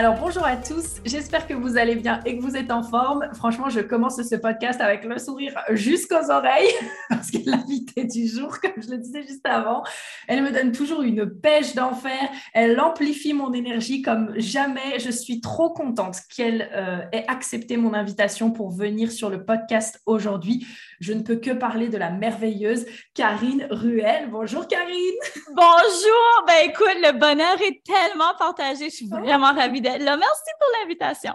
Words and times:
Alors 0.00 0.16
bonjour 0.18 0.46
à 0.46 0.56
tous, 0.56 0.94
j'espère 1.04 1.46
que 1.46 1.52
vous 1.52 1.76
allez 1.76 1.94
bien 1.94 2.20
et 2.24 2.38
que 2.38 2.42
vous 2.42 2.56
êtes 2.56 2.70
en 2.70 2.82
forme. 2.82 3.28
Franchement, 3.34 3.68
je 3.68 3.80
commence 3.80 4.22
ce 4.22 4.34
podcast 4.34 4.80
avec 4.80 5.04
le 5.04 5.18
sourire 5.18 5.52
jusqu'aux 5.72 6.30
oreilles 6.30 6.72
parce 7.10 7.30
que 7.30 7.36
l'invitée 7.44 8.04
du 8.04 8.26
jour, 8.26 8.60
comme 8.62 8.82
je 8.82 8.92
le 8.92 8.96
disais 8.96 9.22
juste 9.24 9.44
avant, 9.44 9.82
elle 10.26 10.42
me 10.42 10.52
donne 10.52 10.72
toujours 10.72 11.02
une 11.02 11.28
pêche 11.28 11.74
d'enfer, 11.74 12.16
elle 12.54 12.80
amplifie 12.80 13.34
mon 13.34 13.52
énergie 13.52 14.00
comme 14.00 14.32
jamais. 14.36 14.98
Je 15.00 15.10
suis 15.10 15.42
trop 15.42 15.68
contente 15.68 16.16
qu'elle 16.34 16.70
euh, 16.72 17.02
ait 17.12 17.26
accepté 17.28 17.76
mon 17.76 17.92
invitation 17.92 18.52
pour 18.52 18.70
venir 18.70 19.12
sur 19.12 19.28
le 19.28 19.44
podcast 19.44 20.00
aujourd'hui. 20.06 20.66
Je 21.00 21.14
ne 21.14 21.22
peux 21.22 21.36
que 21.36 21.52
parler 21.52 21.88
de 21.88 21.96
la 21.96 22.10
merveilleuse 22.10 22.84
Karine 23.14 23.66
Ruel. 23.70 24.28
Bonjour 24.30 24.68
Karine. 24.68 25.14
Bonjour. 25.48 26.44
Ben 26.46 26.68
écoute, 26.68 26.96
le 26.96 27.18
bonheur 27.18 27.56
est 27.62 27.82
tellement 27.82 28.34
partagé. 28.38 28.90
Je 28.90 28.94
suis 28.94 29.08
vraiment 29.08 29.54
ravie 29.54 29.80
d'être 29.80 30.02
là. 30.02 30.18
Merci 30.18 30.50
pour 30.58 30.68
l'invitation. 30.80 31.32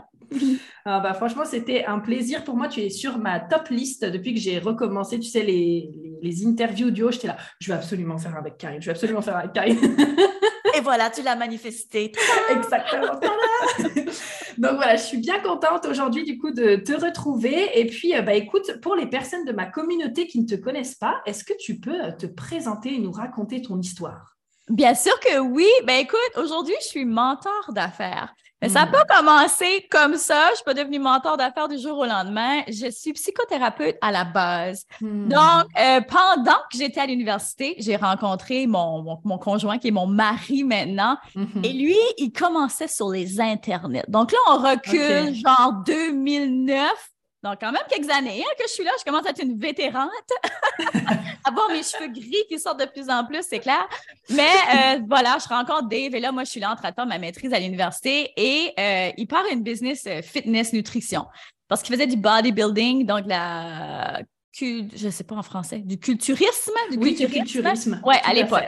Ah 0.86 1.00
bah, 1.00 1.14
franchement, 1.16 1.46
c'était 1.46 1.86
un 1.86 2.00
plaisir 2.00 2.44
pour 2.44 2.56
moi. 2.56 2.68
Tu 2.68 2.82
es 2.82 2.90
sur 2.90 3.18
ma 3.18 3.40
top 3.40 3.70
liste 3.70 4.06
depuis 4.06 4.36
que 4.36 4.40
j'ai 4.40 4.60
recommencé, 4.60 5.20
tu 5.20 5.30
sais, 5.30 5.42
les, 5.42 5.90
les, 6.22 6.46
interviews 6.46 6.88
audio. 6.88 7.10
J'étais 7.12 7.28
là, 7.28 7.38
je 7.60 7.72
vais 7.72 7.78
absolument 7.78 8.18
faire 8.18 8.38
avec 8.38 8.58
Karine. 8.58 8.82
Je 8.82 8.86
vais 8.86 8.92
absolument 8.92 9.22
faire 9.22 9.38
avec 9.38 9.54
Karine. 9.54 9.80
Et 10.74 10.82
voilà, 10.82 11.10
tu 11.10 11.22
l'as 11.22 11.36
manifesté. 11.36 12.12
Exactement. 12.50 13.20
Donc 14.58 14.76
voilà, 14.76 14.96
je 14.96 15.04
suis 15.04 15.18
bien 15.18 15.40
contente 15.40 15.86
aujourd'hui 15.86 16.24
du 16.24 16.38
coup 16.38 16.52
de 16.52 16.78
te 16.78 16.94
retrouver. 16.94 17.80
Et 17.80 17.86
puis, 17.86 18.16
euh, 18.16 18.22
bah, 18.22 18.34
écoute, 18.34 18.80
pour 18.82 18.96
les 18.96 19.08
personnes 19.08 19.46
de 19.46 19.52
ma 19.52 19.66
communauté 19.66 20.28
qui 20.28 20.40
ne 20.40 20.48
te 20.48 20.56
connaissent 20.56 20.96
pas, 20.96 21.22
est-ce 21.26 21.44
que 21.44 21.54
tu 21.60 21.80
peux 21.80 22.06
euh, 22.06 22.12
te 22.12 22.26
présenter 22.26 22.96
et 22.96 23.00
nous 23.00 23.12
raconter 23.12 23.62
ton 23.62 23.80
histoire? 23.80 24.36
Bien 24.70 24.96
sûr 24.96 25.20
que 25.20 25.40
oui. 25.40 25.68
Ben 25.86 26.00
écoute, 26.00 26.20
aujourd'hui, 26.38 26.76
je 26.82 26.88
suis 26.88 27.06
mentor 27.06 27.72
d'affaires. 27.72 28.34
Mais 28.66 28.70
ça 28.70 28.86
n'a 28.86 28.88
pas 28.88 29.06
commencé 29.06 29.88
comme 29.92 30.16
ça. 30.16 30.46
Je 30.48 30.52
ne 30.52 30.56
suis 30.56 30.66
pas 30.66 30.74
devenue 30.74 30.98
mentor 30.98 31.38
d'affaires 31.38 31.68
du 31.68 31.78
jour 31.78 32.00
au 32.00 32.06
lendemain. 32.06 32.62
Je 32.68 32.90
suis 32.90 33.14
psychothérapeute 33.14 33.96
à 34.02 34.12
la 34.12 34.24
base. 34.24 34.86
Hmm. 35.00 35.28
Donc, 35.28 35.68
euh, 35.80 36.02
pendant 36.02 36.58
que 36.72 36.78
j'étais 36.78 37.00
à 37.00 37.06
l'université, 37.06 37.76
j'ai 37.78 37.96
rencontré 37.96 38.66
mon, 38.66 39.20
mon, 39.24 39.38
conjoint 39.38 39.78
qui 39.78 39.90
est 39.90 39.92
mon 39.92 40.08
mari 40.08 40.64
maintenant. 40.64 41.18
Mm-hmm. 41.36 41.64
Et 41.64 41.74
lui, 41.74 41.98
il 42.18 42.32
commençait 42.32 42.88
sur 42.88 43.10
les 43.10 43.40
internets. 43.40 44.06
Donc 44.08 44.32
là, 44.32 44.38
on 44.50 44.58
recule 44.58 45.36
genre 45.36 45.84
2009. 45.86 46.90
Donc, 47.46 47.58
quand 47.62 47.72
même 47.72 47.84
quelques 47.88 48.10
années 48.10 48.42
hein, 48.42 48.54
que 48.58 48.64
je 48.68 48.74
suis 48.74 48.84
là, 48.84 48.90
je 48.98 49.04
commence 49.06 49.24
à 49.28 49.30
être 49.30 49.44
une 49.44 49.60
vétérante. 49.60 50.10
Avoir 51.46 51.70
mes 51.70 51.84
cheveux 51.84 52.08
gris 52.08 52.44
qui 52.50 52.58
sortent 52.58 52.80
de 52.80 52.88
plus 52.88 53.08
en 53.08 53.24
plus, 53.24 53.44
c'est 53.48 53.60
clair. 53.60 53.88
Mais 54.32 54.42
euh, 54.42 55.02
voilà, 55.08 55.38
je 55.40 55.48
rencontre 55.48 55.88
Dave 55.88 56.16
et 56.16 56.20
là, 56.20 56.32
moi, 56.32 56.44
je 56.44 56.50
suis 56.50 56.60
là 56.60 56.72
en 56.72 56.76
traitant 56.76 57.06
ma 57.06 57.20
maîtrise 57.20 57.54
à 57.54 57.60
l'université 57.60 58.32
et 58.36 58.74
euh, 58.80 59.12
il 59.16 59.28
part 59.28 59.44
une 59.52 59.62
business 59.62 60.08
euh, 60.08 60.24
fitness 60.24 60.74
nutrition 60.74 61.28
parce 61.68 61.84
qu'il 61.84 61.94
faisait 61.94 62.08
du 62.08 62.18
bodybuilding, 62.18 63.06
donc 63.06 63.26
la 63.28 64.24
je 64.58 65.06
ne 65.06 65.12
sais 65.12 65.26
pas 65.26 65.36
en 65.36 65.44
français, 65.44 65.80
du 65.80 66.00
culturisme. 66.00 66.72
Du 66.90 66.98
oui, 66.98 67.16
culturisme. 67.16 67.28
du 67.28 67.52
culturisme. 67.52 68.02
Oui, 68.06 68.16
à 68.24 68.34
l'époque. 68.34 68.64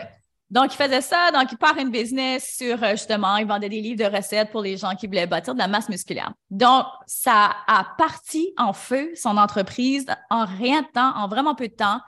Donc, 0.50 0.74
il 0.74 0.78
faisait 0.78 1.02
ça. 1.02 1.32
Donc, 1.32 1.52
il 1.52 1.58
part 1.58 1.78
une 1.78 1.90
business 1.90 2.56
sur, 2.58 2.82
euh, 2.82 2.92
justement, 2.92 3.36
il 3.38 3.46
vendait 3.46 3.70
des 3.70 3.82
livres 3.82 4.10
de 4.10 4.16
recettes 4.16 4.52
pour 4.52 4.62
les 4.62 4.78
gens 4.78 4.96
qui 4.96 5.08
voulaient 5.08 5.28
bâtir 5.28 5.54
de 5.54 5.60
la 5.60 5.68
masse 5.68 5.90
musculaire. 5.90 6.32
Donc, 6.50 6.86
ça 7.06 7.52
a 7.68 7.86
parti 7.98 8.54
en 8.58 8.72
feu 8.72 9.12
son 9.16 9.38
entreprise 9.38 10.06
en 10.30 10.46
rien 10.46 10.82
de 10.82 10.88
temps, 10.88 11.14
en 11.16 11.28
vraiment 11.28 11.56
peu 11.56 11.68
de 11.68 11.74
temps. 11.74 12.00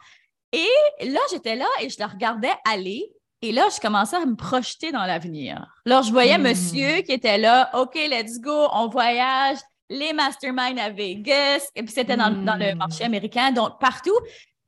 Et 0.54 1.06
là, 1.06 1.20
j'étais 1.32 1.56
là 1.56 1.68
et 1.82 1.90
je 1.90 2.00
la 2.00 2.08
regardais 2.08 2.54
aller. 2.70 3.12
Et 3.42 3.52
là, 3.52 3.68
je 3.74 3.80
commençais 3.80 4.18
à 4.18 4.26
me 4.26 4.36
projeter 4.36 4.92
dans 4.92 5.06
l'avenir. 5.06 5.66
Là, 5.86 6.02
je 6.02 6.12
voyais 6.12 6.38
hmm. 6.38 6.44
monsieur 6.44 7.02
qui 7.02 7.12
était 7.12 7.38
là, 7.38 7.70
OK, 7.74 7.96
let's 7.96 8.40
go, 8.40 8.68
on 8.74 8.88
voyage, 8.88 9.58
les 9.90 10.14
masterminds 10.14 10.78
à 10.78 10.90
Vegas, 10.90 11.68
et 11.76 11.84
puis 11.84 11.94
c'était 11.94 12.18
dans, 12.18 12.30
dans, 12.30 12.56
le 12.56 12.74
hmm. 12.74 12.78
marché 12.78 13.04
américain, 13.04 13.52
donc 13.52 13.80
partout. 13.80 14.18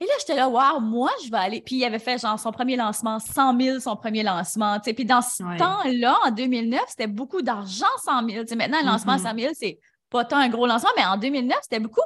Et 0.02 0.06
là, 0.06 0.14
j'étais 0.20 0.36
là, 0.36 0.50
wow, 0.50 0.80
moi, 0.80 1.12
je 1.24 1.30
vais 1.30 1.38
aller. 1.38 1.62
Puis 1.62 1.76
il 1.76 1.86
avait 1.86 2.00
fait 2.00 2.20
genre 2.20 2.40
son 2.40 2.52
premier 2.52 2.76
lancement, 2.76 3.20
100 3.20 3.60
000 3.60 3.80
son 3.80 3.96
premier 3.96 4.24
lancement. 4.24 4.80
sais. 4.84 4.94
Puis 4.94 5.06
dans 5.06 5.22
ce 5.22 5.44
temps-là, 5.60 6.18
en 6.26 6.32
2009, 6.32 6.82
c'était 6.88 7.06
beaucoup 7.06 7.44
d'argent, 7.44 7.86
100 8.04 8.28
000. 8.28 8.48
sais, 8.48 8.56
maintenant, 8.56 8.80
le 8.82 8.88
lancement 8.88 9.14
à 9.14 9.20
100 9.20 9.38
000, 9.38 9.54
c'est 9.54 9.80
pas 10.10 10.26
tant 10.26 10.38
un 10.38 10.50
gros 10.50 10.66
lancement, 10.66 10.90
mais 10.98 11.06
en 11.06 11.18
2009, 11.18 11.56
c'était 11.62 11.80
beaucoup. 11.80 12.02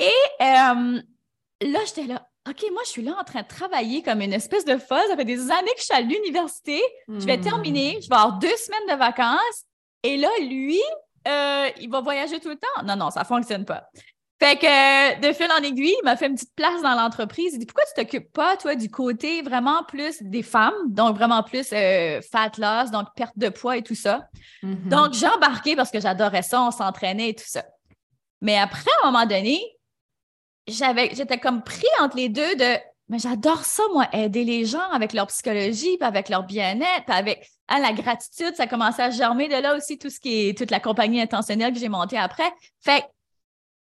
Et 0.00 0.06
euh, 0.40 0.98
là, 1.60 1.78
j'étais 1.86 2.06
là, 2.06 2.26
OK, 2.48 2.64
moi, 2.72 2.82
je 2.86 2.90
suis 2.90 3.02
là 3.02 3.16
en 3.20 3.24
train 3.24 3.42
de 3.42 3.48
travailler 3.48 4.02
comme 4.02 4.22
une 4.22 4.32
espèce 4.32 4.64
de 4.64 4.78
folle. 4.78 5.02
Ça 5.08 5.16
fait 5.16 5.24
des 5.26 5.50
années 5.50 5.72
que 5.74 5.80
je 5.80 5.84
suis 5.84 5.94
à 5.94 6.00
l'université. 6.00 6.80
Je 7.08 7.26
vais 7.26 7.38
terminer, 7.38 7.98
je 8.02 8.08
vais 8.08 8.14
avoir 8.14 8.38
deux 8.38 8.56
semaines 8.56 8.94
de 8.94 8.98
vacances. 8.98 9.64
Et 10.02 10.16
là, 10.16 10.28
lui, 10.40 10.80
euh, 11.28 11.68
il 11.80 11.90
va 11.90 12.00
voyager 12.00 12.40
tout 12.40 12.48
le 12.48 12.56
temps. 12.56 12.82
Non, 12.84 12.96
non, 12.96 13.10
ça 13.10 13.20
ne 13.20 13.24
fonctionne 13.26 13.64
pas. 13.66 13.88
Fait 14.38 14.56
que 14.56 15.20
de 15.20 15.32
fil 15.32 15.48
en 15.50 15.62
aiguille, 15.62 15.94
il 15.98 16.04
m'a 16.04 16.16
fait 16.16 16.26
une 16.26 16.34
petite 16.34 16.54
place 16.54 16.82
dans 16.82 16.94
l'entreprise. 16.94 17.54
Il 17.54 17.58
dit 17.58 17.66
pourquoi 17.66 17.84
tu 17.84 17.94
t'occupes 17.94 18.30
pas, 18.32 18.56
toi, 18.58 18.74
du 18.74 18.90
côté 18.90 19.40
vraiment 19.40 19.82
plus 19.84 20.22
des 20.22 20.42
femmes, 20.42 20.74
donc 20.88 21.16
vraiment 21.16 21.42
plus 21.42 21.68
euh, 21.72 22.20
fat 22.20 22.52
loss, 22.58 22.90
donc 22.90 23.06
perte 23.16 23.38
de 23.38 23.48
poids 23.48 23.78
et 23.78 23.82
tout 23.82 23.94
ça. 23.94 24.28
Mm-hmm. 24.62 24.88
Donc, 24.88 25.14
j'ai 25.14 25.28
embarqué 25.28 25.74
parce 25.74 25.90
que 25.90 26.00
j'adorais 26.00 26.42
ça, 26.42 26.62
on 26.62 26.70
s'entraînait 26.70 27.30
et 27.30 27.34
tout 27.34 27.46
ça. 27.46 27.64
Mais 28.42 28.58
après, 28.58 28.90
à 29.02 29.08
un 29.08 29.10
moment 29.10 29.24
donné, 29.24 29.58
j'avais, 30.68 31.14
j'étais 31.14 31.38
comme 31.38 31.62
pris 31.62 31.86
entre 32.00 32.16
les 32.16 32.28
deux 32.28 32.56
de 32.56 32.76
mais 33.08 33.20
j'adore 33.20 33.64
ça, 33.64 33.84
moi, 33.92 34.08
aider 34.12 34.42
les 34.42 34.64
gens 34.64 34.90
avec 34.90 35.12
leur 35.12 35.28
psychologie, 35.28 35.96
puis 35.96 36.06
avec 36.06 36.28
leur 36.28 36.42
bien-être, 36.42 37.04
puis 37.06 37.14
avec 37.14 37.48
hein, 37.68 37.78
la 37.78 37.92
gratitude. 37.92 38.54
Ça 38.56 38.66
commençait 38.66 39.02
à 39.02 39.10
germer 39.10 39.46
de 39.46 39.54
là 39.54 39.76
aussi 39.76 39.96
tout 39.96 40.10
ce 40.10 40.18
qui 40.18 40.48
est 40.48 40.58
toute 40.58 40.72
la 40.72 40.80
compagnie 40.80 41.20
intentionnelle 41.20 41.72
que 41.72 41.78
j'ai 41.78 41.88
montée 41.88 42.18
après. 42.18 42.50
Fait 42.80 43.04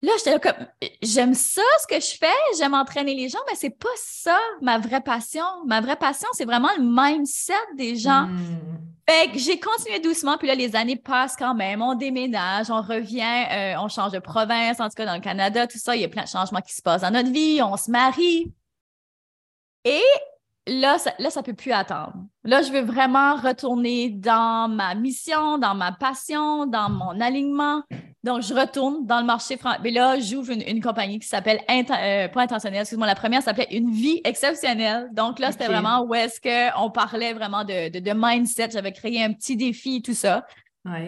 Là, 0.05 0.13
j'étais 0.19 0.39
comme, 0.39 0.67
j'aime 1.01 1.33
ça, 1.33 1.63
ce 1.81 1.87
que 1.87 1.99
je 1.99 2.19
fais, 2.19 2.59
j'aime 2.59 2.75
entraîner 2.75 3.15
les 3.15 3.31
gens, 3.31 3.39
mais 3.49 3.57
c'est 3.57 3.71
pas 3.71 3.89
ça 3.97 4.39
ma 4.61 4.79
vraie 4.79 5.01
passion. 5.01 5.45
Ma 5.65 5.81
vraie 5.81 5.97
passion, 5.97 6.29
c'est 6.33 6.45
vraiment 6.45 6.69
le 6.77 6.85
mindset 6.85 7.55
des 7.75 7.97
gens. 7.97 8.27
Hmm. 8.27 8.85
Fait 9.09 9.31
que 9.31 9.39
j'ai 9.39 9.59
continué 9.59 10.01
doucement, 10.01 10.37
puis 10.37 10.47
là, 10.47 10.55
les 10.55 10.77
années 10.77 10.97
passent 10.97 11.37
quand 11.37 11.55
même. 11.55 11.81
On 11.81 11.95
déménage, 11.95 12.71
on 12.71 12.83
revient, 12.83 13.47
euh, 13.51 13.75
on 13.79 13.89
change 13.89 14.13
de 14.13 14.19
province, 14.19 14.79
en 14.79 14.89
tout 14.89 14.95
cas 14.95 15.07
dans 15.07 15.15
le 15.15 15.21
Canada, 15.21 15.67
tout 15.67 15.79
ça. 15.79 15.97
Il 15.97 16.03
y 16.03 16.05
a 16.05 16.09
plein 16.09 16.25
de 16.25 16.29
changements 16.29 16.61
qui 16.61 16.75
se 16.75 16.83
passent 16.83 17.03
dans 17.03 17.11
notre 17.11 17.31
vie, 17.31 17.61
on 17.63 17.77
se 17.79 17.91
marie. 17.91 18.53
Et 19.87 20.03
là, 20.67 20.99
ça, 20.99 21.13
là, 21.19 21.31
ça 21.31 21.43
peut 21.43 21.55
plus 21.55 21.73
attendre. 21.73 22.15
Là, 22.45 22.63
je 22.63 22.73
veux 22.73 22.83
vraiment 22.83 23.37
retourner 23.37 24.11
dans 24.11 24.69
ma 24.69 24.95
mission, 24.95 25.59
dans 25.59 25.75
ma 25.75 25.93
passion, 25.93 26.67
dans 26.67 26.91
mon 26.91 27.21
alignement. 27.21 27.83
Donc, 28.23 28.41
je 28.41 28.55
retourne 28.55 29.05
dans 29.07 29.21
le 29.21 29.27
marché 29.27 29.59
français. 29.59 29.81
Mais 29.83 29.91
là, 29.91 30.19
j'ouvre 30.19 30.51
une, 30.51 30.83
compagnie 30.83 31.19
qui 31.19 31.29
s'appelle, 31.29 31.61
euh, 31.71 32.29
pas 32.29 32.43
intentionnelle, 32.43 32.81
excuse-moi, 32.81 33.07
la 33.07 33.15
première 33.15 33.43
s'appelait 33.43 33.69
Une 33.71 33.91
vie 33.91 34.23
exceptionnelle. 34.25 35.09
Donc 35.13 35.39
là, 35.39 35.53
c'était 35.53 35.67
vraiment 35.67 36.03
où 36.05 36.15
est-ce 36.15 36.41
qu'on 36.41 36.91
parlait 36.91 37.35
vraiment 37.35 37.65
de, 37.65 37.99
de, 37.99 38.13
mindset. 38.15 38.71
J'avais 38.73 38.93
créé 38.93 39.23
un 39.23 39.33
petit 39.33 39.57
défi, 39.57 40.01
tout 40.01 40.15
ça. 40.15 40.47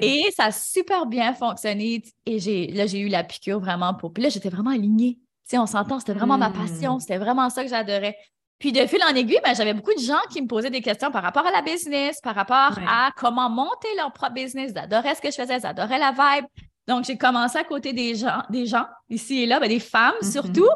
Et 0.00 0.24
ça 0.34 0.44
a 0.44 0.52
super 0.52 1.06
bien 1.06 1.34
fonctionné. 1.34 2.02
Et 2.24 2.38
j'ai, 2.38 2.68
là, 2.68 2.86
j'ai 2.86 2.98
eu 2.98 3.08
la 3.08 3.24
piqûre 3.24 3.60
vraiment 3.60 3.94
pour. 3.94 4.12
Puis 4.12 4.22
là, 4.22 4.28
j'étais 4.28 4.48
vraiment 4.48 4.70
alignée. 4.70 5.18
Tu 5.18 5.50
sais, 5.50 5.58
on 5.58 5.66
s'entend, 5.66 6.00
c'était 6.00 6.14
vraiment 6.14 6.38
ma 6.38 6.50
passion. 6.50 6.96
Hmm. 6.96 7.00
C'était 7.00 7.18
vraiment 7.18 7.48
ça 7.50 7.62
que 7.62 7.70
j'adorais. 7.70 8.16
Puis 8.58 8.72
de 8.72 8.86
fil 8.86 9.00
en 9.02 9.14
aiguille, 9.14 9.40
ben, 9.44 9.54
j'avais 9.54 9.74
beaucoup 9.74 9.94
de 9.94 10.00
gens 10.00 10.20
qui 10.30 10.40
me 10.40 10.46
posaient 10.46 10.70
des 10.70 10.80
questions 10.80 11.10
par 11.10 11.22
rapport 11.22 11.46
à 11.46 11.50
la 11.50 11.62
business, 11.62 12.20
par 12.22 12.34
rapport 12.34 12.78
à 12.88 13.10
comment 13.16 13.50
monter 13.50 13.88
leur 13.96 14.12
propre 14.12 14.32
business. 14.32 14.72
Ils 14.74 14.78
adoraient 14.78 15.14
ce 15.14 15.20
que 15.20 15.30
je 15.30 15.36
faisais, 15.36 15.58
ils 15.58 15.66
adoraient 15.66 15.98
la 15.98 16.12
vibe. 16.12 16.46
Donc, 16.88 17.04
j'ai 17.04 17.18
commencé 17.18 17.58
à 17.58 17.64
côté 17.64 17.92
des 17.92 18.14
gens, 18.14 18.42
des 18.48 18.64
gens 18.66 18.86
ici 19.10 19.42
et 19.42 19.46
là, 19.46 19.60
ben, 19.60 19.68
des 19.68 19.80
femmes 19.80 20.14
mm-hmm. 20.22 20.32
surtout. 20.32 20.68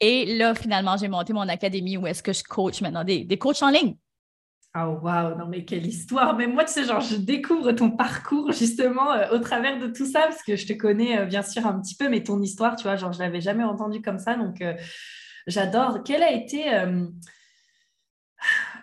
Et 0.00 0.36
là, 0.36 0.54
finalement, 0.54 0.96
j'ai 0.96 1.08
monté 1.08 1.32
mon 1.32 1.48
académie 1.48 1.96
où 1.96 2.06
est-ce 2.06 2.22
que 2.22 2.32
je 2.32 2.44
coach 2.44 2.80
maintenant 2.80 3.04
des, 3.04 3.24
des 3.24 3.36
coachs 3.36 3.62
en 3.62 3.70
ligne. 3.70 3.96
Oh 4.76 4.98
wow, 5.02 5.34
non 5.36 5.46
mais 5.48 5.64
quelle 5.64 5.86
histoire. 5.86 6.36
Mais 6.36 6.46
moi, 6.46 6.64
tu 6.64 6.72
sais, 6.72 6.84
genre, 6.84 7.00
je 7.00 7.16
découvre 7.16 7.72
ton 7.72 7.90
parcours 7.90 8.52
justement 8.52 9.12
euh, 9.12 9.30
au 9.32 9.38
travers 9.38 9.78
de 9.78 9.88
tout 9.88 10.04
ça, 10.06 10.20
parce 10.22 10.42
que 10.42 10.56
je 10.56 10.66
te 10.66 10.72
connais 10.74 11.18
euh, 11.18 11.24
bien 11.24 11.42
sûr 11.42 11.66
un 11.66 11.80
petit 11.80 11.96
peu, 11.96 12.08
mais 12.08 12.22
ton 12.22 12.40
histoire, 12.40 12.76
tu 12.76 12.84
vois, 12.84 12.96
genre, 12.96 13.12
je 13.12 13.18
l'avais 13.18 13.40
jamais 13.40 13.64
entendu 13.64 14.02
comme 14.02 14.18
ça. 14.18 14.34
Donc, 14.34 14.60
euh, 14.60 14.74
j'adore. 15.48 16.04
Quelle 16.04 16.22
a 16.22 16.30
été 16.32 16.64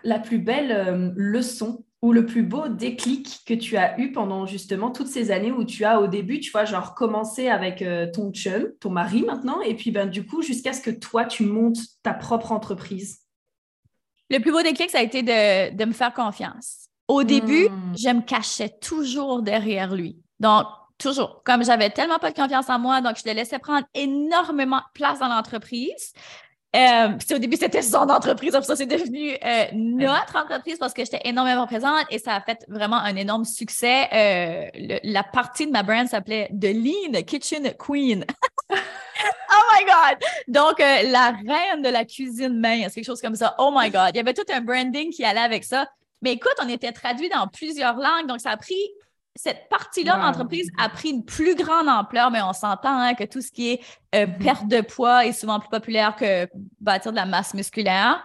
la 0.04 0.18
plus 0.18 0.38
belle 0.38 1.14
leçon 1.16 1.86
ou 2.02 2.12
le 2.12 2.26
plus 2.26 2.42
beau 2.42 2.68
déclic 2.68 3.40
que 3.46 3.54
tu 3.54 3.76
as 3.76 3.98
eu 3.98 4.12
pendant 4.12 4.46
justement 4.46 4.90
toutes 4.90 5.08
ces 5.08 5.30
années 5.30 5.50
où 5.50 5.64
tu 5.64 5.84
as 5.84 6.00
au 6.00 6.06
début, 6.06 6.40
tu 6.40 6.50
vois, 6.50 6.64
genre 6.64 6.94
commencé 6.94 7.48
avec 7.48 7.82
euh, 7.82 8.06
ton 8.10 8.30
chum, 8.30 8.70
ton 8.80 8.90
mari 8.90 9.22
maintenant, 9.22 9.60
et 9.62 9.74
puis 9.74 9.90
ben, 9.90 10.06
du 10.06 10.24
coup, 10.24 10.42
jusqu'à 10.42 10.72
ce 10.72 10.80
que 10.80 10.90
toi, 10.90 11.24
tu 11.24 11.44
montes 11.44 11.78
ta 12.02 12.12
propre 12.12 12.52
entreprise? 12.52 13.22
Le 14.30 14.38
plus 14.38 14.52
beau 14.52 14.62
déclic, 14.62 14.90
ça 14.90 14.98
a 14.98 15.02
été 15.02 15.22
de, 15.22 15.84
me 15.84 15.92
faire 15.92 16.12
confiance. 16.12 16.86
Au 17.08 17.22
début, 17.22 17.68
hmm. 17.68 17.94
je 17.96 18.08
me 18.10 18.22
cachais 18.22 18.68
toujours 18.68 19.42
derrière 19.42 19.94
lui. 19.94 20.18
Donc, 20.38 20.66
toujours. 20.98 21.42
Comme 21.44 21.64
j'avais 21.64 21.90
tellement 21.90 22.18
pas 22.18 22.30
de 22.30 22.36
confiance 22.36 22.68
en 22.68 22.78
moi, 22.78 23.00
donc 23.00 23.16
je 23.16 23.28
le 23.28 23.34
laissais 23.34 23.58
prendre 23.58 23.86
énormément 23.94 24.78
de 24.78 24.92
place 24.94 25.20
dans 25.20 25.28
l'entreprise. 25.28 26.12
Euh, 26.76 27.34
au 27.34 27.38
début, 27.38 27.56
c'était 27.56 27.80
son 27.80 28.08
entreprise, 28.10 28.54
après 28.54 28.66
ça, 28.66 28.76
c'est 28.76 28.86
devenu 28.86 29.32
euh, 29.42 29.64
notre 29.72 30.36
entreprise 30.36 30.76
parce 30.78 30.92
que 30.92 31.02
j'étais 31.02 31.22
énormément 31.24 31.66
présente 31.66 32.04
et 32.10 32.18
ça 32.18 32.34
a 32.34 32.40
fait 32.42 32.64
vraiment 32.68 32.98
un 32.98 33.16
énorme 33.16 33.44
succès. 33.46 34.08
Euh, 34.12 34.98
la 35.02 35.22
partie 35.22 35.66
de 35.66 35.72
ma 35.72 35.82
brand 35.82 36.06
s'appelait 36.06 36.50
The 36.50 36.74
Lean 36.74 37.22
Kitchen 37.22 37.72
Queen. 37.78 38.26
oh 38.70 39.62
my 39.74 39.84
God! 39.84 40.18
Donc, 40.48 40.78
la 40.78 41.30
reine 41.30 41.82
de 41.82 41.88
la 41.88 42.04
cuisine 42.04 42.60
mince, 42.60 42.92
quelque 42.94 43.06
chose 43.06 43.22
comme 43.22 43.36
ça. 43.36 43.54
Oh 43.58 43.72
my 43.74 43.90
God! 43.90 44.10
Il 44.12 44.16
y 44.16 44.20
avait 44.20 44.34
tout 44.34 44.46
un 44.52 44.60
branding 44.60 45.10
qui 45.10 45.24
allait 45.24 45.40
avec 45.40 45.64
ça. 45.64 45.88
Mais 46.20 46.32
écoute, 46.32 46.54
on 46.62 46.68
était 46.68 46.92
traduit 46.92 47.28
dans 47.30 47.46
plusieurs 47.48 47.96
langues, 47.96 48.26
donc 48.26 48.40
ça 48.40 48.50
a 48.50 48.56
pris 48.56 48.82
cette 49.36 49.68
partie-là 49.68 50.16
de 50.16 50.22
l'entreprise 50.22 50.70
a 50.78 50.88
pris 50.88 51.10
une 51.10 51.24
plus 51.24 51.54
grande 51.54 51.88
ampleur, 51.88 52.30
mais 52.30 52.42
on 52.42 52.52
s'entend 52.52 52.98
hein, 52.98 53.14
que 53.14 53.24
tout 53.24 53.40
ce 53.40 53.50
qui 53.50 53.72
est 53.72 53.80
euh, 54.14 54.26
mm-hmm. 54.26 54.38
perte 54.38 54.68
de 54.68 54.80
poids 54.80 55.26
est 55.26 55.32
souvent 55.32 55.60
plus 55.60 55.68
populaire 55.68 56.16
que 56.16 56.48
bâtir 56.80 57.12
de 57.12 57.16
la 57.16 57.26
masse 57.26 57.54
musculaire. 57.54 58.24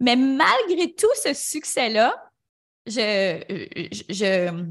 Mais 0.00 0.16
malgré 0.16 0.92
tout 0.94 1.06
ce 1.22 1.34
succès-là, 1.34 2.14
je, 2.86 3.42
je, 4.08 4.64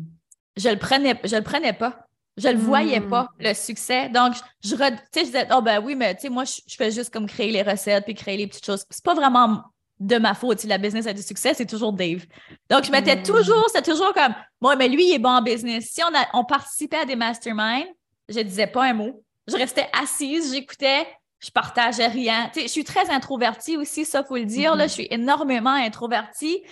je, 0.56 0.70
le 0.70 0.78
prenais, 0.78 1.20
je 1.24 1.36
le 1.36 1.44
prenais 1.44 1.74
pas. 1.74 2.00
Je 2.38 2.50
le 2.50 2.58
voyais 2.58 3.00
mm. 3.00 3.10
pas, 3.10 3.30
le 3.40 3.54
succès. 3.56 4.10
Donc, 4.10 4.36
je, 4.64 4.76
je 4.76 5.24
disais, 5.24 5.48
oh 5.52 5.62
ben 5.62 5.82
oui, 5.84 5.96
mais 5.96 6.14
tu 6.14 6.22
sais, 6.22 6.30
moi, 6.30 6.44
je, 6.46 6.62
je, 6.68 6.76
fais 6.76 6.92
juste 6.92 7.12
comme 7.12 7.28
créer 7.28 7.52
les 7.52 7.64
recettes 7.64 8.06
puis 8.06 8.14
créer 8.14 8.38
les 8.38 8.46
petites 8.46 8.66
choses. 8.66 8.86
C'est 8.92 9.04
pas 9.04 9.16
vraiment 9.16 9.64
de 10.00 10.18
ma 10.18 10.34
faute. 10.34 10.60
Si 10.60 10.68
la 10.68 10.78
business 10.78 11.08
a 11.08 11.14
du 11.14 11.22
succès, 11.22 11.54
c'est 11.54 11.66
toujours 11.66 11.94
Dave. 11.94 12.26
Donc, 12.70 12.84
je 12.84 12.92
mettais 12.92 13.16
hmm. 13.16 13.24
toujours, 13.24 13.66
c'était 13.74 13.92
toujours 13.92 14.14
comme, 14.14 14.36
moi, 14.62 14.76
mais 14.76 14.88
lui, 14.88 15.10
il 15.10 15.14
est 15.16 15.20
bon 15.20 15.30
en 15.30 15.42
business. 15.42 15.90
Si 15.92 16.02
on, 16.04 16.16
a, 16.16 16.26
on 16.34 16.44
participait 16.44 16.98
à 16.98 17.06
des 17.06 17.16
masterminds, 17.16 17.88
je 18.30 18.40
disais 18.40 18.68
pas 18.68 18.86
un 18.86 18.94
mot. 18.94 19.24
Je 19.48 19.56
restais 19.56 19.90
assise, 19.94 20.54
j'écoutais, 20.54 21.08
je 21.40 21.50
partageais 21.52 22.08
rien. 22.08 22.50
Tu 22.54 22.60
sais, 22.60 22.68
je 22.68 22.72
suis 22.72 22.84
très 22.84 23.10
introvertie 23.10 23.78
aussi, 23.78 24.06
ça, 24.06 24.24
faut 24.24 24.36
le 24.36 24.46
dire. 24.46 24.76
Là, 24.76 24.86
hmm. 24.86 24.90
je 24.90 24.94
suis 24.94 25.08
énormément 25.10 25.72
introvertie. 25.72 26.64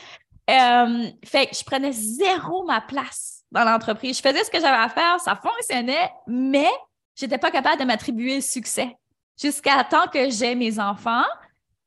Euh, 0.49 1.07
fait 1.23 1.47
que 1.47 1.55
je 1.55 1.63
prenais 1.63 1.91
zéro 1.91 2.65
ma 2.65 2.81
place 2.81 3.43
dans 3.51 3.63
l'entreprise. 3.63 4.17
Je 4.17 4.21
faisais 4.21 4.43
ce 4.43 4.51
que 4.51 4.59
j'avais 4.59 4.83
à 4.83 4.89
faire, 4.89 5.19
ça 5.19 5.35
fonctionnait, 5.35 6.11
mais 6.27 6.69
j'étais 7.15 7.39
pas 7.39 7.49
capable 7.49 7.79
de 7.79 7.85
m'attribuer 7.85 8.35
le 8.35 8.41
succès 8.41 8.95
jusqu'à 9.41 9.83
temps 9.83 10.07
que 10.11 10.29
j'ai 10.29 10.53
mes 10.53 10.79
enfants. 10.79 11.23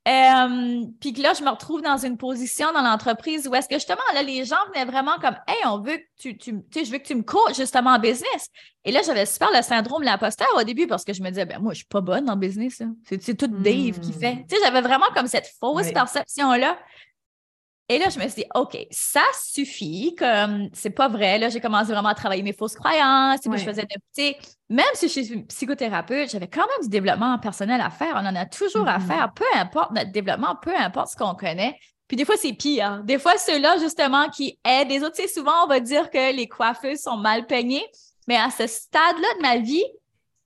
Euh, 0.09 0.87
puis 1.01 1.13
que 1.13 1.21
là, 1.21 1.35
je 1.35 1.45
me 1.45 1.51
retrouve 1.51 1.83
dans 1.83 1.99
une 1.99 2.17
position 2.17 2.73
dans 2.73 2.81
l'entreprise 2.81 3.47
où 3.47 3.55
est-ce 3.55 3.69
que 3.69 3.75
justement, 3.75 4.01
là, 4.15 4.23
les 4.23 4.45
gens 4.45 4.57
venaient 4.73 4.87
vraiment 4.87 5.19
comme 5.21 5.37
Hey, 5.47 5.59
on 5.67 5.81
veut 5.81 5.99
que 5.99 6.03
tu, 6.19 6.39
tu 6.39 6.65
sais, 6.71 6.85
je 6.87 6.91
veux 6.91 6.99
que 6.99 7.07
tu 7.07 7.15
me 7.15 7.23
coaches 7.23 7.57
justement 7.57 7.91
en 7.91 7.99
business. 7.99 8.49
Et 8.85 8.91
là, 8.91 9.01
j'avais 9.05 9.27
super 9.27 9.51
le 9.55 9.61
syndrome 9.61 10.01
de 10.01 10.07
l'imposteur 10.07 10.49
au 10.57 10.63
début 10.63 10.87
parce 10.87 11.05
que 11.05 11.13
je 11.13 11.23
me 11.23 11.29
disais, 11.29 11.45
ben 11.45 11.59
moi, 11.59 11.75
je 11.75 11.79
suis 11.79 11.87
pas 11.87 12.01
bonne 12.01 12.31
en 12.31 12.37
business. 12.37 12.81
C'est 13.05 13.37
tout 13.37 13.49
Dave 13.49 14.01
qui 14.01 14.15
fait. 14.15 14.37
Hmm. 14.37 14.47
Tu 14.49 14.57
sais, 14.57 14.63
j'avais 14.65 14.81
vraiment 14.81 15.07
comme 15.15 15.27
cette 15.27 15.53
fausse 15.61 15.93
perception-là. 15.93 16.79
Et 17.91 17.99
là, 17.99 18.11
je 18.11 18.19
me 18.19 18.29
suis 18.29 18.43
dit, 18.43 18.49
OK, 18.55 18.77
ça 18.91 19.23
suffit, 19.43 20.15
comme 20.19 20.69
c'est 20.75 20.91
pas 20.91 21.09
vrai. 21.09 21.39
Là, 21.39 21.49
j'ai 21.49 21.61
commencé 21.61 21.91
vraiment 21.91 22.11
à 22.11 22.15
travailler 22.15 22.43
mes 22.43 22.53
fausses 22.53 22.75
croyances. 22.75 23.41
je 23.45 23.65
faisais 23.65 23.83
de, 23.83 24.35
même 24.69 24.85
si 24.93 25.09
je 25.09 25.21
suis 25.23 25.43
psychothérapeute, 25.45 26.31
j'avais 26.31 26.49
quand 26.49 26.67
même 26.67 26.83
du 26.83 26.91
développement 26.91 27.39
personnel 27.39 27.81
à 27.81 27.89
faire. 27.89 28.13
On 28.15 28.27
en 28.27 28.37
a 28.37 28.45
toujours 28.45 28.87
à 28.87 28.99
mm-hmm. 28.99 29.07
faire, 29.07 29.33
peu 29.33 29.45
importe 29.55 29.93
notre 29.93 30.13
développement, 30.13 30.57
peu 30.61 30.77
importe 30.77 31.13
ce 31.13 31.17
qu'on 31.17 31.35
connaît. 31.35 31.79
Puis 32.09 32.17
des 32.17 32.27
fois, 32.27 32.37
c'est 32.37 32.53
pire. 32.53 33.03
Des 33.05 33.19
fois, 33.19 33.39
ceux-là, 33.39 33.79
justement, 33.79 34.29
qui 34.29 34.59
aident 34.65 34.91
les 34.91 35.03
autres, 35.03 35.17
tu 35.17 35.29
souvent, 35.29 35.65
on 35.65 35.67
va 35.67 35.81
dire 35.81 36.11
que 36.11 36.35
les 36.35 36.47
coiffeuses 36.47 37.01
sont 37.01 37.17
mal 37.17 37.47
peignées. 37.47 37.87
Mais 38.27 38.37
à 38.37 38.51
ce 38.51 38.67
stade-là 38.67 39.29
de 39.39 39.43
ma 39.43 39.57
vie, 39.59 39.85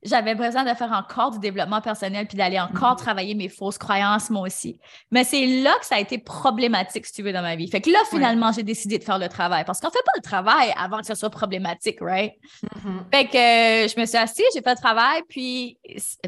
j'avais 0.03 0.35
besoin 0.35 0.65
de 0.65 0.75
faire 0.75 0.93
encore 0.93 1.31
du 1.31 1.39
développement 1.39 1.81
personnel 1.81 2.27
puis 2.27 2.37
d'aller 2.37 2.59
encore 2.59 2.95
mm-hmm. 2.95 2.99
travailler 2.99 3.35
mes 3.35 3.49
fausses 3.49 3.79
croyances, 3.79 4.31
moi 4.31 4.47
aussi. 4.47 4.79
Mais 5.11 5.25
c'est 5.25 5.47
là 5.47 5.73
que 5.79 5.87
ça 5.87 5.97
a 5.97 6.01
été 6.01 6.19
problématique, 6.19 7.07
si 7.07 7.13
tu 7.13 7.23
veux, 7.23 7.33
dans 7.33 7.43
ma 7.43 7.57
vie. 7.57 7.69
Fait 7.69 7.81
que 7.81 7.91
là, 7.91 7.99
finalement, 8.11 8.51
j'ai 8.53 8.65
décidé 8.65 8.99
de 8.99 9.05
faire 9.05 9.19
le 9.19 9.29
travail 9.29 9.65
parce 9.65 9.81
qu'on 9.81 9.91
fait 9.91 10.03
pas 10.05 10.13
le 10.17 10.23
travail 10.23 10.75
avant 10.77 10.99
que 10.99 11.07
ce 11.07 11.15
soit 11.15 11.31
problématique, 11.31 11.99
right? 12.01 12.35
Mm-hmm. 12.65 13.15
Fait 13.15 13.27
que 13.27 13.85
euh, 13.85 13.89
je 13.89 14.01
me 14.01 14.07
suis 14.07 14.19
assise, 14.19 14.45
j'ai 14.55 14.63
fait 14.63 14.75
le 14.75 14.81
travail, 14.81 15.23
puis 15.29 15.79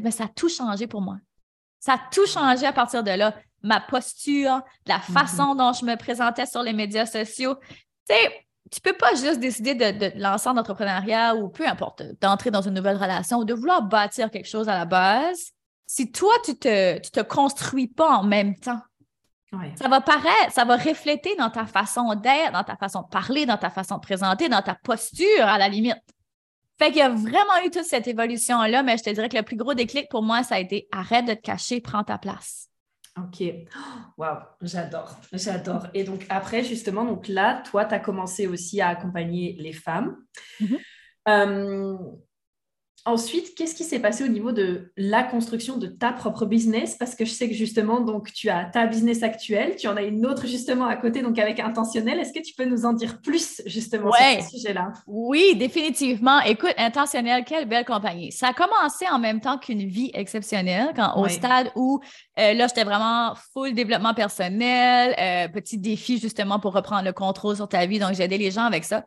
ben, 0.01 0.11
ça 0.11 0.25
a 0.25 0.29
tout 0.29 0.49
changé 0.49 0.87
pour 0.87 1.01
moi. 1.01 1.17
Ça 1.81 1.95
a 1.95 2.01
tout 2.11 2.27
changé 2.27 2.67
à 2.67 2.73
partir 2.73 3.03
de 3.03 3.11
là. 3.11 3.35
Ma 3.63 3.81
posture, 3.81 4.61
la 4.87 4.99
mm-hmm. 4.99 5.13
façon 5.13 5.55
dont 5.55 5.73
je 5.73 5.85
me 5.85 5.97
présentais 5.97 6.47
sur 6.47 6.63
les 6.63 6.73
médias 6.73 7.07
sociaux. 7.07 7.57
Tu 8.09 8.15
sais, 8.15 8.47
tu 8.75 8.81
peux 8.81 8.93
pas 8.93 9.15
juste 9.15 9.39
décider 9.39 9.75
de, 9.75 10.21
lancer 10.21 10.49
en 10.49 10.57
entrepreneuriat 10.57 11.37
ou 11.37 11.49
peu 11.49 11.67
importe, 11.67 12.03
d'entrer 12.21 12.51
dans 12.51 12.63
une 12.63 12.75
nouvelle 12.75 12.97
relation 12.97 13.39
ou 13.39 13.45
de 13.45 13.55
vouloir 13.55 13.83
bâtir 13.83 14.31
quelque 14.31 14.49
chose 14.49 14.69
à 14.69 14.77
la 14.77 14.85
base 14.85 15.53
si 15.87 16.11
toi, 16.11 16.33
tu 16.45 16.57
te, 16.57 16.99
te 16.99 17.21
construis 17.21 17.87
pas 17.87 18.09
en 18.09 18.25
même 18.25 18.57
temps. 18.57 18.81
Ça 19.77 19.87
va 19.87 20.01
paraître, 20.01 20.51
ça 20.51 20.65
va 20.65 20.77
refléter 20.77 21.37
dans 21.37 21.51
ta 21.51 21.67
façon 21.67 22.17
d'être, 22.17 22.53
dans 22.53 22.65
ta 22.65 22.75
façon 22.75 23.03
de 23.03 23.07
parler, 23.07 23.47
dans 23.47 23.57
ta 23.57 23.71
façon 23.71 23.97
de 23.97 24.01
présenter, 24.01 24.49
dans 24.49 24.63
ta 24.63 24.75
posture 24.75 25.45
à 25.45 25.59
la 25.59 25.69
limite. 25.69 26.03
Fait 26.77 26.89
qu'il 26.89 26.97
y 26.97 27.03
a 27.03 27.11
vraiment 27.11 27.65
eu 27.65 27.71
toute 27.71 27.85
cette 27.85 28.09
évolution-là, 28.09 28.83
mais 28.83 28.97
je 28.97 29.05
te 29.05 29.11
dirais 29.11 29.29
que 29.29 29.37
le 29.37 29.45
plus 29.45 29.57
gros 29.57 29.75
déclic 29.75 30.09
pour 30.09 30.23
moi, 30.23 30.43
ça 30.43 30.57
a 30.57 30.59
été 30.59 30.89
arrête 30.91 31.27
de 31.27 31.35
te 31.35 31.41
cacher, 31.41 31.81
prends 31.81 32.03
ta 32.03 32.19
place. 32.19 32.69
Ok, 33.17 33.45
waouh, 34.19 34.41
j'adore, 34.61 35.21
j'adore. 35.33 35.87
Et 35.95 36.03
donc 36.03 36.27
après, 36.29 36.65
justement, 36.65 37.05
donc 37.05 37.29
là, 37.29 37.63
toi, 37.71 37.85
tu 37.85 37.95
as 37.95 38.01
commencé 38.01 38.49
aussi 38.49 38.81
à 38.81 38.89
accompagner 38.89 39.55
les 39.59 39.73
femmes. 39.73 40.17
Mm-hmm. 40.61 40.79
Euh, 41.29 41.97
Ensuite, 43.07 43.55
qu'est-ce 43.55 43.75
qui 43.75 43.85
s'est 43.85 43.99
passé 43.99 44.25
au 44.25 44.29
niveau 44.29 44.53
de 44.53 44.91
la 44.97 45.23
construction 45.23 45.77
de 45.77 45.89
ta 45.89 46.11
propre 46.11 46.47
business? 46.47 46.97
Parce 46.97 47.15
que 47.15 47.27
je 47.27 47.33
sais 47.33 47.49
que 47.51 47.55
justement, 47.55 48.01
donc 48.01 48.33
tu 48.33 48.49
as 48.49 48.65
ta 48.65 48.87
business 48.87 49.23
actuelle, 49.23 49.77
tu 49.77 49.87
en 49.89 49.97
as 49.97 50.03
une 50.03 50.25
autre 50.25 50.47
justement 50.47 50.87
à 50.87 50.97
côté, 50.97 51.21
donc 51.21 51.39
avec 51.39 51.61
intentionnel. 51.61 52.19
Est-ce 52.19 52.33
que 52.33 52.43
tu 52.43 52.55
peux 52.55 52.65
nous 52.65 52.87
en 52.87 52.95
dire 52.95 53.21
plus 53.21 53.61
justement 53.67 54.11
sur 54.11 54.43
ce 54.43 54.57
sujet-là? 54.57 54.93
Oui, 55.07 55.55
définitivement. 55.55 56.41
Écoute, 56.41 56.75
intentionnel, 56.79 57.45
quelle 57.45 57.69
belle 57.69 57.85
compagnie. 57.85 58.33
Ça 58.33 58.49
a 58.49 58.53
commencé 58.55 59.07
en 59.11 59.19
même 59.19 59.41
temps 59.41 59.59
qu'une 59.59 59.87
vie 59.87 60.11
exceptionnelle, 60.15 60.93
quand 60.97 61.19
au 61.19 61.29
stade 61.29 61.71
où 61.77 62.01
euh, 62.39 62.55
là, 62.55 62.67
j'étais 62.69 62.85
vraiment 62.85 63.35
full 63.53 63.75
développement 63.75 64.15
personnel, 64.15 65.15
euh, 65.19 65.49
petit 65.49 65.77
défi 65.77 66.19
justement 66.19 66.59
pour 66.59 66.73
reprendre 66.73 67.05
le 67.05 67.13
contrôle 67.13 67.57
sur 67.57 67.69
ta 67.69 67.85
vie. 67.85 67.99
Donc, 67.99 68.15
j'ai 68.15 68.23
aidé 68.23 68.39
les 68.39 68.51
gens 68.51 68.65
avec 68.65 68.85
ça. 68.85 69.05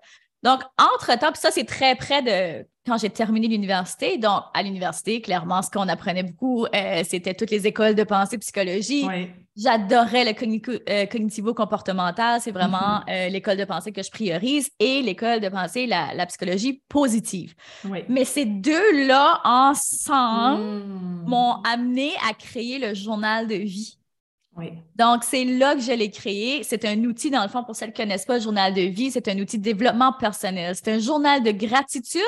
Donc, 0.47 0.61
entre-temps, 0.79 1.33
puis 1.33 1.41
ça, 1.41 1.51
c'est 1.51 1.65
très 1.65 1.95
près 1.95 2.21
de 2.21 2.65
quand 2.85 2.97
j'ai 2.97 3.09
terminé 3.09 3.49
l'université. 3.49 4.17
Donc, 4.17 4.43
à 4.53 4.63
l'université, 4.63 5.19
clairement, 5.19 5.61
ce 5.61 5.69
qu'on 5.69 5.89
apprenait 5.89 6.23
beaucoup, 6.23 6.65
euh, 6.67 7.03
c'était 7.05 7.33
toutes 7.33 7.51
les 7.51 7.67
écoles 7.67 7.95
de 7.95 8.03
pensée 8.03 8.37
psychologie. 8.37 9.05
J'adorais 9.57 10.23
le 10.23 10.31
euh, 10.31 11.05
cognitivo-comportemental. 11.07 12.39
C'est 12.39 12.51
vraiment 12.51 12.77
mm-hmm. 12.77 13.27
euh, 13.27 13.27
l'école 13.27 13.57
de 13.57 13.65
pensée 13.65 13.91
que 13.91 14.01
je 14.01 14.09
priorise 14.09 14.69
et 14.79 15.01
l'école 15.01 15.41
de 15.41 15.49
pensée, 15.49 15.85
la, 15.85 16.25
psychologie 16.27 16.81
positive. 16.87 17.53
Mais 18.07 18.23
ces 18.23 18.45
deux-là, 18.45 19.41
ensemble, 19.43 20.63
mm. 20.63 21.23
m'ont 21.27 21.61
amené 21.63 22.11
à 22.29 22.33
créer 22.33 22.79
le 22.79 22.93
journal 22.93 23.47
de 23.47 23.55
vie. 23.55 23.96
Donc, 24.95 25.23
c'est 25.23 25.45
là 25.45 25.75
que 25.75 25.81
je 25.81 25.91
l'ai 25.91 26.09
créé. 26.09 26.63
C'est 26.63 26.85
un 26.85 27.03
outil, 27.03 27.29
dans 27.29 27.43
le 27.43 27.49
fond, 27.49 27.63
pour 27.63 27.75
celles 27.75 27.93
qui 27.93 28.01
ne 28.01 28.05
connaissent 28.05 28.25
pas 28.25 28.37
le 28.37 28.43
journal 28.43 28.73
de 28.73 28.81
vie, 28.81 29.11
c'est 29.11 29.27
un 29.27 29.37
outil 29.39 29.57
de 29.57 29.63
développement 29.63 30.13
personnel. 30.13 30.75
C'est 30.75 30.91
un 30.91 30.99
journal 30.99 31.43
de 31.43 31.51
gratitude, 31.51 32.21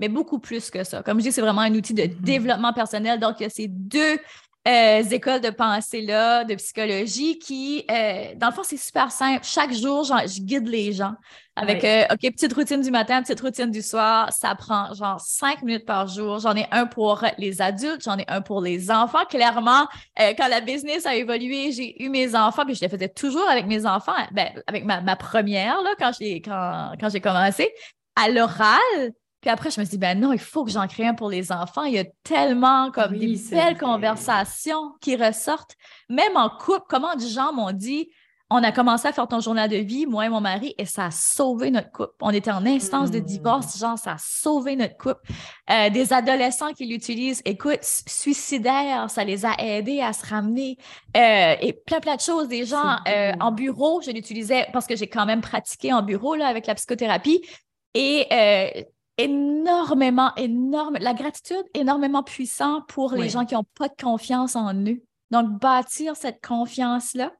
mais 0.00 0.08
beaucoup 0.08 0.38
plus 0.38 0.70
que 0.70 0.84
ça. 0.84 1.02
Comme 1.02 1.18
je 1.18 1.24
dis, 1.24 1.32
c'est 1.32 1.40
vraiment 1.40 1.62
un 1.62 1.74
outil 1.74 1.94
de 1.94 2.02
mm-hmm. 2.02 2.20
développement 2.22 2.72
personnel. 2.72 3.20
Donc, 3.20 3.36
il 3.40 3.44
y 3.44 3.46
a 3.46 3.50
ces 3.50 3.68
deux 3.68 4.18
euh, 4.66 5.02
écoles 5.02 5.40
de 5.40 5.50
pensée-là, 5.50 6.44
de 6.44 6.54
psychologie, 6.56 7.38
qui, 7.38 7.84
euh, 7.90 8.34
dans 8.36 8.48
le 8.48 8.52
fond, 8.52 8.62
c'est 8.64 8.76
super 8.76 9.12
simple. 9.12 9.44
Chaque 9.44 9.72
jour, 9.72 10.04
je 10.04 10.40
guide 10.40 10.66
les 10.66 10.92
gens 10.92 11.14
avec, 11.54 11.84
euh, 11.84 12.04
OK, 12.12 12.20
petite 12.20 12.52
routine 12.52 12.80
du 12.82 12.90
matin, 12.90 13.22
petite 13.22 13.40
routine 13.40 13.70
du 13.70 13.80
soir. 13.80 14.32
Ça 14.32 14.54
prend 14.54 14.92
genre 14.92 15.20
cinq 15.20 15.62
minutes 15.62 15.86
par 15.86 16.08
jour. 16.08 16.40
J'en 16.40 16.54
ai 16.54 16.66
un 16.72 16.86
pour 16.86 17.24
les 17.38 17.62
adultes, 17.62 18.02
j'en 18.02 18.18
ai 18.18 18.24
un 18.28 18.40
pour 18.40 18.60
les 18.60 18.90
enfants. 18.90 19.24
Clairement, 19.28 19.86
quand 20.16 20.48
la 20.48 20.60
business 20.60 21.06
a 21.06 21.14
évolué, 21.14 21.72
j'ai 21.72 22.02
eu 22.02 22.08
mes 22.08 22.34
enfants, 22.34 22.64
puis 22.64 22.74
je 22.74 22.80
les 22.80 22.88
faisais 22.88 23.08
toujours 23.08 23.48
avec 23.48 23.66
mes 23.66 23.86
enfants, 23.86 24.12
ben, 24.32 24.48
avec 24.66 24.84
ma, 24.84 25.00
ma 25.00 25.16
première, 25.16 25.80
là, 25.82 25.90
quand 25.98 26.10
j'ai 26.18 26.40
quand, 26.40 26.92
quand 27.00 27.08
j'ai 27.08 27.20
commencé, 27.20 27.70
à 28.16 28.28
l'oral. 28.28 29.12
Puis 29.46 29.52
après, 29.52 29.70
je 29.70 29.78
me 29.78 29.84
suis 29.84 29.92
dit, 29.92 29.98
ben 29.98 30.18
non, 30.18 30.32
il 30.32 30.40
faut 30.40 30.64
que 30.64 30.72
j'en 30.72 30.88
crée 30.88 31.06
un 31.06 31.14
pour 31.14 31.30
les 31.30 31.52
enfants. 31.52 31.84
Il 31.84 31.94
y 31.94 32.00
a 32.00 32.04
tellement 32.24 32.90
comme 32.90 33.16
des 33.16 33.40
belles 33.48 33.78
conversations 33.78 34.94
qui 35.00 35.14
ressortent. 35.14 35.76
Même 36.08 36.36
en 36.36 36.50
couple, 36.50 36.82
comment 36.88 37.14
des 37.14 37.28
gens 37.28 37.52
m'ont 37.52 37.70
dit, 37.70 38.08
on 38.50 38.60
a 38.64 38.72
commencé 38.72 39.06
à 39.06 39.12
faire 39.12 39.28
ton 39.28 39.38
journal 39.38 39.70
de 39.70 39.76
vie, 39.76 40.04
moi 40.04 40.26
et 40.26 40.28
mon 40.28 40.40
mari, 40.40 40.74
et 40.78 40.84
ça 40.84 41.04
a 41.04 41.10
sauvé 41.12 41.70
notre 41.70 41.92
couple. 41.92 42.14
On 42.22 42.30
était 42.30 42.50
en 42.50 42.66
instance 42.66 43.12
de 43.12 43.20
divorce, 43.20 43.76
mmh. 43.76 43.78
genre, 43.78 43.96
ça 43.96 44.14
a 44.14 44.16
sauvé 44.18 44.74
notre 44.74 44.96
couple. 44.96 45.20
Euh, 45.70 45.90
des 45.90 46.12
adolescents 46.12 46.72
qui 46.72 46.86
l'utilisent, 46.86 47.42
écoute, 47.44 47.78
suicidaires, 47.82 49.08
ça 49.08 49.22
les 49.22 49.46
a 49.46 49.54
aidés 49.60 50.00
à 50.00 50.12
se 50.12 50.26
ramener. 50.26 50.76
Euh, 51.16 51.54
et 51.60 51.72
plein, 51.72 52.00
plein 52.00 52.16
de 52.16 52.20
choses. 52.20 52.48
Des 52.48 52.66
gens 52.66 52.96
euh, 53.06 53.32
en 53.38 53.52
bureau, 53.52 54.00
je 54.00 54.10
l'utilisais 54.10 54.66
parce 54.72 54.88
que 54.88 54.96
j'ai 54.96 55.06
quand 55.06 55.24
même 55.24 55.40
pratiqué 55.40 55.92
en 55.92 56.02
bureau 56.02 56.34
là, 56.34 56.48
avec 56.48 56.66
la 56.66 56.74
psychothérapie. 56.74 57.42
Et 57.94 58.26
énormément, 59.18 60.34
énorme, 60.36 60.96
la 61.00 61.14
gratitude 61.14 61.64
énormément 61.74 62.22
puissant 62.22 62.82
pour 62.88 63.14
les 63.14 63.28
gens 63.28 63.44
qui 63.44 63.54
n'ont 63.54 63.64
pas 63.74 63.88
de 63.88 63.94
confiance 64.00 64.56
en 64.56 64.74
eux. 64.74 65.02
Donc, 65.30 65.58
bâtir 65.60 66.14
cette 66.14 66.44
confiance-là 66.46 67.32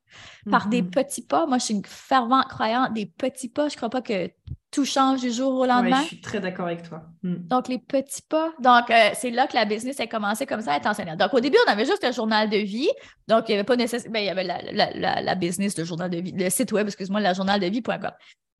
par 0.51 0.69
des 0.69 0.83
mm-hmm. 0.83 0.91
petits 0.91 1.23
pas. 1.23 1.47
Moi, 1.47 1.59
je 1.59 1.65
suis 1.67 1.75
une 1.75 1.85
fervente 1.85 2.49
croyante 2.49 2.93
des 2.95 3.07
petits 3.07 3.49
pas. 3.49 3.69
Je 3.69 3.75
ne 3.75 3.77
crois 3.77 3.91
pas 3.91 4.03
que 4.03 4.29
tout 4.73 4.85
change 4.85 5.21
du 5.21 5.31
jour 5.31 5.55
au 5.55 5.67
lendemain. 5.67 6.03
je 6.03 6.09
suis 6.09 6.21
très 6.21 6.41
d'accord 6.41 6.67
avec 6.67 6.83
toi. 6.83 7.05
Mm. 7.23 7.47
Donc, 7.47 7.69
les 7.69 7.79
petits 7.79 8.23
pas. 8.23 8.53
Donc, 8.61 8.91
euh, 8.91 9.11
c'est 9.15 9.31
là 9.31 9.47
que 9.47 9.55
la 9.55 9.65
business 9.65 10.01
a 10.01 10.07
commencé 10.09 10.47
comme 10.47 10.63
ça 10.63 10.73
à 10.73 10.77
être 10.79 10.87
enseignante. 10.87 11.19
Donc, 11.19 11.33
au 11.33 11.41
début, 11.41 11.59
on 11.67 11.71
avait 11.71 11.85
juste 11.85 12.03
un 12.03 12.11
journal 12.11 12.51
de 12.51 12.57
vie. 12.57 12.91
Donc, 13.29 13.45
il 13.49 13.53
n'y 13.53 13.55
avait 13.55 13.65
pas 13.65 13.77
nécessairement. 13.77 14.19
Il 14.19 14.25
y 14.25 14.31
avait 14.31 14.45
la, 14.45 15.23
la, 15.23 15.35
business, 15.37 15.79
le 15.79 15.85
journal 15.85 16.11
de 16.11 16.19
vie, 16.19 16.33
le 16.33 16.51
site 16.51 16.73
web, 16.73 16.89
excuse-moi, 16.89 17.21
la 17.21 17.35
journal 17.35 17.61
de 17.61 17.67
vie.com. 17.67 18.11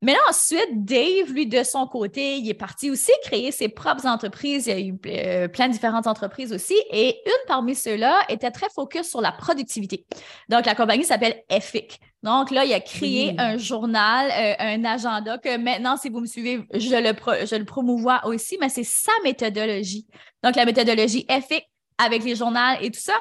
Mais 0.03 0.13
là, 0.13 0.19
ensuite, 0.29 0.85
Dave, 0.85 1.31
lui, 1.31 1.47
de 1.47 1.63
son 1.63 1.87
côté, 1.87 2.37
il 2.37 2.47
est 2.47 2.53
parti 2.53 2.91
aussi 2.91 3.11
créer 3.23 3.51
ses 3.51 3.67
propres 3.67 4.05
entreprises. 4.05 4.67
Il 4.67 4.69
y 4.69 4.73
a 4.73 4.79
eu 4.79 4.95
euh, 5.07 5.47
plein 5.47 5.67
de 5.67 5.73
différentes 5.73 6.05
entreprises 6.05 6.53
aussi. 6.53 6.75
Et 6.91 7.19
une 7.25 7.47
parmi 7.47 7.73
ceux-là 7.73 8.19
était 8.29 8.51
très 8.51 8.67
focus 8.75 9.09
sur 9.09 9.21
la 9.21 9.31
productivité. 9.31 10.05
Donc, 10.49 10.67
la 10.67 10.75
compagnie 10.75 11.03
s'appelle 11.03 11.41
EFIC. 11.49 11.99
Donc, 12.21 12.51
là, 12.51 12.65
il 12.65 12.73
a 12.73 12.79
créé 12.79 13.33
un 13.39 13.57
journal, 13.57 14.29
euh, 14.31 14.55
un 14.59 14.85
agenda 14.85 15.39
que 15.39 15.57
maintenant, 15.57 15.97
si 15.97 16.09
vous 16.09 16.19
me 16.19 16.27
suivez, 16.27 16.59
je 16.73 16.95
le, 16.95 17.45
je 17.45 17.55
le 17.55 17.65
promouvois 17.65 18.21
aussi, 18.25 18.57
mais 18.61 18.69
c'est 18.69 18.83
sa 18.83 19.11
méthodologie. 19.23 20.05
Donc, 20.43 20.55
la 20.55 20.65
méthodologie 20.65 21.25
EFIC 21.27 21.63
avec 21.97 22.23
les 22.23 22.35
journaux 22.35 22.59
et 22.81 22.91
tout 22.91 22.99
ça, 22.99 23.13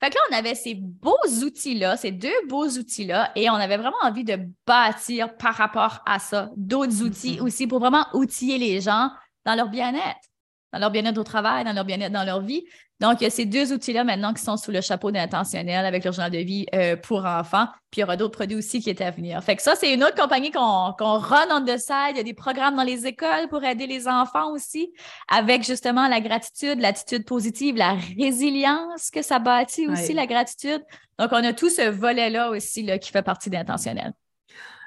fait 0.00 0.08
que 0.08 0.14
là, 0.14 0.20
on 0.30 0.36
avait 0.36 0.54
ces 0.54 0.74
beaux 0.74 1.44
outils-là, 1.44 1.96
ces 1.98 2.10
deux 2.10 2.32
beaux 2.48 2.66
outils-là, 2.66 3.32
et 3.36 3.50
on 3.50 3.54
avait 3.54 3.76
vraiment 3.76 3.98
envie 4.02 4.24
de 4.24 4.38
bâtir 4.66 5.36
par 5.36 5.54
rapport 5.54 6.00
à 6.06 6.18
ça 6.18 6.50
d'autres 6.56 7.02
outils 7.02 7.36
mm-hmm. 7.36 7.42
aussi 7.42 7.66
pour 7.66 7.80
vraiment 7.80 8.06
outiller 8.14 8.56
les 8.56 8.80
gens 8.80 9.10
dans 9.44 9.54
leur 9.54 9.68
bien-être, 9.68 10.29
dans 10.72 10.78
leur 10.78 10.90
bien-être 10.90 11.18
au 11.18 11.24
travail, 11.24 11.64
dans 11.64 11.72
leur 11.72 11.84
bien-être 11.84 12.12
dans 12.12 12.24
leur 12.24 12.40
vie. 12.40 12.64
Donc, 13.00 13.20
il 13.20 13.24
y 13.24 13.26
a 13.26 13.30
ces 13.30 13.46
deux 13.46 13.72
outils-là 13.72 14.04
maintenant 14.04 14.34
qui 14.34 14.42
sont 14.42 14.58
sous 14.58 14.70
le 14.70 14.82
chapeau 14.82 15.10
d'intentionnel 15.10 15.86
avec 15.86 16.04
le 16.04 16.12
journal 16.12 16.30
de 16.30 16.38
vie 16.38 16.66
euh, 16.74 16.96
pour 16.96 17.24
enfants. 17.24 17.66
Puis 17.90 17.98
il 17.98 18.00
y 18.00 18.04
aura 18.04 18.16
d'autres 18.16 18.36
produits 18.36 18.58
aussi 18.58 18.80
qui 18.80 18.90
étaient 18.90 19.04
à 19.04 19.10
venir. 19.10 19.42
Fait 19.42 19.56
que 19.56 19.62
ça, 19.62 19.74
c'est 19.74 19.92
une 19.92 20.04
autre 20.04 20.14
compagnie 20.14 20.50
qu'on 20.50 20.92
run 20.92 21.46
on 21.50 21.64
the 21.64 21.78
side. 21.78 22.10
Il 22.10 22.16
y 22.18 22.20
a 22.20 22.24
des 22.24 22.34
programmes 22.34 22.76
dans 22.76 22.82
les 22.82 23.06
écoles 23.06 23.48
pour 23.48 23.64
aider 23.64 23.86
les 23.86 24.06
enfants 24.06 24.52
aussi, 24.52 24.92
avec 25.28 25.64
justement 25.64 26.08
la 26.08 26.20
gratitude, 26.20 26.78
l'attitude 26.78 27.24
positive, 27.24 27.76
la 27.76 27.96
résilience 28.18 29.10
que 29.10 29.22
ça 29.22 29.38
bâtit 29.38 29.88
aussi, 29.88 30.12
la 30.12 30.26
gratitude. 30.26 30.82
Donc, 31.18 31.30
on 31.32 31.42
a 31.42 31.54
tout 31.54 31.70
ce 31.70 31.88
volet-là 31.88 32.50
aussi 32.50 32.82
là, 32.82 32.98
qui 32.98 33.10
fait 33.10 33.22
partie 33.22 33.48
d'intentionnel. 33.48 34.12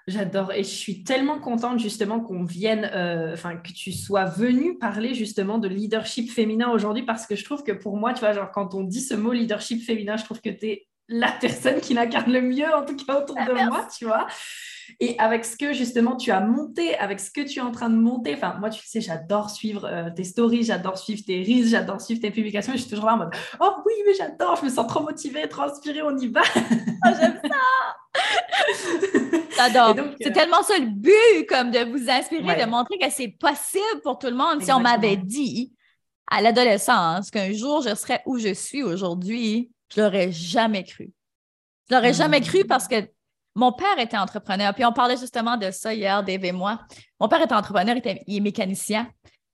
J'adore 0.05 0.51
et 0.51 0.63
je 0.63 0.69
suis 0.69 1.03
tellement 1.03 1.39
contente 1.39 1.79
justement 1.79 2.19
qu'on 2.19 2.43
vienne, 2.43 2.89
euh, 2.93 3.33
enfin 3.33 3.55
que 3.55 3.71
tu 3.71 3.93
sois 3.93 4.25
venu 4.25 4.77
parler 4.77 5.13
justement 5.13 5.59
de 5.59 5.69
leadership 5.69 6.29
féminin 6.29 6.69
aujourd'hui 6.71 7.03
parce 7.03 7.25
que 7.25 7.37
je 7.37 7.45
trouve 7.45 7.63
que 7.63 7.71
pour 7.71 7.95
moi, 7.95 8.13
tu 8.13 8.19
vois, 8.19 8.33
genre 8.33 8.51
quand 8.51 8.75
on 8.75 8.83
dit 8.83 8.99
ce 8.99 9.13
mot 9.13 9.31
leadership 9.31 9.81
féminin, 9.81 10.17
je 10.17 10.25
trouve 10.25 10.41
que 10.41 10.49
tu 10.49 10.65
es 10.67 10.87
la 11.07 11.31
personne 11.31 11.79
qui 11.79 11.93
l'incarne 11.93 12.33
le 12.33 12.41
mieux 12.41 12.73
en 12.73 12.83
tout 12.85 12.97
cas 12.97 13.21
autour 13.21 13.37
ah, 13.39 13.45
de 13.45 13.53
moi, 13.53 13.87
tu 13.97 14.05
vois. 14.05 14.27
Et 14.99 15.17
avec 15.19 15.45
ce 15.45 15.57
que 15.57 15.73
justement 15.73 16.15
tu 16.15 16.31
as 16.31 16.41
monté, 16.41 16.95
avec 16.97 17.19
ce 17.19 17.31
que 17.31 17.41
tu 17.41 17.59
es 17.59 17.61
en 17.61 17.71
train 17.71 17.89
de 17.89 17.95
monter, 17.95 18.33
enfin 18.35 18.55
moi 18.59 18.69
tu 18.69 18.85
sais, 18.85 19.01
j'adore 19.01 19.49
suivre 19.49 19.85
euh, 19.85 20.09
tes 20.15 20.23
stories, 20.23 20.63
j'adore 20.63 20.97
suivre 20.97 21.21
tes 21.25 21.41
reels, 21.43 21.67
j'adore 21.67 22.01
suivre 22.01 22.21
tes 22.21 22.31
publications, 22.31 22.73
je 22.73 22.79
suis 22.79 22.89
toujours 22.89 23.05
là 23.05 23.13
en 23.15 23.17
mode 23.17 23.35
oh 23.59 23.73
oui 23.85 23.93
mais 24.05 24.13
j'adore, 24.13 24.55
je 24.57 24.65
me 24.65 24.69
sens 24.69 24.87
trop 24.87 25.03
motivée, 25.03 25.47
trop 25.47 25.63
inspirée, 25.63 26.01
on 26.01 26.17
y 26.17 26.27
va. 26.27 26.41
Oh, 27.05 27.09
j'aime 27.19 27.39
ça. 27.43 28.19
J'adore. 29.55 29.95
C'est 30.21 30.29
euh, 30.29 30.33
tellement 30.33 30.63
ça 30.63 30.77
le 30.77 30.87
but, 30.87 31.47
comme 31.47 31.71
de 31.71 31.79
vous 31.89 32.09
inspirer, 32.09 32.63
de 32.63 32.69
montrer 32.69 32.97
que 32.97 33.09
c'est 33.09 33.29
possible 33.29 34.01
pour 34.03 34.19
tout 34.19 34.27
le 34.27 34.35
monde. 34.35 34.61
Si 34.61 34.71
on 34.71 34.79
m'avait 34.79 35.17
dit 35.17 35.73
à 36.27 36.41
l'adolescence 36.41 37.29
qu'un 37.29 37.51
jour 37.53 37.81
je 37.81 37.93
serais 37.95 38.21
où 38.25 38.37
je 38.37 38.53
suis 38.53 38.83
aujourd'hui, 38.83 39.71
je 39.93 40.01
l'aurais 40.01 40.31
jamais 40.31 40.83
cru. 40.83 41.11
Je 41.89 41.95
l'aurais 41.95 42.13
jamais 42.13 42.41
cru 42.41 42.65
parce 42.65 42.87
que 42.87 42.95
mon 43.55 43.71
père 43.71 43.99
était 43.99 44.17
entrepreneur. 44.17 44.73
Puis 44.73 44.85
on 44.85 44.93
parlait 44.93 45.17
justement 45.17 45.57
de 45.57 45.71
ça 45.71 45.93
hier, 45.93 46.23
Dave 46.23 46.43
et 46.45 46.51
moi. 46.51 46.79
Mon 47.19 47.27
père 47.27 47.41
était 47.41 47.53
entrepreneur, 47.53 47.95
il, 48.27 48.37
est 48.37 48.39
mécanicien. 48.39 49.07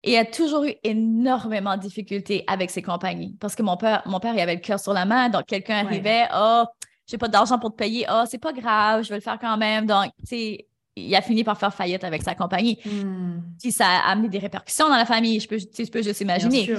Et 0.03 0.17
a 0.17 0.23
toujours 0.23 0.63
eu 0.63 0.73
énormément 0.83 1.75
de 1.75 1.81
difficultés 1.81 2.45
avec 2.47 2.71
ses 2.71 2.81
compagnies. 2.81 3.35
Parce 3.39 3.55
que 3.55 3.63
mon 3.63 3.75
père, 3.75 4.01
mon 4.05 4.21
père, 4.21 4.33
il 4.33 4.39
avait 4.39 4.55
le 4.55 4.61
cœur 4.61 4.79
sur 4.79 4.93
la 4.93 5.05
main. 5.05 5.27
Donc, 5.27 5.45
quelqu'un 5.45 5.85
arrivait, 5.85 6.25
oh, 6.33 6.63
j'ai 7.05 7.17
pas 7.17 7.27
d'argent 7.27 7.59
pour 7.59 7.71
te 7.71 7.75
payer. 7.75 8.05
Oh, 8.09 8.23
c'est 8.25 8.37
pas 8.37 8.53
grave, 8.53 9.03
je 9.03 9.09
vais 9.09 9.15
le 9.15 9.21
faire 9.21 9.37
quand 9.39 9.57
même. 9.57 9.85
Donc, 9.85 10.11
tu 10.19 10.27
sais, 10.27 10.67
il 10.95 11.15
a 11.15 11.21
fini 11.21 11.43
par 11.43 11.57
faire 11.57 11.73
faillite 11.73 12.05
avec 12.05 12.23
sa 12.23 12.33
compagnie. 12.33 12.79
Hmm. 12.85 13.41
Puis 13.59 13.73
ça 13.73 13.87
a 13.87 14.11
amené 14.11 14.29
des 14.29 14.39
répercussions 14.39 14.87
dans 14.87 14.95
la 14.95 15.05
famille, 15.05 15.39
je 15.39 15.47
peux, 15.49 15.57
je 15.57 15.91
peux 15.91 16.01
juste 16.01 16.21
imaginer. 16.21 16.75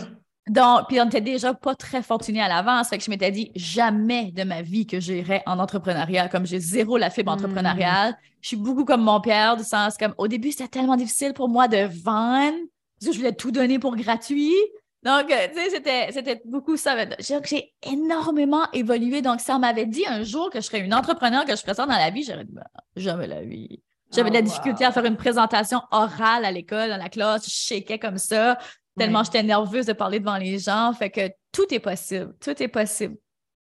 Donc, 0.51 0.89
puis 0.89 1.01
on 1.01 1.05
n'était 1.05 1.21
déjà 1.21 1.55
pas 1.55 1.77
très 1.77 2.03
fortuné 2.03 2.43
à 2.43 2.49
l'avance. 2.49 2.89
Fait 2.89 2.99
que 2.99 3.05
je 3.05 3.11
m'étais 3.11 3.31
dit 3.31 3.53
jamais 3.55 4.33
de 4.33 4.43
ma 4.43 4.63
vie 4.63 4.85
que 4.85 4.99
j'irais 4.99 5.45
en 5.47 5.61
entrepreneuriat, 5.61 6.29
comme 6.29 6.45
j'ai 6.45 6.59
zéro 6.59 6.97
la 6.97 7.09
fibre 7.09 7.31
hmm. 7.31 7.37
entrepreneuriale. 7.37 8.19
Je 8.41 8.49
suis 8.49 8.57
beaucoup 8.57 8.85
comme 8.85 9.03
mon 9.03 9.21
père, 9.21 9.57
du 9.57 9.63
sens 9.63 9.97
comme 9.97 10.13
au 10.19 10.27
début, 10.27 10.51
c'était 10.51 10.67
tellement 10.67 10.97
difficile 10.97 11.35
pour 11.35 11.49
moi 11.49 11.69
de 11.69 11.89
vendre, 12.03 12.59
parce 12.99 13.07
que 13.07 13.13
je 13.13 13.19
voulais 13.19 13.33
tout 13.33 13.53
donner 13.53 13.79
pour 13.79 13.95
gratuit. 13.95 14.57
Donc, 15.05 15.31
euh, 15.31 15.47
tu 15.55 15.55
sais, 15.55 15.71
c'était, 15.71 16.11
c'était 16.11 16.43
beaucoup 16.45 16.77
ça. 16.77 16.97
J'ai 17.21 17.73
énormément 17.89 18.65
évolué. 18.73 19.23
Donc, 19.23 19.41
si 19.41 19.53
on 19.53 19.61
m'avait 19.61 19.87
dit 19.87 20.05
un 20.05 20.25
jour 20.25 20.51
que 20.51 20.61
je 20.61 20.67
serais 20.67 20.81
une 20.81 20.93
entrepreneur, 20.93 21.45
que 21.45 21.55
je 21.55 21.61
ferais 21.61 21.75
ça 21.75 21.87
dans 21.87 21.93
la 21.93 22.11
vie, 22.11 22.25
j'aurais 22.25 22.45
dit, 22.45 22.53
ben, 22.53 22.65
jamais 22.97 23.29
la 23.29 23.43
vie. 23.43 23.81
J'avais 24.13 24.31
de 24.31 24.35
la 24.35 24.41
oh, 24.41 24.45
difficulté 24.45 24.85
à 24.85 24.91
faire 24.91 25.05
une 25.05 25.17
présentation 25.17 25.83
orale 25.93 26.45
à 26.45 26.51
l'école, 26.51 26.91
dans 26.91 26.97
la 26.97 27.09
classe. 27.09 27.45
Je 27.45 27.51
shakeais 27.51 28.01
comme 28.01 28.19
ça, 28.19 28.59
tellement 28.99 29.25
j'étais 29.25 29.43
nerveuse 29.43 29.87
de 29.87 29.93
parler 29.93 30.21
devant 30.21 30.37
les 30.37 30.59
gens. 30.59 30.93
Fait 30.93 31.11
que 31.11 31.31
tout 31.53 31.73
est 31.73 31.81
possible. 31.81 32.35
Tout 32.41 32.63
est 32.63 32.69
possible. 32.69 33.17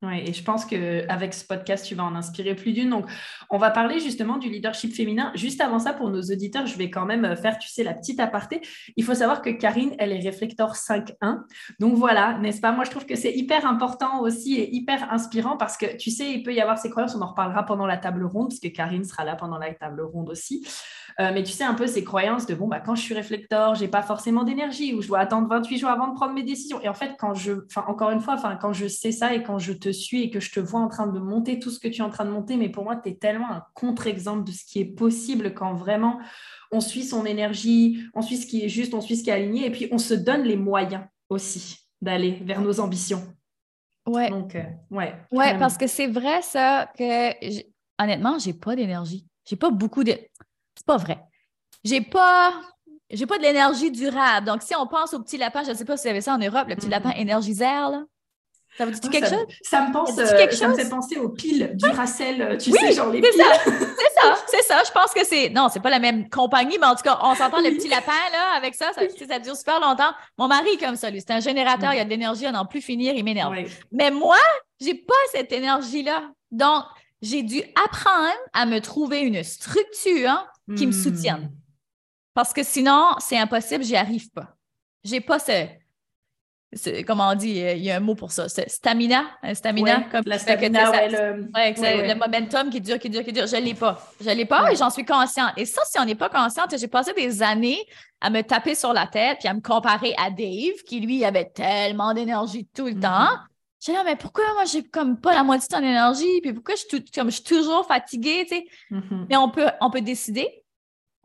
Oui, 0.02 0.23
et 0.26 0.33
je 0.33 0.43
pense 0.45 0.66
qu'avec 0.66 1.33
ce 1.33 1.47
podcast, 1.47 1.87
tu 1.87 1.95
vas 1.95 2.04
en 2.04 2.14
inspirer 2.14 2.54
plus 2.54 2.73
d'une. 2.73 2.90
Donc, 2.90 3.07
on 3.49 3.57
va 3.57 3.71
parler 3.71 4.00
justement 4.00 4.37
du 4.37 4.50
leadership 4.50 4.93
féminin. 4.93 5.33
Juste 5.35 5.62
avant 5.62 5.78
ça, 5.78 5.95
pour 5.95 6.11
nos 6.11 6.21
auditeurs, 6.21 6.66
je 6.66 6.76
vais 6.76 6.90
quand 6.90 7.07
même 7.07 7.35
faire, 7.37 7.59
tu 7.59 7.69
sais, 7.69 7.83
la 7.83 7.95
petite 7.95 8.21
aparté. 8.21 8.61
Il 8.97 9.04
faut 9.04 9.14
savoir 9.14 9.40
que 9.40 9.50
Karine, 9.50 9.95
elle 9.99 10.12
est 10.12 10.21
réflector 10.21 10.75
5.1. 10.75 11.40
Donc 11.81 11.95
voilà, 11.95 12.38
n'est-ce 12.38 12.61
pas? 12.61 12.73
Moi, 12.73 12.85
je 12.85 12.90
trouve 12.90 13.07
que 13.07 13.16
c'est 13.16 13.33
hyper 13.33 13.66
important 13.66 14.21
aussi 14.21 14.57
et 14.57 14.75
hyper 14.75 15.11
inspirant 15.11 15.57
parce 15.57 15.78
que, 15.78 15.97
tu 15.97 16.11
sais, 16.11 16.31
il 16.33 16.43
peut 16.43 16.52
y 16.52 16.61
avoir 16.61 16.78
ces 16.78 16.90
croyances, 16.90 17.14
on 17.14 17.23
en 17.23 17.28
reparlera 17.28 17.64
pendant 17.64 17.87
la 17.87 17.97
table 17.97 18.25
ronde, 18.26 18.49
puisque 18.49 18.75
Karine 18.76 19.04
sera 19.04 19.25
là 19.25 19.37
pendant 19.37 19.59
la 19.59 19.73
table 19.73 20.02
ronde 20.02 20.28
aussi. 20.28 20.66
Euh, 21.21 21.30
mais 21.33 21.44
tu 21.44 21.52
sais, 21.52 21.62
un 21.62 21.75
peu 21.75 21.87
ces 21.87 22.02
croyances 22.02 22.47
de 22.47 22.54
bon, 22.54 22.66
bah, 22.66 22.80
quand 22.80 22.97
je 22.97 23.02
suis 23.02 23.14
réflecteur, 23.14 23.76
j'ai 23.76 23.87
pas 23.87 24.02
forcément 24.02 24.42
d'énergie 24.42 24.94
ou 24.94 25.00
je 25.00 25.06
dois 25.06 25.21
attendre 25.21 25.49
28 25.49 25.78
jours 25.78 25.90
avant 25.90 26.09
de 26.09 26.14
prendre 26.14 26.35
mes 26.35 26.42
décisions. 26.42 26.80
Et 26.80 26.88
en 26.88 26.94
fait, 26.94 27.14
quand 27.18 27.35
je, 27.35 27.52
enfin, 27.66 27.85
encore 27.87 28.11
une 28.11 28.21
fois, 28.21 28.35
enfin, 28.35 28.56
quand 28.61 28.73
je 28.73 28.88
sais 28.88 29.12
ça 29.12 29.33
et 29.33 29.44
quand 29.44 29.59
je 29.59 29.73
te 29.73 29.90
suis 29.90 30.23
et 30.23 30.30
que 30.30 30.40
je 30.40 30.50
te 30.50 30.59
vois 30.59 30.80
en 30.80 30.88
train 30.88 31.06
de 31.06 31.18
monter 31.21 31.61
tout 31.61 31.71
ce 31.71 31.78
que 31.78 31.87
tu 31.87 32.00
es 32.00 32.04
en 32.04 32.11
train 32.11 32.25
de 32.25 32.30
monter, 32.30 32.56
mais 32.56 32.68
pour 32.68 32.83
moi, 32.83 32.97
tu 32.97 33.11
es 33.11 33.14
tellement 33.14 33.50
un 33.50 33.62
contre-exemple 33.75 34.44
de 34.44 34.50
ce 34.50 34.64
qui 34.64 34.80
est 34.80 34.85
possible 34.85 35.54
quand 35.54 35.75
vraiment 35.75 36.18
on 36.73 36.80
suit 36.80 37.04
son 37.04 37.25
énergie, 37.25 38.02
on 38.14 38.23
suit 38.23 38.37
ce 38.37 38.47
qui 38.47 38.64
est 38.64 38.68
juste, 38.68 38.92
on 38.94 39.00
suit 39.00 39.16
ce 39.16 39.23
qui 39.23 39.30
est 39.30 39.35
aligné 39.35 39.66
et 39.66 39.71
puis 39.71 39.88
on 39.92 39.99
se 39.99 40.14
donne 40.14 40.42
les 40.42 40.56
moyens 40.56 41.04
aussi 41.28 41.78
d'aller 42.02 42.42
vers 42.44 42.61
nos 42.61 42.80
ambitions. 42.80 43.23
Ouais. 44.06 44.30
Donc, 44.30 44.56
euh, 44.56 44.64
ouais. 44.90 45.14
Ouais, 45.30 45.59
parce 45.59 45.78
que 45.78 45.87
c'est 45.87 46.09
vrai 46.09 46.42
ça 46.42 46.90
que 46.99 47.33
honnêtement, 48.02 48.38
j'ai 48.38 48.52
pas 48.52 48.76
d'énergie. 48.76 49.26
J'ai 49.44 49.56
pas 49.56 49.71
beaucoup 49.71 50.04
de 50.04 50.16
c'est 50.76 50.87
pas 50.87 50.97
vrai. 50.97 51.19
J'ai 51.85 52.00
pas 52.00 52.52
j'ai 53.11 53.26
pas 53.26 53.38
de 53.38 53.43
l'énergie 53.43 53.90
durable. 53.90 54.47
Donc, 54.47 54.62
si 54.62 54.75
on 54.75 54.87
pense 54.87 55.14
au 55.14 55.21
petit 55.21 55.37
lapin, 55.37 55.62
je 55.62 55.71
ne 55.71 55.75
sais 55.75 55.85
pas 55.85 55.97
si 55.97 56.04
vous 56.04 56.11
avez 56.11 56.21
ça 56.21 56.35
en 56.35 56.38
Europe, 56.38 56.69
le 56.69 56.75
petit 56.75 56.88
lapin 56.88 57.11
mm-hmm. 57.11 57.21
énergiseur, 57.21 57.90
là. 57.90 58.02
Ça 58.76 58.87
vous 58.87 58.90
dit 58.90 59.09
quelque 59.09 59.28
chose? 59.28 59.47
Ça 59.62 59.83
me, 59.83 59.93
pense, 59.93 60.19
euh, 60.19 60.50
ça 60.50 60.66
me 60.66 60.75
fait 60.75 60.88
penser 60.88 61.16
aux 61.16 61.28
piles 61.28 61.71
du 61.75 61.87
Racel, 61.90 62.43
euh, 62.43 62.57
tu 62.57 62.73
sais, 62.73 62.93
genre 62.93 63.09
les 63.09 63.21
piles. 63.21 63.31
C'est 63.35 64.21
ça, 64.21 64.37
c'est 64.49 64.62
ça. 64.62 64.83
Je 64.85 64.90
pense 64.90 65.12
que 65.14 65.25
c'est. 65.25 65.49
Non, 65.50 65.69
c'est 65.73 65.78
pas 65.78 65.90
la 65.90 66.00
même 66.00 66.28
compagnie, 66.28 66.76
mais 66.81 66.87
en 66.87 66.97
tout 66.97 67.04
cas, 67.04 67.21
on 67.23 67.37
s'entend 67.37 67.61
le 67.61 67.71
petit 67.71 67.87
lapin, 67.87 68.11
là, 68.33 68.57
avec 68.57 68.75
ça, 68.75 68.93
ça, 68.93 69.02
ça, 69.28 69.38
dure 69.38 69.54
super 69.54 69.78
longtemps. 69.78 70.11
Mon 70.38 70.49
mari 70.49 70.71
est 70.71 70.85
comme 70.85 70.97
ça, 70.97 71.09
lui. 71.09 71.21
C'est 71.21 71.33
un 71.33 71.38
générateur, 71.38 71.93
il 71.93 71.99
y 71.99 72.00
a 72.00 72.04
de 72.04 72.11
l'énergie 72.11 72.47
à 72.47 72.52
n'en 72.52 72.66
plus 72.66 72.81
finir, 72.81 73.14
il 73.14 73.23
m'énerve. 73.23 73.54
Mais 73.93 74.11
moi, 74.11 74.38
j'ai 74.81 74.95
pas 74.95 75.14
cette 75.31 75.52
énergie-là. 75.52 76.31
Donc, 76.50 76.83
j'ai 77.23 77.45
dû 77.45 77.62
apprendre 77.85 78.35
à 78.52 78.66
me 78.66 78.81
trouver 78.81 79.21
une 79.21 79.45
structure 79.45 80.45
qui 80.76 80.87
me. 80.87 80.92
Hmm. 80.92 81.50
Parce 82.33 82.52
que 82.52 82.62
sinon, 82.62 83.14
c'est 83.18 83.38
impossible, 83.38 83.85
j'y 83.85 83.97
arrive 83.97 84.30
pas. 84.30 84.56
J'ai 85.04 85.21
pas 85.21 85.38
ce. 85.38 87.02
comment 87.02 87.30
on 87.30 87.35
dit, 87.35 87.50
il 87.50 87.85
y 87.85 87.90
a 87.90 87.97
un 87.97 88.00
mot 88.00 88.14
pour 88.14 88.33
ça, 88.33 88.49
c'est 88.49 88.68
stamina, 88.68 89.25
stamina, 89.52 90.02
comme 90.11 90.25
la 90.26 90.38
stamina, 90.38 90.90
ouais, 90.90 91.09
le... 91.09 92.09
le 92.09 92.14
momentum 92.14 92.71
qui 92.71 92.80
dure, 92.80 92.99
qui 92.99 93.11
dure, 93.11 93.23
qui 93.23 93.33
dure. 93.33 93.47
Je 93.47 93.56
ne 93.56 93.61
l'ai 93.61 93.75
pas. 93.75 94.00
Je 94.21 94.28
ne 94.28 94.35
l'ai 94.35 94.47
pas 94.47 94.73
et 94.73 94.76
j'en 94.76 94.90
suis 94.90 95.04
consciente. 95.04 95.52
Et 95.56 95.66
ça, 95.66 95.83
si 95.85 95.99
on 96.00 96.04
n'est 96.04 96.14
pas 96.14 96.28
consciente, 96.28 96.76
j'ai 96.76 96.88
passé 96.88 97.12
des 97.12 97.42
années 97.42 97.78
à 98.21 98.30
me 98.30 98.42
taper 98.42 98.75
sur 98.75 98.92
la 98.92 99.06
tête 99.06 99.38
puis 99.38 99.49
à 99.49 99.54
me 99.54 99.61
comparer 99.61 100.14
à 100.16 100.30
Dave, 100.30 100.83
qui 100.87 101.00
lui 101.00 101.25
avait 101.25 101.50
tellement 101.50 102.14
d'énergie 102.14 102.66
tout 102.75 102.87
le 102.87 102.99
temps. 102.99 103.28
J'ai 103.84 103.92
là, 103.92 104.02
mais 104.04 104.16
pourquoi 104.16 104.44
moi, 104.54 104.64
j'ai 104.64 104.82
comme 104.82 105.20
pas 105.20 105.34
la 105.34 105.42
moitié 105.42 105.68
de 105.68 105.74
ton 105.74 105.82
énergie? 105.82 106.40
Puis 106.42 106.52
pourquoi 106.52 106.74
je 106.74 106.84
suis, 106.88 107.04
comme, 107.12 107.30
je 107.30 107.36
suis 107.36 107.44
toujours 107.44 107.86
fatiguée, 107.86 108.46
tu 108.48 108.56
sais? 108.56 108.64
Mm-hmm. 108.90 109.26
Mais 109.28 109.36
on 109.36 109.50
peut, 109.50 109.66
on 109.80 109.90
peut 109.90 110.00
décider 110.00 110.64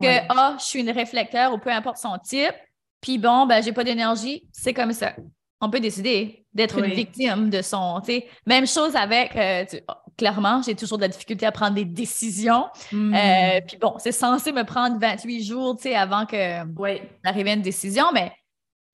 que, 0.00 0.08
ah, 0.28 0.56
je 0.58 0.64
suis 0.64 0.80
une 0.80 0.90
réflecteur 0.90 1.52
ou 1.52 1.58
peu 1.58 1.70
importe 1.70 1.98
son 1.98 2.16
type. 2.18 2.54
Puis 3.00 3.18
bon, 3.18 3.46
ben, 3.46 3.62
j'ai 3.62 3.72
pas 3.72 3.84
d'énergie. 3.84 4.46
C'est 4.52 4.74
comme 4.74 4.92
ça 4.92 5.14
on 5.60 5.70
peut 5.70 5.80
décider 5.80 6.44
d'être 6.54 6.78
une 6.78 6.92
victime 6.92 7.50
de 7.50 7.62
son. 7.62 8.00
Même 8.46 8.66
chose 8.66 8.96
avec, 8.96 9.36
euh, 9.36 9.64
oh, 9.88 9.92
clairement, 10.16 10.62
j'ai 10.62 10.74
toujours 10.74 10.98
de 10.98 11.02
la 11.02 11.08
difficulté 11.08 11.46
à 11.46 11.52
prendre 11.52 11.74
des 11.74 11.84
décisions. 11.84 12.66
Hmm. 12.90 13.14
Euh, 13.14 13.60
puis 13.66 13.76
bon, 13.76 13.94
c'est 13.98 14.12
censé 14.12 14.52
me 14.52 14.64
prendre 14.64 14.98
28 14.98 15.44
jours 15.44 15.76
avant 15.94 16.26
que 16.26 16.64
oui. 16.78 17.00
à 17.24 17.38
une 17.38 17.62
décision, 17.62 18.06
mais 18.12 18.32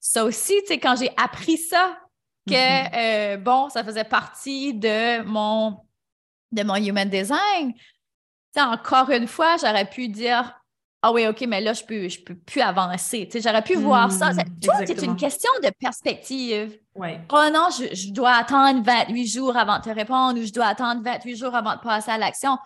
ça 0.01 0.25
aussi, 0.25 0.55
quand 0.83 0.97
j'ai 0.97 1.11
appris 1.17 1.57
ça, 1.57 1.97
que 2.47 2.53
mm-hmm. 2.53 2.91
euh, 2.95 3.37
bon, 3.39 3.69
ça 3.69 3.83
faisait 3.85 4.05
partie 4.05 4.75
de 4.75 5.23
mon, 5.23 5.79
de 6.53 6.63
mon 6.63 6.77
human 6.77 7.09
design. 7.09 7.73
encore 8.57 9.11
une 9.11 9.27
fois, 9.27 9.57
j'aurais 9.59 9.89
pu 9.89 10.09
dire 10.09 10.61
ah 11.03 11.13
oui, 11.13 11.25
OK, 11.25 11.45
mais 11.47 11.61
là, 11.61 11.73
je 11.73 11.85
peux, 11.85 12.09
je 12.09 12.19
peux 12.21 12.35
plus 12.35 12.61
avancer. 12.61 13.29
J'aurais 13.33 13.63
pu 13.63 13.77
voir 13.77 14.11
ça. 14.11 14.33
Hmm, 14.33 14.39
Tout 14.61 14.73
c'est 14.85 15.05
une 15.05 15.15
question 15.15 15.51
de 15.63 15.71
perspective. 15.79 16.77
Ouais. 16.97 17.21
Oh 17.33 17.45
non, 17.53 17.69
je, 17.71 18.11
dois 18.11 18.33
attendre 18.33 18.83
28 18.83 19.27
jours 19.29 19.57
avant 19.57 19.79
de 19.79 19.85
te 19.85 19.91
répondre 19.91 20.41
ou 20.41 20.45
je 20.45 20.53
dois 20.53 20.67
attendre 20.67 21.03
28 21.05 21.37
jours 21.37 21.55
avant 21.55 21.77
de 21.77 21.81
passer 21.81 22.11
à 22.11 22.19
l'action. 22.19 22.59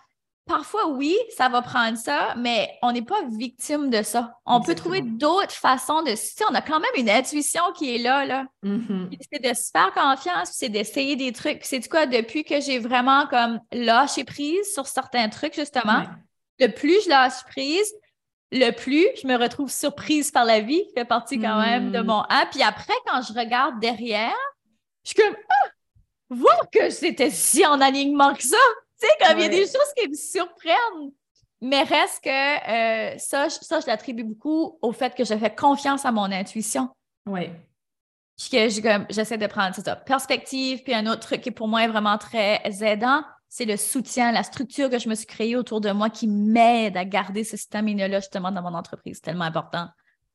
Parfois, 0.47 0.87
oui, 0.87 1.15
ça 1.35 1.49
va 1.49 1.61
prendre 1.61 1.97
ça, 1.97 2.33
mais 2.35 2.77
on 2.81 2.91
n'est 2.91 3.03
pas 3.03 3.21
victime 3.29 3.89
de 3.89 4.01
ça. 4.01 4.37
On 4.45 4.59
peut 4.61 4.73
trouver 4.75 5.01
d'autres 5.01 5.53
façons 5.53 6.01
de. 6.01 6.13
Si 6.15 6.43
on 6.49 6.53
a 6.55 6.61
quand 6.61 6.79
même 6.79 6.89
une 6.97 7.09
intuition 7.09 7.61
qui 7.75 7.95
est 7.95 7.99
là, 7.99 8.25
là. 8.25 8.47
Mm-hmm. 8.63 9.17
C'est 9.31 9.43
de 9.43 9.53
se 9.53 9.69
faire 9.71 9.93
confiance, 9.93 10.51
c'est 10.53 10.69
d'essayer 10.69 11.15
des 11.15 11.31
trucs. 11.31 11.63
C'est 11.63 11.87
quoi, 11.87 12.05
depuis 12.05 12.43
que 12.43 12.59
j'ai 12.59 12.79
vraiment 12.79 13.27
comme 13.27 13.59
lâché 13.71 14.23
prise 14.23 14.73
sur 14.73 14.87
certains 14.87 15.29
trucs, 15.29 15.53
justement, 15.53 16.03
le 16.59 16.67
plus 16.67 17.03
je 17.05 17.09
lâche 17.09 17.43
prise, 17.49 17.93
le 18.51 18.71
plus, 18.71 19.07
je 19.21 19.27
me 19.27 19.37
retrouve 19.37 19.71
surprise 19.71 20.31
par 20.31 20.45
la 20.45 20.59
vie, 20.59 20.83
qui 20.87 20.93
fait 20.93 21.05
partie 21.05 21.39
quand 21.39 21.61
même 21.61 21.91
de 21.91 21.99
hmm. 21.99 22.05
mon 22.05 22.21
A. 22.21 22.45
Puis 22.51 22.61
après, 22.63 22.93
quand 23.05 23.21
je 23.21 23.33
regarde 23.33 23.79
derrière, 23.79 24.35
je 25.03 25.11
suis 25.11 25.21
comme 25.21 25.35
ah, 25.49 25.69
voir 26.29 26.69
que 26.71 26.89
c'était 26.89 27.29
si 27.29 27.65
en 27.65 27.79
alignement 27.79 28.33
que 28.33 28.43
ça. 28.43 28.57
Tu 29.01 29.07
sais, 29.07 29.27
comme 29.27 29.39
il 29.39 29.43
y 29.43 29.45
a 29.45 29.49
des 29.49 29.65
choses 29.65 29.93
qui 29.97 30.07
me 30.07 30.15
surprennent. 30.15 31.11
Mais 31.61 31.83
reste 31.83 32.23
que 32.23 32.29
euh, 33.09 33.17
ça, 33.19 33.49
ça, 33.49 33.79
je 33.79 33.87
l'attribue 33.87 34.23
beaucoup 34.23 34.79
au 34.81 34.91
fait 34.91 35.13
que 35.13 35.23
je 35.23 35.37
fais 35.37 35.53
confiance 35.53 36.05
à 36.05 36.11
mon 36.11 36.31
intuition. 36.31 36.89
Oui. 37.27 37.49
Puis 38.37 38.49
que 38.49 39.05
j'essaie 39.09 39.37
de 39.37 39.45
prendre 39.47 39.75
ça, 39.75 39.95
perspective. 39.95 40.81
Puis 40.83 40.93
un 40.93 41.05
autre 41.05 41.19
truc 41.21 41.41
qui 41.41 41.51
pour 41.51 41.67
moi 41.67 41.83
est 41.83 41.87
vraiment 41.87 42.17
très 42.17 42.61
aidant, 42.81 43.23
c'est 43.47 43.65
le 43.65 43.77
soutien, 43.77 44.31
la 44.31 44.43
structure 44.43 44.89
que 44.89 44.97
je 44.97 45.09
me 45.09 45.13
suis 45.13 45.27
créée 45.27 45.55
autour 45.55 45.81
de 45.81 45.91
moi 45.91 46.09
qui 46.09 46.27
m'aide 46.27 46.97
à 46.97 47.05
garder 47.05 47.43
ce 47.43 47.57
stamina-là 47.57 48.19
justement 48.19 48.51
dans 48.51 48.63
mon 48.63 48.73
entreprise. 48.73 49.17
C'est 49.17 49.25
tellement 49.25 49.45
important. 49.45 49.87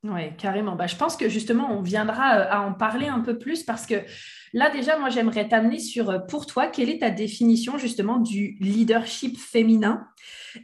Oui, 0.04 0.36
carrément. 0.36 0.76
Bah, 0.76 0.86
je 0.86 0.96
pense 0.96 1.16
que 1.16 1.28
justement, 1.28 1.70
on 1.70 1.80
viendra 1.80 2.38
euh, 2.38 2.46
à 2.50 2.60
en 2.60 2.72
parler 2.72 3.08
un 3.08 3.20
peu 3.20 3.38
plus 3.38 3.64
parce 3.64 3.86
que 3.86 4.04
là, 4.56 4.70
déjà, 4.70 4.98
moi, 4.98 5.10
j'aimerais 5.10 5.46
t'amener 5.48 5.78
sur, 5.78 6.08
euh, 6.08 6.18
pour 6.18 6.46
toi, 6.46 6.66
quelle 6.66 6.88
est 6.88 7.00
ta 7.00 7.10
définition 7.10 7.76
justement 7.76 8.16
du 8.16 8.56
leadership 8.58 9.38
féminin? 9.38 10.08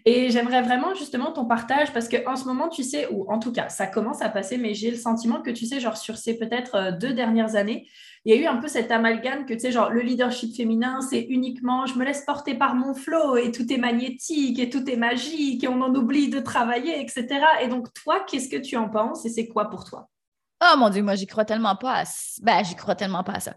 Et 0.07 0.31
j'aimerais 0.31 0.63
vraiment 0.63 0.95
justement 0.95 1.31
ton 1.31 1.45
partage 1.45 1.93
parce 1.93 2.09
qu'en 2.09 2.35
ce 2.35 2.47
moment, 2.47 2.71
tu 2.71 2.83
sais, 2.85 3.07
ou 3.13 3.31
en 3.31 3.39
tout 3.39 3.53
cas, 3.53 3.69
ça 3.69 3.87
commence 3.87 4.23
à 4.23 4.31
passer, 4.31 4.57
mais 4.57 4.73
j'ai 4.73 4.91
le 4.91 4.97
sentiment 4.97 5.43
que 5.43 5.51
tu 5.51 5.67
sais, 5.67 5.79
genre 5.79 5.99
sur 5.99 6.17
ces 6.17 6.39
peut-être 6.39 6.75
euh, 6.75 6.93
deux 6.93 7.13
dernières 7.13 7.55
années, 7.55 7.87
il 8.25 8.35
y 8.35 8.39
a 8.39 8.41
eu 8.41 8.47
un 8.47 8.57
peu 8.57 8.69
cet 8.69 8.91
amalgame 8.91 9.45
que, 9.45 9.53
tu 9.53 9.61
sais, 9.61 9.73
genre, 9.73 9.91
le 9.91 10.01
leadership 10.01 10.57
féminin, 10.57 11.03
c'est 11.03 11.21
uniquement 11.21 11.85
je 11.85 11.99
me 11.99 12.05
laisse 12.05 12.25
porter 12.25 12.55
par 12.55 12.75
mon 12.75 12.95
flow 12.95 13.37
et 13.37 13.53
tout 13.53 13.71
est 13.71 13.79
magnétique 13.79 14.59
et 14.59 14.71
tout 14.71 14.89
est 14.89 14.97
magique 14.97 15.65
et 15.65 15.69
on 15.69 15.83
en 15.83 15.95
oublie 15.95 16.31
de 16.31 16.41
travailler, 16.41 16.99
etc. 16.99 17.27
Et 17.63 17.69
donc, 17.69 17.93
toi, 17.93 18.25
qu'est-ce 18.27 18.49
que 18.49 18.57
tu 18.57 18.79
en 18.79 18.89
penses 18.89 19.27
et 19.27 19.29
c'est 19.29 19.49
quoi 19.49 19.69
pour 19.69 19.85
toi? 19.85 20.09
Oh 20.65 20.77
mon 20.79 20.91
Dieu, 20.91 21.03
moi, 21.03 21.17
j'y 21.17 21.27
crois 21.27 21.45
tellement 21.45 21.75
pas 21.75 22.03
à... 22.03 22.05
Ben, 22.41 22.63
j'y 22.63 22.77
crois 22.77 22.95
tellement 22.95 23.25
pas 23.25 23.33
à 23.33 23.41
ça 23.41 23.57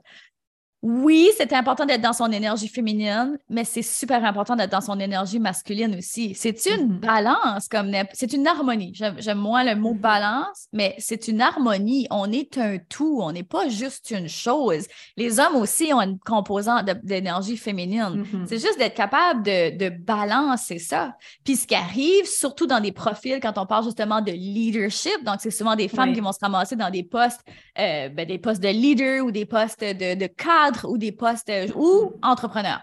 oui, 0.87 1.31
c'est 1.35 1.51
important 1.51 1.83
d'être 1.83 2.01
dans 2.01 2.13
son 2.13 2.31
énergie 2.31 2.67
féminine, 2.67 3.39
mais 3.49 3.63
c'est 3.63 3.81
super 3.81 4.23
important 4.23 4.55
d'être 4.55 4.71
dans 4.71 4.81
son 4.81 4.99
énergie 4.99 5.39
masculine 5.39 5.95
aussi. 5.95 6.35
C'est 6.35 6.63
une 6.67 6.97
mm-hmm. 6.97 6.99
balance, 6.99 7.67
comme 7.67 7.91
c'est 8.13 8.33
une 8.33 8.45
harmonie. 8.45 8.93
J'aime 8.93 9.39
moins 9.39 9.63
le 9.63 9.75
mot 9.75 9.95
mm-hmm. 9.95 9.99
balance, 9.99 10.67
mais 10.73 10.93
c'est 10.99 11.27
une 11.27 11.41
harmonie. 11.41 12.05
On 12.11 12.31
est 12.31 12.59
un 12.59 12.77
tout, 12.77 13.17
on 13.19 13.31
n'est 13.31 13.41
pas 13.41 13.67
juste 13.67 14.11
une 14.11 14.29
chose. 14.29 14.85
Les 15.17 15.39
hommes 15.39 15.55
aussi 15.55 15.91
ont 15.91 16.01
une 16.01 16.19
composante 16.19 16.85
d'énergie 17.01 17.57
féminine. 17.57 18.23
Mm-hmm. 18.23 18.45
C'est 18.45 18.59
juste 18.59 18.77
d'être 18.77 18.93
capable 18.93 19.41
de, 19.41 19.75
de, 19.75 19.89
balancer 19.89 20.77
ça. 20.77 21.15
Puis 21.43 21.55
ce 21.55 21.65
qui 21.65 21.73
arrive, 21.73 22.25
surtout 22.25 22.67
dans 22.67 22.79
des 22.79 22.91
profils, 22.91 23.39
quand 23.41 23.57
on 23.57 23.65
parle 23.65 23.85
justement 23.85 24.21
de 24.21 24.31
leadership, 24.31 25.23
donc 25.23 25.37
c'est 25.39 25.49
souvent 25.49 25.75
des 25.75 25.87
femmes 25.87 26.13
qui 26.13 26.19
vont 26.19 26.31
se 26.31 26.39
ramasser 26.39 26.75
dans 26.75 26.91
des 26.91 27.03
postes, 27.03 27.41
euh, 27.79 28.09
ben, 28.09 28.27
des 28.27 28.37
postes 28.37 28.61
de 28.61 28.69
leader 28.69 29.25
ou 29.25 29.31
des 29.31 29.45
postes 29.45 29.81
de, 29.81 30.15
de 30.15 30.27
cadre 30.27 30.87
ou 30.89 30.97
des 30.97 31.11
postes 31.11 31.49
euh, 31.49 31.67
ou 31.75 32.13
entrepreneurs. 32.21 32.81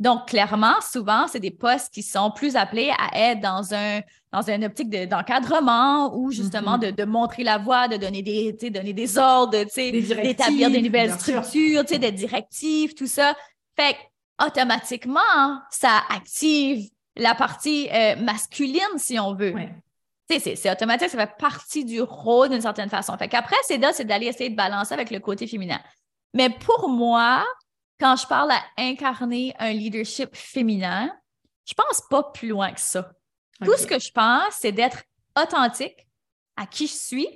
Donc, 0.00 0.26
clairement, 0.28 0.74
souvent, 0.80 1.26
c'est 1.28 1.40
des 1.40 1.52
postes 1.52 1.94
qui 1.94 2.02
sont 2.02 2.32
plus 2.32 2.56
appelés 2.56 2.90
à 2.98 3.30
être 3.30 3.40
dans 3.40 3.74
un 3.74 4.00
dans 4.32 4.42
une 4.50 4.64
optique 4.64 4.90
d'encadrement 4.90 6.12
ou 6.16 6.32
justement 6.32 6.76
mm-hmm. 6.76 6.96
de, 6.96 7.04
montrer 7.04 7.44
la 7.44 7.58
voie, 7.58 7.86
de 7.86 7.96
donner 7.96 8.20
des, 8.20 8.52
donner 8.68 8.92
des 8.92 9.16
ordres, 9.16 9.52
d'établir 9.52 10.70
des 10.70 10.82
nouvelles 10.82 11.12
structures, 11.12 11.84
des 11.84 12.10
directives, 12.10 12.94
tout 12.94 13.06
ça. 13.06 13.36
Fait 13.76 13.96
automatiquement, 14.44 15.20
ça 15.70 16.02
active 16.10 16.90
la 17.16 17.36
partie 17.36 17.88
euh, 17.92 18.16
masculine, 18.16 18.82
si 18.96 19.20
on 19.20 19.34
veut. 19.34 19.54
C'est 20.28 20.70
automatique, 20.70 21.10
ça 21.10 21.18
fait 21.18 21.36
partie 21.38 21.84
du 21.84 22.00
rôle 22.00 22.48
d'une 22.48 22.60
certaine 22.60 22.88
façon. 22.88 23.16
Fait 23.18 23.28
qu'après, 23.28 23.56
c'est 23.64 23.78
d'aller 23.78 24.26
essayer 24.26 24.50
de 24.50 24.56
balancer 24.56 24.94
avec 24.94 25.10
le 25.10 25.20
côté 25.20 25.46
féminin. 25.46 25.80
Mais 26.32 26.48
pour 26.50 26.88
moi, 26.88 27.44
quand 28.00 28.16
je 28.16 28.26
parle 28.26 28.50
à 28.50 28.62
incarner 28.78 29.54
un 29.58 29.72
leadership 29.72 30.34
féminin, 30.34 31.14
je 31.66 31.74
pense 31.74 32.02
pas 32.08 32.22
plus 32.22 32.48
loin 32.48 32.72
que 32.72 32.80
ça. 32.80 33.12
Tout 33.64 33.76
ce 33.76 33.86
que 33.86 33.98
je 33.98 34.10
pense, 34.10 34.54
c'est 34.60 34.72
d'être 34.72 35.04
authentique 35.40 36.06
à 36.56 36.66
qui 36.66 36.86
je 36.86 36.92
suis 36.92 37.28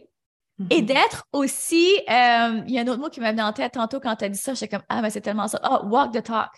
et 0.70 0.80
mhm. 0.80 0.86
d'être 0.86 1.24
aussi. 1.32 1.94
Euh, 2.08 2.62
il 2.66 2.70
y 2.70 2.78
a 2.78 2.82
un 2.82 2.88
autre 2.88 3.00
mot 3.00 3.08
qui 3.08 3.20
m'a 3.20 3.30
venu 3.30 3.42
en 3.42 3.52
tête 3.52 3.74
tantôt 3.74 4.00
quand 4.00 4.16
tu 4.16 4.24
as 4.24 4.28
dit 4.28 4.38
ça. 4.38 4.54
J'étais 4.54 4.76
comme 4.76 4.84
Ah, 4.88 5.00
mais 5.00 5.10
c'est 5.10 5.20
tellement 5.20 5.48
ça. 5.48 5.60
oh, 5.70 5.86
walk 5.86 6.12
the 6.12 6.22
talk. 6.22 6.50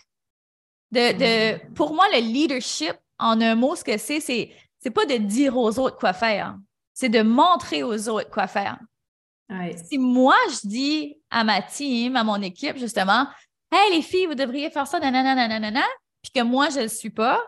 De, 0.91 1.13
de, 1.13 1.53
mhm. 1.53 1.73
pour 1.73 1.93
moi, 1.93 2.05
le 2.13 2.19
leadership, 2.19 2.93
en 3.19 3.39
un 3.39 3.55
mot, 3.55 3.75
ce 3.75 3.83
que 3.83 3.97
c'est, 3.97 4.19
c'est, 4.19 4.51
c'est 4.81 4.91
pas 4.91 5.05
de 5.05 5.15
dire 5.17 5.57
aux 5.57 5.79
autres 5.79 5.97
quoi 5.97 6.13
faire. 6.13 6.57
C'est 6.93 7.09
de 7.09 7.21
montrer 7.21 7.83
aux 7.83 8.09
autres 8.09 8.29
quoi 8.29 8.47
faire. 8.47 8.77
Si 9.89 9.97
moi, 9.97 10.35
je 10.49 10.67
dis 10.67 11.17
à 11.29 11.43
ma 11.43 11.61
team, 11.61 12.15
à 12.15 12.23
mon 12.23 12.41
équipe, 12.41 12.77
justement, 12.77 13.27
Hey, 13.73 13.95
les 13.95 14.01
filles, 14.01 14.25
vous 14.25 14.35
devriez 14.35 14.69
faire 14.69 14.85
ça, 14.85 14.99
nanana, 14.99 15.33
nanana, 15.47 15.83
puis 16.21 16.31
que 16.35 16.41
moi, 16.41 16.69
je 16.69 16.79
ne 16.79 16.83
le 16.83 16.89
suis 16.89 17.09
pas, 17.09 17.41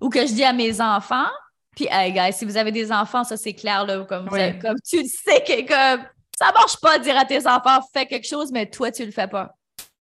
ou 0.00 0.10
que 0.10 0.26
je 0.26 0.32
dis 0.34 0.44
à 0.44 0.52
mes 0.52 0.78
enfants, 0.80 1.28
puis, 1.74 1.88
hey, 1.90 2.12
guys, 2.12 2.34
si 2.34 2.44
vous 2.44 2.58
avez 2.58 2.70
des 2.70 2.92
enfants, 2.92 3.24
ça, 3.24 3.38
c'est 3.38 3.54
clair, 3.54 3.86
là, 3.86 4.04
comme, 4.04 4.28
comme 4.28 4.76
tu 4.86 4.98
le 4.98 5.08
sais 5.08 5.42
que 5.42 5.66
comme, 5.66 6.04
ça 6.36 6.52
marche 6.52 6.78
pas 6.82 6.98
de 6.98 7.04
dire 7.04 7.16
à 7.16 7.24
tes 7.24 7.46
enfants, 7.46 7.80
fais 7.94 8.04
quelque 8.04 8.26
chose, 8.26 8.52
mais 8.52 8.68
toi, 8.68 8.90
tu 8.90 9.06
le 9.06 9.10
fais 9.10 9.28
pas. 9.28 9.54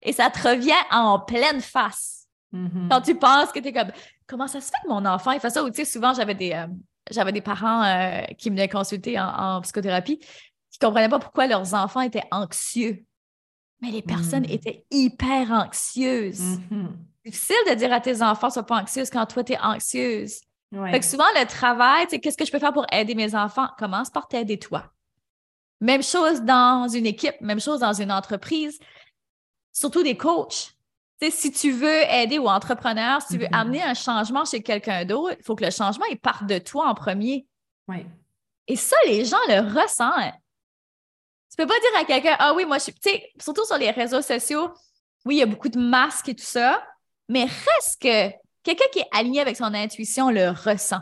Et 0.02 0.12
ça 0.12 0.28
te 0.28 0.46
revient 0.46 0.72
en 0.90 1.18
pleine 1.18 1.62
face. 1.62 2.26
Mm-hmm. 2.52 2.88
Quand 2.90 3.00
tu 3.00 3.14
penses 3.14 3.50
que 3.50 3.60
tu 3.60 3.68
es 3.68 3.72
comme, 3.72 3.92
comment 4.26 4.46
ça 4.46 4.60
se 4.60 4.66
fait 4.66 4.82
que 4.84 4.88
mon 4.88 5.04
enfant, 5.04 5.32
il 5.32 5.40
fait 5.40 5.50
ça? 5.50 5.62
Ou, 5.62 5.70
tu 5.70 5.76
sais, 5.76 5.84
souvent, 5.84 6.14
j'avais 6.14 6.34
des, 6.34 6.52
euh, 6.52 6.66
j'avais 7.10 7.32
des 7.32 7.40
parents 7.40 7.82
euh, 7.82 8.22
qui 8.38 8.50
me 8.50 8.56
venaient 8.56 8.68
consulter 8.68 9.18
en, 9.18 9.26
en 9.26 9.60
psychothérapie 9.60 10.18
qui 10.74 10.84
ne 10.84 10.88
comprenaient 10.88 11.08
pas 11.08 11.20
pourquoi 11.20 11.46
leurs 11.46 11.72
enfants 11.74 12.00
étaient 12.00 12.24
anxieux. 12.32 13.04
Mais 13.80 13.90
les 13.90 14.02
personnes 14.02 14.42
mm. 14.42 14.50
étaient 14.50 14.84
hyper 14.90 15.52
anxieuses. 15.52 16.40
Mm-hmm. 16.40 16.88
C'est 17.22 17.30
difficile 17.30 17.56
de 17.70 17.74
dire 17.74 17.92
à 17.92 18.00
tes 18.00 18.22
enfants, 18.22 18.50
sois 18.50 18.66
pas 18.66 18.82
anxieuse 18.82 19.08
quand 19.08 19.24
toi, 19.26 19.44
tu 19.44 19.52
es 19.52 19.58
anxieuse. 19.60 20.40
Fait 20.90 20.98
que 20.98 21.06
souvent, 21.06 21.26
le 21.37 21.46
travail, 21.46 22.06
c'est 22.10 22.18
qu'est-ce 22.18 22.37
que 22.37 22.44
je 22.44 22.50
peux 22.50 22.58
faire 22.58 22.72
pour 22.72 22.87
aider 22.90 23.14
mes 23.14 23.37
enfants? 23.37 23.68
Commence 23.78 24.10
par 24.10 24.26
t'aider 24.26 24.58
toi. 24.58 24.92
Même 25.80 26.02
chose 26.02 26.42
dans 26.42 26.88
une 26.88 27.06
équipe, 27.06 27.40
même 27.40 27.60
chose 27.60 27.78
dans 27.78 27.92
une 27.92 28.10
entreprise, 28.10 28.80
surtout 29.72 30.02
des 30.02 30.16
coachs. 30.16 30.73
Si 31.20 31.53
tu 31.53 31.70
veux 31.70 32.03
aider 32.11 32.38
ou 32.38 32.48
entrepreneur, 32.48 33.22
si 33.22 33.35
tu 33.35 33.38
veux 33.38 33.46
mm-hmm. 33.46 33.61
amener 33.61 33.83
un 33.83 33.94
changement 33.94 34.44
chez 34.44 34.62
quelqu'un 34.62 35.05
d'autre, 35.05 35.37
il 35.38 35.44
faut 35.44 35.55
que 35.55 35.64
le 35.64 35.70
changement 35.70 36.05
il 36.11 36.18
parte 36.18 36.46
de 36.46 36.59
toi 36.59 36.88
en 36.88 36.94
premier. 36.94 37.46
Ouais. 37.88 38.07
Et 38.66 38.77
ça, 38.77 38.96
les 39.07 39.24
gens 39.24 39.38
le 39.48 39.61
ressentent 39.61 40.35
Tu 41.50 41.57
peux 41.57 41.66
pas 41.66 41.79
dire 41.79 42.00
à 42.00 42.05
quelqu'un, 42.05 42.37
ah 42.38 42.55
oui, 42.55 42.64
moi, 42.64 42.79
je 42.79 42.85
suis, 42.85 42.94
tu 42.94 43.11
sais, 43.11 43.31
surtout 43.38 43.64
sur 43.64 43.77
les 43.77 43.90
réseaux 43.90 44.22
sociaux, 44.22 44.72
oui, 45.24 45.37
il 45.37 45.38
y 45.38 45.42
a 45.42 45.46
beaucoup 45.46 45.68
de 45.68 45.79
masques 45.79 46.29
et 46.29 46.35
tout 46.35 46.44
ça, 46.44 46.83
mais 47.29 47.44
reste 47.44 48.00
que 48.00 48.31
quelqu'un 48.62 48.87
qui 48.92 49.00
est 49.00 49.09
aligné 49.12 49.40
avec 49.40 49.57
son 49.57 49.72
intuition 49.74 50.31
le 50.31 50.50
ressent. 50.50 51.00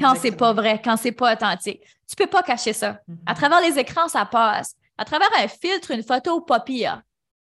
Quand 0.00 0.16
c'est 0.16 0.32
pas 0.32 0.52
vrai, 0.52 0.82
quand 0.82 0.96
c'est 0.96 1.12
pas 1.12 1.34
authentique. 1.34 1.80
Tu 2.08 2.16
peux 2.16 2.26
pas 2.26 2.42
cacher 2.42 2.72
ça. 2.72 2.88
À 3.26 3.32
mm-hmm. 3.32 3.36
travers 3.36 3.60
les 3.60 3.78
écrans, 3.78 4.08
ça 4.08 4.26
passe. 4.26 4.74
À 4.98 5.04
travers 5.04 5.28
un 5.38 5.46
filtre, 5.46 5.92
une 5.92 6.02
photo, 6.02 6.40
pas 6.40 6.60
pire. 6.60 7.00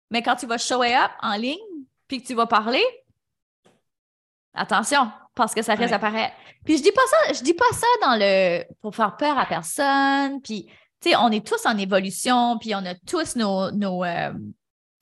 Mais 0.10 0.22
quand 0.22 0.36
tu 0.36 0.46
vas 0.46 0.58
show 0.58 0.82
up 0.84 1.12
en 1.22 1.36
ligne, 1.36 1.58
puis 2.08 2.22
que 2.22 2.28
tu 2.28 2.34
vas 2.34 2.48
parler, 2.48 2.84
attention, 4.54 5.12
parce 5.36 5.54
que 5.54 5.62
ça 5.62 5.76
risque 5.76 5.92
d'apparaître. 5.92 6.36
Puis 6.66 6.78
je 6.78 6.84
dis 6.84 6.92
pas 6.92 7.06
ça, 7.08 7.34
je 7.34 7.44
dis 7.44 7.54
pas 7.54 7.72
ça 7.72 7.88
dans 8.02 8.16
le 8.20 8.64
pour 8.82 8.96
faire 8.96 9.16
peur 9.16 9.38
à 9.38 9.46
personne. 9.46 10.42
Puis, 10.42 10.66
tu 11.00 11.12
sais, 11.12 11.16
on 11.16 11.30
est 11.30 11.46
tous 11.46 11.66
en 11.66 11.78
évolution, 11.78 12.58
puis 12.60 12.76
on 12.76 12.86
a 12.86 12.96
tous 12.96 13.36
nos, 13.36 13.72
nos, 13.72 14.04
euh, 14.04 14.34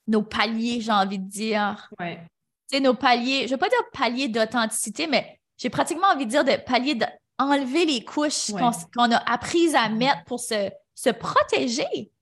nos 0.06 0.22
paliers, 0.22 0.80
j'ai 0.80 0.92
envie 0.92 1.18
de 1.18 1.28
dire. 1.28 1.88
Ouais. 1.98 2.20
Tu 2.70 2.76
sais, 2.76 2.80
nos 2.80 2.94
paliers, 2.94 3.46
je 3.46 3.52
veux 3.52 3.58
pas 3.58 3.68
dire 3.68 3.78
paliers 3.92 4.28
d'authenticité, 4.28 5.06
mais 5.06 5.40
j'ai 5.56 5.70
pratiquement 5.70 6.08
envie 6.08 6.26
de 6.26 6.30
dire 6.30 6.44
de 6.44 6.56
paliers 6.64 6.94
d'enlever 6.94 7.86
les 7.86 8.04
couches 8.04 8.52
qu'on 8.52 9.12
a 9.12 9.32
apprises 9.32 9.74
à 9.74 9.88
mettre 9.88 10.24
pour 10.24 10.38
se, 10.38 10.70
se 10.94 11.10
protéger. 11.10 12.12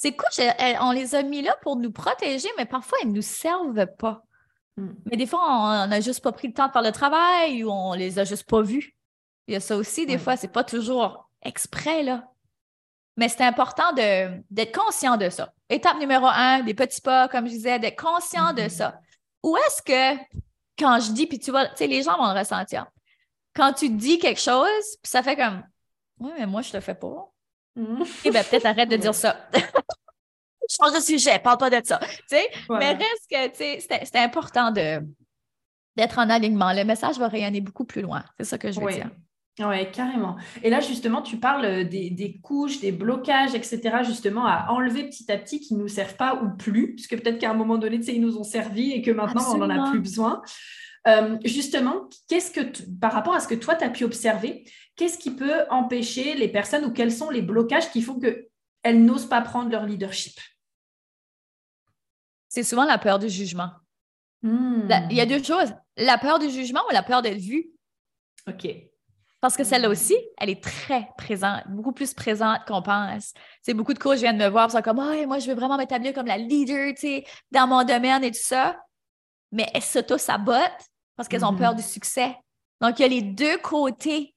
Ces 0.00 0.12
couches, 0.16 0.40
on 0.80 0.92
les 0.92 1.14
a 1.14 1.22
mis 1.22 1.42
là 1.42 1.54
pour 1.60 1.76
nous 1.76 1.92
protéger, 1.92 2.48
mais 2.56 2.64
parfois, 2.64 2.96
elles 3.02 3.10
ne 3.10 3.16
nous 3.16 3.20
servent 3.20 3.86
pas. 3.98 4.22
Hmm. 4.78 4.94
Mais 5.04 5.18
des 5.18 5.26
fois, 5.26 5.40
on 5.42 5.86
n'a 5.88 6.00
juste 6.00 6.22
pas 6.22 6.32
pris 6.32 6.48
le 6.48 6.54
temps 6.54 6.68
de 6.68 6.72
faire 6.72 6.80
le 6.80 6.90
travail 6.90 7.64
ou 7.64 7.70
on 7.70 7.92
les 7.92 8.18
a 8.18 8.24
juste 8.24 8.48
pas 8.48 8.62
vus. 8.62 8.96
Il 9.46 9.52
y 9.52 9.56
a 9.58 9.60
ça 9.60 9.76
aussi, 9.76 10.06
des 10.06 10.16
fois, 10.16 10.38
c'est 10.38 10.48
pas 10.48 10.64
toujours 10.64 11.28
exprès, 11.42 12.02
là. 12.02 12.24
Mais 13.18 13.28
c'est 13.28 13.44
important 13.44 13.92
d'être 13.92 14.74
conscient 14.74 15.18
de 15.18 15.28
ça. 15.28 15.52
Étape 15.68 15.98
numéro 15.98 16.24
un, 16.24 16.62
des 16.62 16.72
petits 16.72 17.02
pas, 17.02 17.28
comme 17.28 17.44
je 17.44 17.52
disais, 17.52 17.78
d'être 17.78 18.02
conscient 18.02 18.54
de 18.54 18.62
mm-hmm. 18.62 18.68
ça. 18.70 18.98
Où 19.42 19.54
est-ce 19.58 19.82
que, 19.82 20.18
quand 20.78 20.98
je 20.98 21.12
dis, 21.12 21.26
puis 21.26 21.38
tu 21.38 21.50
vois, 21.50 21.66
tu 21.66 21.76
sais, 21.76 21.86
les 21.86 22.02
gens 22.02 22.16
vont 22.16 22.32
le 22.32 22.38
ressentir. 22.38 22.86
Quand 23.54 23.74
tu 23.74 23.90
dis 23.90 24.18
quelque 24.18 24.40
chose, 24.40 24.96
puis 25.02 25.10
ça 25.10 25.22
fait 25.22 25.36
comme, 25.36 25.62
oui, 26.20 26.30
mais 26.38 26.46
moi, 26.46 26.62
je 26.62 26.72
le 26.72 26.80
fais 26.80 26.94
pas. 26.94 27.30
Mm. 27.76 28.02
Eh 28.24 28.30
bien, 28.30 28.42
peut-être 28.42 28.66
arrête 28.66 28.88
de 28.88 28.96
dire 28.96 29.14
ça. 29.14 29.48
Change 30.68 30.94
de 30.94 31.00
sujet, 31.00 31.38
parle 31.38 31.58
pas 31.58 31.70
de 31.70 31.80
ça. 31.84 31.98
Tu 31.98 32.22
sais? 32.28 32.48
Mais 32.68 32.92
reste 32.92 33.26
que, 33.28 33.48
tu 33.48 33.80
sais, 33.80 34.00
c'est 34.04 34.16
important 34.16 34.70
d'être 34.70 36.18
en 36.18 36.30
alignement. 36.30 36.72
Le 36.72 36.84
message 36.84 37.18
va 37.18 37.28
rayonner 37.28 37.60
beaucoup 37.60 37.84
plus 37.84 38.02
loin. 38.02 38.24
C'est 38.38 38.44
ça 38.44 38.58
que 38.58 38.70
je 38.70 38.80
veux 38.80 38.92
dire. 38.92 39.10
Oui, 39.58 39.90
carrément. 39.92 40.36
Et 40.62 40.70
là, 40.70 40.80
justement, 40.80 41.22
tu 41.22 41.36
parles 41.36 41.64
euh, 41.64 41.84
des, 41.84 42.40
couches, 42.42 42.80
des 42.80 42.92
blocages, 42.92 43.54
etc., 43.54 43.98
justement, 44.04 44.46
à 44.46 44.70
enlever 44.70 45.04
petit 45.04 45.30
à 45.30 45.36
petit 45.36 45.60
qui 45.60 45.74
ne 45.74 45.80
nous 45.80 45.88
servent 45.88 46.16
pas 46.16 46.40
ou 46.42 46.56
plus, 46.56 46.94
puisque 46.94 47.20
peut-être 47.20 47.38
qu'à 47.38 47.50
un 47.50 47.54
moment 47.54 47.76
donné, 47.76 47.98
tu 47.98 48.06
sais, 48.06 48.14
ils 48.14 48.20
nous 48.20 48.38
ont 48.38 48.44
servi 48.44 48.92
et 48.92 49.02
que 49.02 49.10
maintenant, 49.10 49.42
on 49.54 49.58
n'en 49.58 49.70
a 49.70 49.90
plus 49.90 50.00
besoin. 50.00 50.42
Euh, 51.06 51.38
justement, 51.44 52.08
qu'est-ce 52.28 52.50
que 52.50 52.60
par 53.00 53.12
rapport 53.12 53.34
à 53.34 53.40
ce 53.40 53.48
que 53.48 53.54
toi, 53.54 53.74
tu 53.74 53.84
as 53.84 53.90
pu 53.90 54.04
observer, 54.04 54.64
qu'est-ce 54.96 55.18
qui 55.18 55.30
peut 55.30 55.64
empêcher 55.70 56.34
les 56.34 56.48
personnes 56.48 56.84
ou 56.84 56.92
quels 56.92 57.12
sont 57.12 57.30
les 57.30 57.42
blocages 57.42 57.90
qui 57.90 58.02
font 58.02 58.18
qu'elles 58.20 59.04
n'osent 59.04 59.28
pas 59.28 59.40
prendre 59.40 59.70
leur 59.70 59.86
leadership? 59.86 60.38
C'est 62.48 62.64
souvent 62.64 62.84
la 62.84 62.98
peur 62.98 63.18
du 63.18 63.28
jugement. 63.28 63.70
Hmm. 64.42 64.88
il 65.10 65.16
y 65.16 65.20
a 65.20 65.26
deux 65.26 65.42
choses, 65.42 65.74
la 65.98 66.16
peur 66.16 66.38
du 66.38 66.48
jugement 66.48 66.80
ou 66.88 66.92
la 66.94 67.02
peur 67.02 67.20
d'être 67.20 67.40
vue. 67.40 67.70
OK. 68.48 68.68
Parce 69.40 69.56
que 69.56 69.64
celle-là 69.64 69.88
aussi, 69.88 70.16
elle 70.38 70.50
est 70.50 70.62
très 70.62 71.08
présente, 71.16 71.62
beaucoup 71.68 71.92
plus 71.92 72.12
présente 72.12 72.58
qu'on 72.66 72.82
pense. 72.82 73.32
C'est 73.62 73.74
beaucoup 73.74 73.94
de 73.94 73.98
coachs 73.98 74.18
viennent 74.18 74.38
me 74.38 74.48
voir, 74.48 74.68
ils 74.68 74.72
sont 74.72 74.82
comme 74.82 74.98
oh, 74.98 75.26
moi, 75.26 75.38
je 75.38 75.46
veux 75.46 75.54
vraiment 75.54 75.78
m'établir 75.78 76.12
comme 76.12 76.26
la 76.26 76.36
leader, 76.36 76.94
tu 76.94 77.00
sais, 77.00 77.24
dans 77.50 77.66
mon 77.66 77.84
domaine 77.84 78.22
et 78.24 78.30
tout 78.30 78.38
ça. 78.42 78.78
Mais 79.52 79.68
elles 79.74 79.82
s'auto-sabotent 79.82 80.86
parce 81.16 81.28
qu'elles 81.28 81.44
ont 81.44 81.54
peur 81.54 81.72
mm-hmm. 81.72 81.76
du 81.76 81.82
succès. 81.82 82.36
Donc, 82.80 82.98
il 82.98 83.02
y 83.02 83.04
a 83.04 83.08
les 83.08 83.22
deux 83.22 83.58
côtés. 83.58 84.34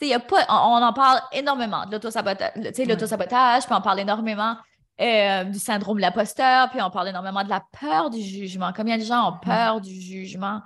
Y 0.00 0.12
a 0.12 0.20
pas, 0.20 0.46
on, 0.48 0.82
en 0.82 0.92
parle 0.92 1.20
énormément 1.32 1.84
de 1.86 1.92
l'auto-sabotage, 1.92 2.52
l'auto-sabotage, 2.56 3.64
puis 3.66 3.74
on 3.74 3.80
parle 3.80 4.00
énormément 4.00 4.56
euh, 5.00 5.44
du 5.44 5.58
syndrome 5.58 5.96
de 5.96 6.02
l'imposteur, 6.02 6.70
puis 6.70 6.80
on 6.80 6.90
parle 6.90 7.08
énormément 7.08 7.42
de 7.42 7.48
la 7.48 7.64
peur 7.80 8.10
du 8.10 8.20
jugement. 8.20 8.72
Combien 8.74 8.96
de 8.96 9.02
gens 9.02 9.32
ont 9.32 9.38
peur 9.38 9.80
du 9.80 10.00
jugement? 10.00 10.60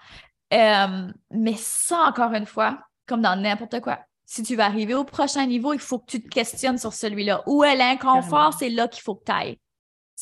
Euh, 0.53 1.09
mais 1.31 1.55
ça, 1.57 2.01
encore 2.09 2.33
une 2.33 2.47
fois, 2.47 2.79
comme 3.07 3.23
dans 3.23 3.41
n'importe 3.41 3.81
quoi. 3.81 4.01
Si 4.25 4.43
tu 4.43 4.57
vas 4.57 4.67
arriver 4.67 4.95
au 4.95 5.05
prochain 5.05 5.47
niveau, 5.47 5.73
il 5.73 5.81
faut 5.81 5.99
que 5.99 6.07
tu 6.07 6.23
te 6.23 6.29
questionnes 6.29 6.79
sur 6.79 6.93
celui-là. 6.93 7.43
Où 7.47 7.65
est 7.65 7.77
l'inconfort? 7.77 8.55
C'est 8.55 8.71
là 8.71 8.89
qu'il 8.89 9.03
faut 9.03 9.15
que 9.15 9.25
tu 9.25 9.33
ailles. 9.33 9.59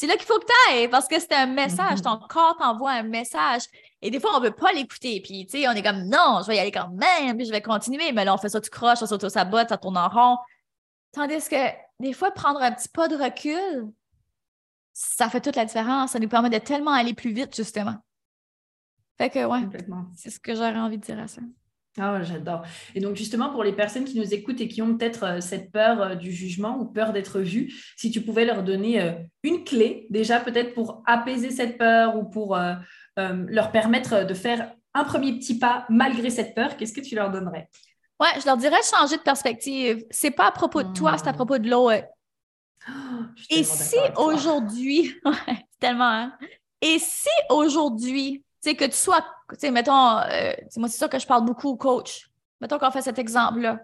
C'est 0.01 0.07
là 0.07 0.17
qu'il 0.17 0.25
faut 0.25 0.39
que 0.39 0.47
tu 0.47 0.73
ailles 0.73 0.89
parce 0.89 1.07
que 1.07 1.21
c'est 1.21 1.35
un 1.35 1.45
message. 1.45 1.99
Mm-hmm. 1.99 2.21
Ton 2.21 2.27
corps 2.27 2.57
t'envoie 2.57 2.93
un 2.93 3.03
message. 3.03 3.65
Et 4.01 4.11
des 4.11 4.19
fois, 4.19 4.31
on 4.35 4.41
ne 4.41 4.47
veut 4.47 4.55
pas 4.55 4.73
l'écouter. 4.73 5.21
Puis, 5.21 5.45
tu 5.45 5.59
sais, 5.59 5.69
on 5.69 5.73
est 5.73 5.83
comme 5.83 6.05
non, 6.05 6.39
je 6.41 6.47
vais 6.47 6.57
y 6.57 6.59
aller 6.59 6.73
quand 6.73 6.89
même, 6.89 7.37
puis 7.37 7.45
je 7.45 7.51
vais 7.51 7.61
continuer. 7.61 8.11
Mais 8.13 8.25
là, 8.25 8.33
on 8.33 8.39
fait 8.39 8.49
ça, 8.49 8.63
tu 8.63 8.71
croches, 8.71 9.03
on 9.03 9.07
s'auto-sabote, 9.07 9.69
ça 9.69 9.77
tourne 9.77 9.99
en 9.99 10.09
rond. 10.09 10.39
Tandis 11.13 11.47
que 11.51 11.57
des 11.99 12.15
fois, 12.15 12.31
prendre 12.31 12.63
un 12.63 12.73
petit 12.73 12.89
pas 12.89 13.09
de 13.09 13.15
recul, 13.15 13.93
ça 14.95 15.29
fait 15.29 15.43
toute 15.43 15.57
la 15.57 15.67
différence. 15.67 16.13
Ça 16.13 16.19
nous 16.19 16.29
permet 16.29 16.49
de 16.49 16.57
tellement 16.57 16.93
aller 16.93 17.13
plus 17.13 17.35
vite, 17.35 17.55
justement. 17.55 17.97
Fait 19.19 19.29
que, 19.29 19.45
ouais, 19.45 19.69
c'est 20.17 20.31
ce 20.31 20.41
que 20.41 20.55
j'aurais 20.55 20.79
envie 20.79 20.97
de 20.97 21.05
dire 21.05 21.19
à 21.19 21.29
ça. 21.29 21.43
Ah, 21.99 22.23
j'adore. 22.23 22.63
Et 22.95 23.01
donc, 23.01 23.17
justement, 23.17 23.51
pour 23.51 23.65
les 23.65 23.73
personnes 23.73 24.05
qui 24.05 24.19
nous 24.19 24.33
écoutent 24.33 24.61
et 24.61 24.69
qui 24.69 24.81
ont 24.81 24.97
peut-être 24.97 25.25
euh, 25.25 25.41
cette 25.41 25.73
peur 25.73 26.01
euh, 26.01 26.15
du 26.15 26.31
jugement 26.31 26.79
ou 26.79 26.85
peur 26.85 27.13
d'être 27.13 27.41
vues, 27.41 27.73
si 27.97 28.11
tu 28.11 28.21
pouvais 28.21 28.45
leur 28.45 28.63
donner 28.63 29.01
euh, 29.01 29.13
une 29.43 29.65
clé, 29.65 30.07
déjà 30.09 30.39
peut-être 30.39 30.73
pour 30.73 31.03
apaiser 31.07 31.51
cette 31.51 31.79
peur 31.79 32.17
ou 32.17 32.25
pour 32.25 32.57
leur 33.17 33.71
permettre 33.71 34.25
de 34.25 34.33
faire 34.33 34.73
un 34.95 35.05
premier 35.05 35.35
petit 35.39 35.59
pas 35.59 35.85
malgré 35.91 36.31
cette 36.31 36.55
peur, 36.55 36.77
qu'est-ce 36.77 36.95
que 36.95 37.03
tu 37.03 37.15
leur 37.15 37.31
donnerais? 37.31 37.69
Ouais, 38.19 38.41
je 38.41 38.47
leur 38.47 38.57
dirais 38.57 38.77
changer 38.83 39.17
de 39.17 39.23
perspective. 39.23 40.05
C'est 40.11 40.31
pas 40.31 40.47
à 40.47 40.53
propos 40.53 40.83
de 40.83 40.93
toi, 40.93 41.19
c'est 41.19 41.29
à 41.29 41.33
hmm. 41.33 41.37
propos 41.37 41.59
de 41.59 41.69
l'autre. 41.69 42.07
Oh, 42.89 42.93
et 43.51 43.63
si 43.63 43.97
aujourd'hui, 44.17 45.15
tellement, 45.81 46.05
hein? 46.05 46.33
Et 46.81 46.99
si 46.99 47.29
aujourd'hui, 47.51 48.43
tu 48.63 48.71
sais, 48.71 48.77
que 48.77 48.85
tu 48.85 48.97
sois, 48.97 49.25
tu 49.57 49.61
sais, 49.61 49.71
mettons, 49.71 50.19
euh, 50.19 50.53
moi, 50.77 50.89
c'est 50.89 50.99
ça 50.99 51.09
que 51.09 51.19
je 51.19 51.27
parle 51.27 51.45
beaucoup 51.45 51.77
coach. 51.77 52.31
Mettons 52.61 52.79
qu'on 52.79 52.91
fait 52.91 53.03
cet 53.03 53.19
exemple-là. 53.19 53.79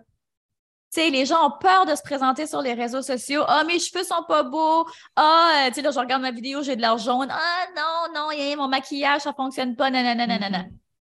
Tu 0.92 1.00
sais, 1.00 1.11
les 1.11 1.26
gens 1.26 1.48
ont 1.48 1.59
peur 1.59 1.85
de 1.87 1.94
se 1.94 2.02
présenter 2.02 2.46
sur 2.46 2.62
les 2.62 2.74
réseaux 2.74 3.02
sociaux. 3.02 3.42
Ah, 3.46 3.64
mes 3.64 3.79
cheveux 3.79 4.05
sont 4.05 4.22
pas 4.29 4.42
beaux. 4.42 4.87
Ah, 5.16 5.64
euh, 5.64 5.68
tu 5.68 5.74
sais, 5.74 5.83
là, 5.83 5.90
je 5.90 5.98
regarde 5.98 6.22
ma 6.22 6.31
vidéo, 6.31 6.62
j'ai 6.62 6.76
de 6.76 6.81
l'air 6.81 6.96
jaune. 6.98 7.29
Ah, 7.31 7.66
non, 7.76 8.14
non, 8.14 8.31
y 8.31 8.52
a, 8.52 8.57
mon 8.57 8.68
maquillage, 8.68 9.22
ça 9.22 9.33
fonctionne 9.33 9.74
pas. 9.76 9.90
Non, 9.90 10.02
non, 10.02 10.14
non, 10.16 10.26
non, 10.26 10.50
non, 10.50 10.64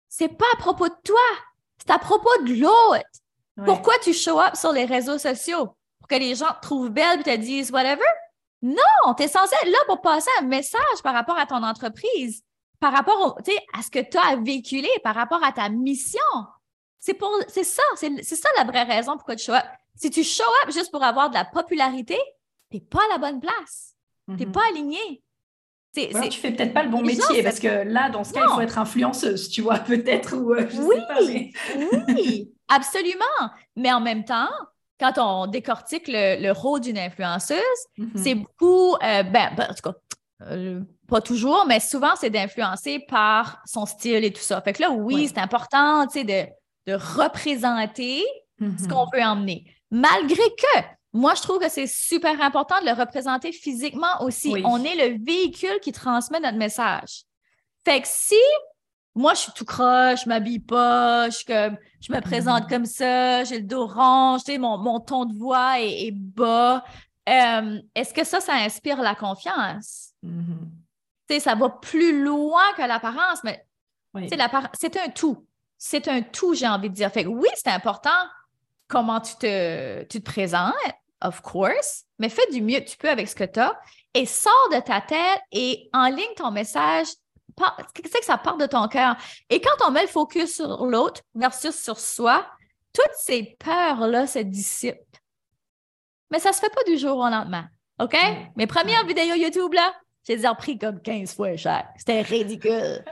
C'est 0.08 0.28
pas 0.28 0.46
à 0.54 0.56
propos 0.56 0.88
de 0.88 0.94
toi. 1.04 1.20
C'est 1.78 1.90
à 1.90 1.98
propos 1.98 2.30
de 2.44 2.60
l'autre. 2.60 3.06
Pourquoi 3.64 3.94
tu 4.02 4.12
show 4.12 4.40
up 4.40 4.54
sur 4.54 4.72
les 4.72 4.84
réseaux 4.84 5.18
sociaux? 5.18 5.76
Pour 5.98 6.08
que 6.08 6.14
les 6.14 6.34
gens 6.34 6.48
te 6.54 6.62
trouvent 6.62 6.90
belle 6.90 7.20
et 7.20 7.22
te 7.22 7.36
disent 7.36 7.70
whatever? 7.70 8.04
Non, 8.62 9.14
tu 9.16 9.22
es 9.22 9.28
censé 9.28 9.54
être 9.62 9.70
là 9.70 9.78
pour 9.86 10.00
passer 10.00 10.30
un 10.40 10.44
message 10.44 11.02
par 11.02 11.14
rapport 11.14 11.38
à 11.38 11.46
ton 11.46 11.62
entreprise 11.62 12.42
par 12.80 12.92
rapport 12.92 13.38
à 13.74 13.82
ce 13.82 13.90
que 13.90 13.98
tu 13.98 14.16
as 14.16 14.36
véhiculé, 14.36 14.88
par 15.04 15.14
rapport 15.14 15.44
à 15.44 15.52
ta 15.52 15.68
mission. 15.68 16.20
C'est 16.98 17.14
pour 17.14 17.30
c'est 17.48 17.64
ça, 17.64 17.82
c'est 17.96 18.22
ça 18.22 18.48
la 18.56 18.64
vraie 18.64 18.82
raison 18.82 19.12
pourquoi 19.12 19.36
tu 19.36 19.44
show 19.44 19.52
up. 19.52 19.64
Si 19.94 20.10
tu 20.10 20.24
show 20.24 20.44
up 20.64 20.72
juste 20.72 20.90
pour 20.90 21.02
avoir 21.02 21.30
de 21.30 21.34
la 21.34 21.44
popularité, 21.44 22.18
tu 22.70 22.76
n'es 22.76 22.80
pas 22.80 23.00
à 23.10 23.12
la 23.12 23.18
bonne 23.18 23.40
place. 23.40 23.94
Tu 24.28 24.34
n'es 24.34 24.46
mhm. 24.46 24.52
pas 24.52 24.62
aligné. 24.70 25.22
Tu 25.94 26.02
ne 26.02 26.30
fais 26.30 26.52
peut-être 26.52 26.72
pas 26.72 26.84
le 26.84 26.88
bon 26.88 27.02
métier 27.02 27.42
parce 27.42 27.58
que 27.58 27.84
là, 27.84 28.10
dans 28.10 28.22
ce 28.22 28.32
cas, 28.32 28.44
il 28.48 28.54
faut 28.54 28.60
être 28.60 28.78
influenceuse, 28.78 29.48
tu 29.50 29.60
vois, 29.60 29.78
peut-être. 29.78 30.36
Ou, 30.36 30.54
euh, 30.54 30.68
oui, 30.74 31.52
oui, 32.14 32.52
absolument. 32.68 33.24
Mais 33.76 33.92
en 33.92 34.00
même 34.00 34.24
temps, 34.24 34.48
quand 35.00 35.14
on 35.18 35.46
décortique 35.48 36.04
le, 36.06 36.52
rôle 36.52 36.80
d'une 36.80 36.98
influenceuse, 36.98 37.58
mhm. 37.98 38.10
c'est 38.14 38.34
beaucoup, 38.34 38.94
euh, 38.94 39.22
ben, 39.24 39.50
ben, 39.56 39.66
en 39.70 39.74
tout 39.74 39.82
cas, 39.82 39.94
euh, 40.42 40.80
pas 41.08 41.20
toujours, 41.20 41.64
mais 41.66 41.80
souvent, 41.80 42.14
c'est 42.16 42.30
d'influencer 42.30 43.00
par 43.08 43.62
son 43.66 43.86
style 43.86 44.24
et 44.24 44.32
tout 44.32 44.42
ça. 44.42 44.60
Fait 44.62 44.72
que 44.72 44.82
là, 44.82 44.90
oui, 44.90 45.28
c'est 45.28 45.40
important, 45.40 46.06
tu 46.06 46.20
sais, 46.20 46.24
de, 46.24 46.46
représenter 46.92 48.24
ce 48.58 48.64
mm-hmm. 48.64 48.88
qu'on 48.88 49.06
veut 49.14 49.22
emmener. 49.22 49.64
Malgré 49.92 50.42
que, 50.42 50.80
moi, 51.12 51.34
je 51.34 51.42
trouve 51.42 51.60
que 51.60 51.68
c'est 51.68 51.86
super 51.86 52.40
important 52.40 52.80
de 52.80 52.86
le 52.86 52.92
représenter 52.92 53.52
physiquement 53.52 54.22
aussi. 54.22 54.54
On 54.64 54.82
est 54.82 54.96
le 54.96 55.24
véhicule 55.24 55.78
qui 55.82 55.92
transmet 55.92 56.40
notre 56.40 56.58
message. 56.58 57.22
Fait 57.84 58.00
que 58.00 58.08
si 58.08 58.34
moi, 59.14 59.34
je 59.34 59.40
suis 59.40 59.52
tout 59.52 59.64
croche, 59.64 60.24
je 60.24 60.28
m'habille 60.28 60.60
pas, 60.60 61.28
je, 61.30 61.44
comme, 61.44 61.76
je 62.00 62.12
me 62.12 62.20
présente 62.20 62.64
mm-hmm. 62.64 62.68
comme 62.68 62.86
ça, 62.86 63.44
j'ai 63.44 63.58
le 63.58 63.66
dos 63.66 63.86
rond, 63.86 64.38
mon, 64.58 64.78
mon 64.78 65.00
ton 65.00 65.24
de 65.24 65.36
voix 65.36 65.80
est, 65.80 66.12
bas, 66.12 66.84
euh, 67.28 67.80
est-ce 67.94 68.14
que 68.14 68.24
ça, 68.24 68.40
ça 68.40 68.54
inspire 68.54 69.00
la 69.02 69.14
confiance? 69.14 70.09
Ça 71.38 71.54
va 71.54 71.68
plus 71.68 72.24
loin 72.24 72.72
que 72.76 72.82
l'apparence, 72.82 73.44
mais 73.44 73.64
c'est 74.74 74.96
un 74.96 75.08
tout. 75.08 75.46
C'est 75.78 76.08
un 76.08 76.22
tout, 76.22 76.54
j'ai 76.54 76.68
envie 76.68 76.90
de 76.90 76.94
dire. 76.94 77.10
Fait 77.10 77.26
oui, 77.26 77.48
c'est 77.54 77.70
important 77.70 78.10
comment 78.88 79.20
tu 79.20 79.36
te, 79.36 80.02
tu 80.04 80.20
te 80.20 80.30
présentes, 80.30 80.74
of 81.22 81.40
course, 81.40 82.04
mais 82.18 82.28
fais 82.28 82.46
du 82.50 82.60
mieux 82.60 82.80
que 82.80 82.90
tu 82.90 82.96
peux 82.96 83.08
avec 83.08 83.28
ce 83.28 83.34
que 83.34 83.44
tu 83.44 83.60
as 83.60 83.78
et 84.14 84.26
sors 84.26 84.68
de 84.72 84.80
ta 84.80 85.00
tête 85.00 85.40
et 85.52 85.88
en 85.92 86.08
ligne 86.08 86.34
ton 86.36 86.50
message. 86.50 87.06
Qu'est-ce 87.94 88.18
que 88.18 88.24
ça 88.24 88.38
part 88.38 88.56
de 88.56 88.66
ton 88.66 88.88
cœur? 88.88 89.16
Et 89.48 89.60
quand 89.60 89.86
on 89.86 89.90
met 89.90 90.02
le 90.02 90.08
focus 90.08 90.56
sur 90.56 90.86
l'autre 90.86 91.22
versus 91.34 91.74
sur 91.74 91.98
soi, 91.98 92.46
toutes 92.92 93.14
ces 93.16 93.56
peurs-là 93.58 94.26
se 94.26 94.40
dissipent. 94.40 94.96
Mais 96.30 96.38
ça 96.38 96.52
se 96.52 96.60
fait 96.60 96.74
pas 96.74 96.84
du 96.84 96.96
jour 96.96 97.18
au 97.18 97.28
lendemain. 97.28 97.68
OK? 98.00 98.16
Mes 98.56 98.66
premières 98.66 99.04
vidéos 99.04 99.34
YouTube, 99.34 99.72
là, 99.74 99.94
j'ai 100.26 100.36
déjà 100.36 100.50
repris 100.50 100.78
comme 100.78 101.00
15 101.00 101.34
fois 101.34 101.56
cher. 101.56 101.88
C'était 101.96 102.22
ridicule. 102.22 103.04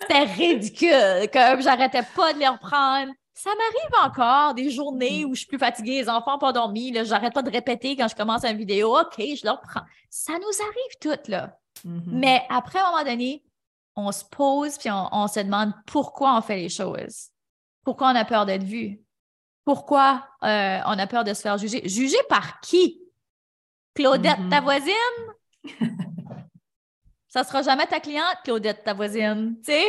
C'était 0.00 0.24
ridicule. 0.24 1.28
Comme 1.32 1.62
j'arrêtais 1.62 2.02
pas 2.14 2.32
de 2.32 2.38
les 2.38 2.48
reprendre. 2.48 3.12
Ça 3.34 3.50
m'arrive 3.50 4.10
encore 4.10 4.54
des 4.54 4.70
journées 4.70 5.26
où 5.26 5.34
je 5.34 5.40
suis 5.40 5.46
plus 5.46 5.58
fatiguée, 5.58 6.00
les 6.00 6.08
enfants 6.08 6.38
pas 6.38 6.52
dormi, 6.52 6.94
j'arrête 7.04 7.34
pas 7.34 7.42
de 7.42 7.50
répéter 7.50 7.94
quand 7.94 8.08
je 8.08 8.16
commence 8.16 8.44
une 8.44 8.56
vidéo. 8.56 8.98
OK, 8.98 9.18
je 9.18 9.44
le 9.44 9.50
reprends. 9.50 9.82
Ça 10.08 10.32
nous 10.32 10.62
arrive 10.62 10.98
toutes, 11.00 11.28
là. 11.28 11.58
Mm-hmm. 11.84 12.02
Mais 12.06 12.46
après, 12.48 12.78
à 12.78 12.88
un 12.88 12.90
moment 12.92 13.04
donné, 13.04 13.44
on 13.94 14.10
se 14.10 14.24
pose 14.24 14.78
puis 14.78 14.88
on, 14.90 15.28
se 15.28 15.40
demande 15.40 15.72
pourquoi 15.86 16.36
on 16.36 16.40
fait 16.40 16.56
les 16.56 16.70
choses. 16.70 17.28
Pourquoi 17.84 18.10
on 18.10 18.14
a 18.14 18.24
peur 18.24 18.46
d'être 18.46 18.64
vu? 18.64 19.00
Pourquoi 19.66 20.26
euh, 20.42 20.80
on 20.86 20.98
a 20.98 21.06
peur 21.06 21.22
de 21.22 21.34
se 21.34 21.42
faire 21.42 21.58
juger? 21.58 21.86
Juger 21.86 22.22
par 22.30 22.60
qui? 22.60 23.02
Claudette, 23.94 24.36
ta 24.50 24.60
mm-hmm. 24.60 24.62
voisine? 24.62 26.06
ça 27.36 27.44
sera 27.44 27.60
jamais 27.60 27.86
ta 27.86 28.00
cliente, 28.00 28.38
Claudette, 28.44 28.82
ta 28.82 28.94
voisine. 28.94 29.56
Tu 29.58 29.72
sais? 29.72 29.84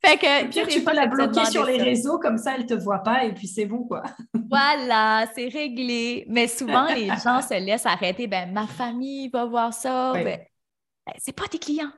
Fait 0.00 0.16
que. 0.16 0.46
Puis 0.46 0.76
tu 0.76 0.84
peux 0.84 0.94
la 0.94 1.08
bloquer 1.08 1.44
sur 1.46 1.64
les 1.64 1.82
réseaux, 1.82 2.20
comme 2.20 2.38
ça, 2.38 2.54
elle 2.54 2.62
ne 2.62 2.66
te 2.68 2.74
voit 2.74 3.00
pas 3.00 3.24
et 3.24 3.34
puis 3.34 3.48
c'est 3.48 3.66
bon, 3.66 3.82
quoi. 3.82 4.04
voilà, 4.48 5.26
c'est 5.34 5.48
réglé. 5.48 6.24
Mais 6.28 6.46
souvent, 6.46 6.86
les 6.86 7.08
gens 7.08 7.42
se 7.42 7.58
laissent 7.58 7.86
arrêter. 7.86 8.28
Ben, 8.28 8.52
ma 8.52 8.68
famille 8.68 9.28
va 9.28 9.44
voir 9.44 9.74
ça. 9.74 10.12
Ben, 10.12 10.24
ben, 10.24 11.14
c'est 11.18 11.32
pas 11.32 11.48
tes 11.48 11.58
clients. 11.58 11.90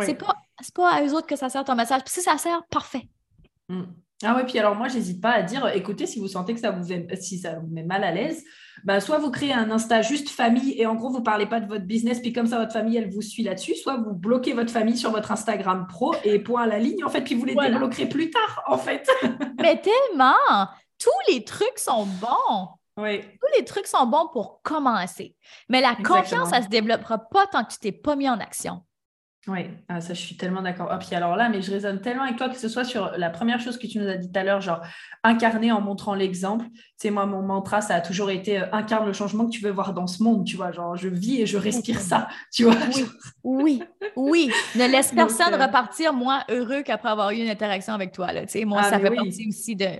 C'est 0.00 0.14
pas, 0.14 0.34
pas 0.74 0.90
à 0.90 1.04
eux 1.04 1.12
autres 1.12 1.26
que 1.26 1.36
ça 1.36 1.50
sert 1.50 1.62
ton 1.62 1.74
message. 1.74 2.02
Puis 2.02 2.14
si 2.14 2.22
ça 2.22 2.38
sert, 2.38 2.64
parfait. 2.70 3.06
Mm. 3.68 3.84
Ah 4.24 4.34
oui, 4.36 4.42
puis 4.46 4.58
alors 4.58 4.74
moi, 4.74 4.88
j'hésite 4.88 5.20
pas 5.20 5.32
à 5.32 5.42
dire, 5.42 5.66
écoutez, 5.74 6.06
si 6.06 6.18
vous 6.18 6.28
sentez 6.28 6.54
que 6.54 6.60
ça 6.60 6.70
vous, 6.70 6.92
si 7.20 7.38
ça 7.38 7.58
vous 7.58 7.68
met 7.68 7.82
mal 7.82 8.04
à 8.04 8.10
l'aise, 8.10 8.44
bah, 8.84 9.00
soit 9.00 9.18
vous 9.18 9.30
créez 9.30 9.52
un 9.52 9.70
Insta 9.70 10.02
juste 10.02 10.28
famille 10.28 10.74
et 10.80 10.86
en 10.86 10.94
gros, 10.94 11.10
vous 11.10 11.20
ne 11.20 11.24
parlez 11.24 11.46
pas 11.46 11.60
de 11.60 11.66
votre 11.66 11.84
business, 11.84 12.20
puis 12.20 12.32
comme 12.32 12.46
ça, 12.46 12.58
votre 12.58 12.72
famille, 12.72 12.96
elle 12.96 13.10
vous 13.10 13.22
suit 13.22 13.42
là-dessus, 13.42 13.76
soit 13.76 13.96
vous 13.96 14.12
bloquez 14.12 14.52
votre 14.52 14.70
famille 14.70 14.96
sur 14.96 15.10
votre 15.10 15.30
Instagram 15.30 15.86
pro 15.88 16.14
et 16.24 16.38
point 16.38 16.62
à 16.62 16.66
la 16.66 16.78
ligne, 16.78 17.04
en 17.04 17.08
fait, 17.08 17.22
puis 17.22 17.34
vous 17.34 17.44
les 17.44 17.54
débloquerez 17.54 18.08
plus 18.08 18.30
tard, 18.30 18.64
en 18.66 18.78
fait. 18.78 19.08
Mais 19.60 19.80
tellement! 19.80 20.68
Tous 20.98 21.32
les 21.32 21.44
trucs 21.44 21.78
sont 21.78 22.06
bons. 22.06 22.68
Oui. 22.96 23.20
Tous 23.22 23.58
les 23.58 23.64
trucs 23.64 23.86
sont 23.86 24.06
bons 24.06 24.28
pour 24.32 24.62
commencer. 24.62 25.34
Mais 25.68 25.80
la 25.80 25.96
confiance, 25.96 26.50
ça 26.50 26.60
ne 26.60 26.64
se 26.64 26.68
développera 26.68 27.18
pas 27.18 27.46
tant 27.46 27.64
que 27.64 27.72
tu 27.72 27.78
t'es 27.78 27.92
pas 27.92 28.16
mis 28.16 28.28
en 28.28 28.38
action. 28.38 28.82
Oui, 29.46 29.66
ah, 29.88 30.00
ça 30.00 30.14
je 30.14 30.20
suis 30.20 30.36
tellement 30.36 30.62
d'accord. 30.62 30.88
Ah, 30.90 30.98
puis 30.98 31.14
alors 31.14 31.36
là, 31.36 31.50
mais 31.50 31.60
je 31.60 31.70
résonne 31.70 32.00
tellement 32.00 32.22
avec 32.22 32.36
toi 32.36 32.48
que 32.48 32.56
ce 32.56 32.68
soit 32.68 32.84
sur 32.84 33.12
la 33.18 33.28
première 33.28 33.60
chose 33.60 33.76
que 33.76 33.86
tu 33.86 33.98
nous 33.98 34.08
as 34.08 34.16
dit 34.16 34.30
tout 34.30 34.38
à 34.38 34.42
l'heure, 34.42 34.62
genre 34.62 34.80
incarner 35.22 35.70
en 35.70 35.82
montrant 35.82 36.14
l'exemple. 36.14 36.64
C'est 36.96 37.10
moi, 37.10 37.26
mon 37.26 37.42
mantra, 37.42 37.82
ça 37.82 37.96
a 37.96 38.00
toujours 38.00 38.30
été 38.30 38.60
euh, 38.60 38.66
incarne 38.72 39.06
le 39.06 39.12
changement 39.12 39.44
que 39.44 39.50
tu 39.50 39.60
veux 39.60 39.70
voir 39.70 39.92
dans 39.92 40.06
ce 40.06 40.22
monde, 40.22 40.46
tu 40.46 40.56
vois. 40.56 40.72
Genre, 40.72 40.96
je 40.96 41.08
vis 41.08 41.42
et 41.42 41.46
je 41.46 41.58
respire 41.58 42.00
ça, 42.00 42.28
tu 42.52 42.64
vois. 42.64 42.76
Oui, 43.42 43.82
oui, 43.82 43.82
oui. 44.16 44.50
Ne 44.76 44.86
laisse 44.86 45.12
personne 45.16 45.52
euh, 45.52 45.66
repartir 45.66 46.14
moins 46.14 46.42
heureux 46.48 46.82
qu'après 46.82 47.10
avoir 47.10 47.30
eu 47.30 47.36
une 47.36 47.50
interaction 47.50 47.92
avec 47.92 48.12
toi, 48.12 48.32
là. 48.32 48.46
Tu 48.46 48.52
sais, 48.60 48.64
moi, 48.64 48.80
ah, 48.82 48.90
ça 48.90 48.98
fait 48.98 49.10
partie 49.10 49.48
aussi 49.48 49.76
de, 49.76 49.90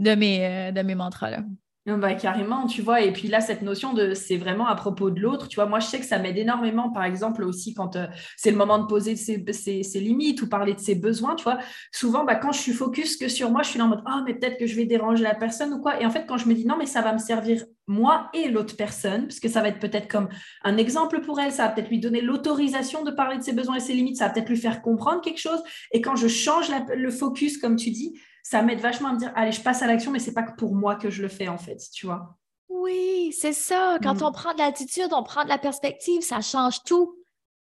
de, 0.00 0.14
mes, 0.16 0.44
euh, 0.44 0.72
de 0.72 0.82
mes 0.82 0.96
mantras, 0.96 1.30
là. 1.30 1.38
Bah, 1.86 2.14
carrément, 2.14 2.66
tu 2.66 2.80
vois. 2.80 3.02
Et 3.02 3.12
puis 3.12 3.28
là, 3.28 3.42
cette 3.42 3.60
notion 3.60 3.92
de 3.92 4.14
c'est 4.14 4.38
vraiment 4.38 4.66
à 4.66 4.74
propos 4.74 5.10
de 5.10 5.20
l'autre, 5.20 5.48
tu 5.48 5.56
vois. 5.56 5.66
Moi, 5.66 5.80
je 5.80 5.86
sais 5.86 6.00
que 6.00 6.06
ça 6.06 6.18
m'aide 6.18 6.38
énormément, 6.38 6.90
par 6.90 7.04
exemple, 7.04 7.44
aussi 7.44 7.74
quand 7.74 7.96
euh, 7.96 8.06
c'est 8.38 8.50
le 8.50 8.56
moment 8.56 8.78
de 8.78 8.86
poser 8.86 9.16
ses, 9.16 10.00
limites 10.00 10.40
ou 10.40 10.48
parler 10.48 10.72
de 10.72 10.80
ses 10.80 10.94
besoins, 10.94 11.34
tu 11.34 11.44
vois. 11.44 11.58
Souvent, 11.92 12.24
bah, 12.24 12.36
quand 12.36 12.52
je 12.52 12.60
suis 12.60 12.72
focus 12.72 13.18
que 13.18 13.28
sur 13.28 13.50
moi, 13.50 13.62
je 13.62 13.68
suis 13.68 13.78
là 13.78 13.84
en 13.84 13.88
mode 13.88 14.02
oh, 14.06 14.20
mais 14.24 14.32
peut-être 14.32 14.56
que 14.58 14.66
je 14.66 14.74
vais 14.76 14.86
déranger 14.86 15.24
la 15.24 15.34
personne 15.34 15.74
ou 15.74 15.80
quoi. 15.82 16.00
Et 16.00 16.06
en 16.06 16.10
fait, 16.10 16.24
quand 16.26 16.38
je 16.38 16.48
me 16.48 16.54
dis 16.54 16.66
non, 16.66 16.78
mais 16.78 16.86
ça 16.86 17.02
va 17.02 17.12
me 17.12 17.18
servir 17.18 17.62
moi 17.86 18.30
et 18.32 18.48
l'autre 18.48 18.76
personne, 18.76 19.26
parce 19.26 19.38
que 19.38 19.50
ça 19.50 19.60
va 19.60 19.68
être 19.68 19.78
peut-être 19.78 20.08
comme 20.08 20.30
un 20.62 20.78
exemple 20.78 21.20
pour 21.20 21.38
elle, 21.38 21.52
ça 21.52 21.66
va 21.66 21.68
peut-être 21.68 21.90
lui 21.90 22.00
donner 22.00 22.22
l'autorisation 22.22 23.04
de 23.04 23.10
parler 23.10 23.36
de 23.36 23.42
ses 23.42 23.52
besoins 23.52 23.76
et 23.76 23.80
ses 23.80 23.92
limites, 23.92 24.16
ça 24.16 24.28
va 24.28 24.32
peut-être 24.32 24.48
lui 24.48 24.56
faire 24.56 24.80
comprendre 24.80 25.20
quelque 25.20 25.40
chose. 25.40 25.62
Et 25.92 26.00
quand 26.00 26.16
je 26.16 26.28
change 26.28 26.68
le 26.96 27.10
focus, 27.10 27.58
comme 27.58 27.76
tu 27.76 27.90
dis, 27.90 28.18
ça 28.44 28.62
m'aide 28.62 28.80
vachement 28.80 29.08
à 29.08 29.12
me 29.14 29.18
dire, 29.18 29.32
allez, 29.34 29.50
je 29.50 29.60
passe 29.62 29.82
à 29.82 29.86
l'action, 29.86 30.12
mais 30.12 30.18
c'est 30.18 30.34
pas 30.34 30.42
que 30.42 30.54
pour 30.54 30.74
moi 30.74 30.94
que 30.96 31.10
je 31.10 31.22
le 31.22 31.28
fais, 31.28 31.48
en 31.48 31.58
fait, 31.58 31.78
tu 31.92 32.06
vois. 32.06 32.36
Oui, 32.68 33.34
c'est 33.36 33.54
ça. 33.54 33.98
Quand 34.02 34.20
mm. 34.20 34.24
on 34.24 34.32
prend 34.32 34.52
de 34.52 34.58
l'attitude, 34.58 35.08
on 35.12 35.22
prend 35.22 35.44
de 35.44 35.48
la 35.48 35.58
perspective, 35.58 36.20
ça 36.20 36.42
change 36.42 36.84
tout. 36.84 37.18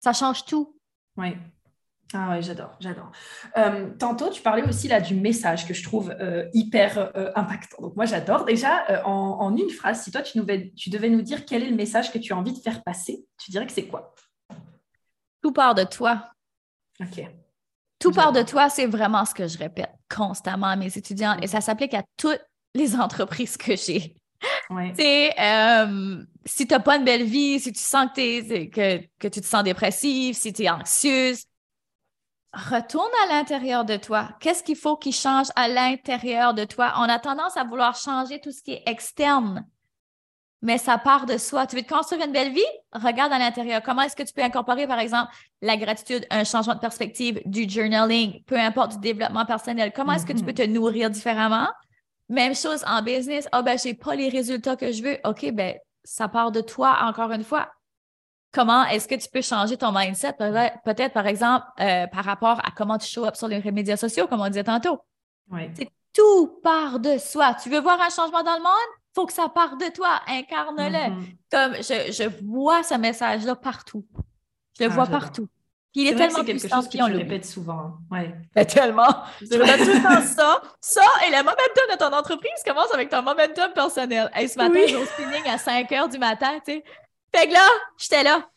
Ça 0.00 0.12
change 0.12 0.44
tout. 0.44 0.78
Oui. 1.16 1.34
Ah 2.12 2.28
oui, 2.30 2.42
j'adore, 2.42 2.76
j'adore. 2.80 3.10
Euh, 3.56 3.90
tantôt, 3.98 4.30
tu 4.30 4.42
parlais 4.42 4.62
aussi 4.62 4.88
là 4.88 5.00
du 5.00 5.14
message 5.14 5.66
que 5.66 5.74
je 5.74 5.82
trouve 5.82 6.14
euh, 6.20 6.48
hyper 6.52 6.98
euh, 7.16 7.32
impactant. 7.34 7.82
Donc 7.82 7.96
moi, 7.96 8.04
j'adore. 8.04 8.44
Déjà, 8.44 9.02
en, 9.06 9.56
une 9.56 9.70
phrase, 9.70 10.02
si 10.02 10.10
toi, 10.10 10.20
tu, 10.20 10.38
tu 10.76 10.90
devais 10.90 11.10
nous 11.10 11.22
dire 11.22 11.46
quel 11.46 11.62
est 11.62 11.70
le 11.70 11.76
message 11.76 12.12
que 12.12 12.18
tu 12.18 12.32
as 12.34 12.36
envie 12.36 12.52
de 12.52 12.60
faire 12.60 12.82
passer, 12.82 13.26
tu 13.38 13.50
dirais 13.50 13.66
que 13.66 13.72
c'est 13.72 13.86
quoi? 13.86 14.14
Tout 15.42 15.52
part 15.52 15.74
de 15.74 15.84
toi. 15.84 16.30
OK. 17.00 17.26
Tout 17.98 18.12
part 18.12 18.32
de 18.32 18.42
toi, 18.42 18.68
c'est 18.68 18.86
vraiment 18.86 19.24
ce 19.24 19.34
que 19.34 19.48
je 19.48 19.58
répète 19.58 19.90
constamment 20.14 20.68
à 20.68 20.76
mes 20.76 20.96
étudiants 20.96 21.36
et 21.42 21.46
ça 21.46 21.60
s'applique 21.60 21.94
à 21.94 22.04
toutes 22.16 22.40
les 22.74 22.96
entreprises 23.00 23.56
que 23.56 23.76
j'ai. 23.76 24.14
Euh, 24.70 26.24
si 26.44 26.66
tu 26.66 26.74
n'as 26.74 26.80
pas 26.80 26.96
une 26.96 27.04
belle 27.04 27.24
vie, 27.24 27.58
si 27.58 27.72
tu 27.72 27.80
sens 27.80 28.08
que, 28.14 28.64
que, 28.66 29.04
que 29.18 29.28
tu 29.28 29.40
te 29.40 29.46
sens 29.46 29.64
dépressive, 29.64 30.36
si 30.36 30.52
tu 30.52 30.62
es 30.62 30.70
anxieuse, 30.70 31.44
retourne 32.52 33.10
à 33.24 33.32
l'intérieur 33.32 33.84
de 33.84 33.96
toi. 33.96 34.30
Qu'est-ce 34.40 34.62
qu'il 34.62 34.76
faut 34.76 34.96
qu'il 34.96 35.14
change 35.14 35.48
à 35.56 35.68
l'intérieur 35.68 36.54
de 36.54 36.64
toi? 36.64 36.94
On 36.98 37.02
a 37.02 37.18
tendance 37.18 37.56
à 37.56 37.64
vouloir 37.64 37.96
changer 37.96 38.40
tout 38.40 38.52
ce 38.52 38.62
qui 38.62 38.72
est 38.72 38.82
externe 38.86 39.66
mais 40.60 40.78
ça 40.78 40.98
part 40.98 41.26
de 41.26 41.38
soi. 41.38 41.66
Tu 41.66 41.76
veux 41.76 41.82
te 41.82 41.92
construire 41.92 42.24
une 42.24 42.32
belle 42.32 42.52
vie? 42.52 42.60
Regarde 42.92 43.32
à 43.32 43.38
l'intérieur. 43.38 43.80
Comment 43.82 44.02
est-ce 44.02 44.16
que 44.16 44.24
tu 44.24 44.32
peux 44.32 44.42
incorporer, 44.42 44.86
par 44.86 44.98
exemple, 44.98 45.32
la 45.62 45.76
gratitude, 45.76 46.26
un 46.30 46.44
changement 46.44 46.74
de 46.74 46.80
perspective, 46.80 47.40
du 47.44 47.68
journaling, 47.68 48.42
peu 48.44 48.58
importe, 48.58 48.92
du 48.92 48.98
développement 48.98 49.46
personnel? 49.46 49.92
Comment 49.94 50.14
est-ce 50.14 50.26
que 50.26 50.32
tu 50.32 50.44
peux 50.44 50.54
te 50.54 50.62
nourrir 50.62 51.10
différemment? 51.10 51.68
Même 52.28 52.54
chose 52.54 52.84
en 52.86 53.02
business. 53.02 53.48
Ah, 53.52 53.58
oh, 53.60 53.62
ben, 53.62 53.78
j'ai 53.78 53.94
pas 53.94 54.16
les 54.16 54.28
résultats 54.28 54.76
que 54.76 54.90
je 54.90 55.02
veux. 55.02 55.18
OK, 55.24 55.50
ben, 55.52 55.76
ça 56.02 56.28
part 56.28 56.50
de 56.50 56.60
toi, 56.60 56.98
encore 57.02 57.30
une 57.30 57.44
fois. 57.44 57.70
Comment 58.52 58.84
est-ce 58.86 59.06
que 59.06 59.14
tu 59.14 59.28
peux 59.28 59.42
changer 59.42 59.76
ton 59.76 59.92
mindset? 59.92 60.32
Peut-être, 60.32 61.12
par 61.12 61.26
exemple, 61.26 61.66
euh, 61.80 62.06
par 62.08 62.24
rapport 62.24 62.58
à 62.66 62.70
comment 62.74 62.98
tu 62.98 63.06
show 63.06 63.24
up 63.26 63.36
sur 63.36 63.46
les 63.46 63.60
médias 63.70 63.96
sociaux, 63.96 64.26
comme 64.26 64.40
on 64.40 64.48
disait 64.48 64.64
tantôt? 64.64 64.98
Oui. 65.50 65.70
tout 66.12 66.58
part 66.62 66.98
de 66.98 67.16
soi. 67.16 67.54
Tu 67.54 67.70
veux 67.70 67.80
voir 67.80 68.00
un 68.00 68.10
changement 68.10 68.42
dans 68.42 68.56
le 68.56 68.62
monde? 68.62 68.97
Faut 69.18 69.26
que 69.26 69.32
ça 69.32 69.48
parte 69.48 69.80
de 69.80 69.90
toi, 69.92 70.20
incarne-le. 70.28 71.24
Comme 71.50 71.74
je, 71.74 72.28
vois 72.44 72.84
ce 72.84 72.94
message-là 72.94 73.56
partout. 73.56 74.06
Je 74.78 74.84
le 74.84 74.90
ah, 74.92 74.94
vois 74.94 75.06
partout. 75.06 75.48
Puis 75.92 76.02
il 76.02 76.08
est, 76.08 76.14
tellement 76.14 76.44
quelque 76.44 76.60
puissant 76.60 76.76
chose 76.76 76.88
que 76.88 76.98
tu 76.98 77.02
répètes 77.02 77.44
souvent. 77.44 77.94
Ouais. 78.12 78.32
Ben, 78.54 78.64
tellement. 78.64 79.08
Je 79.40 79.58
répète 79.58 79.84
tout 79.84 79.92
le 79.92 80.02
temps 80.02 80.22
ça. 80.22 80.62
Ça 80.80 81.02
et 81.26 81.30
le 81.30 81.38
momentum 81.38 81.84
de 81.90 81.96
ton 81.96 82.16
entreprise 82.16 82.62
commence 82.64 82.94
avec 82.94 83.08
ton 83.08 83.22
momentum 83.22 83.72
personnel. 83.72 84.30
Hey, 84.34 84.48
ce 84.48 84.56
matin, 84.56 84.80
j'ai 84.86 84.96
au 84.96 85.04
spinning 85.04 85.48
à 85.48 85.58
5 85.58 85.90
heures 85.90 86.08
du 86.08 86.18
matin, 86.18 86.60
tu 86.64 86.74
sais. 86.74 86.84
Fait 87.34 87.48
que 87.48 87.54
là, 87.54 87.66
j'étais 87.96 88.22
là. 88.22 88.48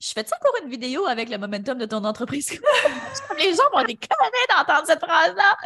Je 0.00 0.08
fais-tu 0.08 0.32
encore 0.34 0.64
une 0.64 0.68
vidéo 0.68 1.06
avec 1.06 1.28
le 1.28 1.38
momentum 1.38 1.78
de 1.78 1.86
ton 1.86 2.02
entreprise? 2.04 2.50
Les 3.38 3.54
gens 3.54 3.70
vont 3.72 3.84
déconner 3.84 4.42
d'entendre 4.48 4.86
cette 4.86 5.04
phrase-là. 5.04 5.56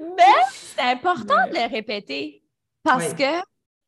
Mais 0.00 0.34
c'est 0.52 0.82
important 0.82 1.46
de 1.48 1.54
le 1.54 1.70
répéter 1.70 2.42
parce 2.82 3.14
que 3.14 3.40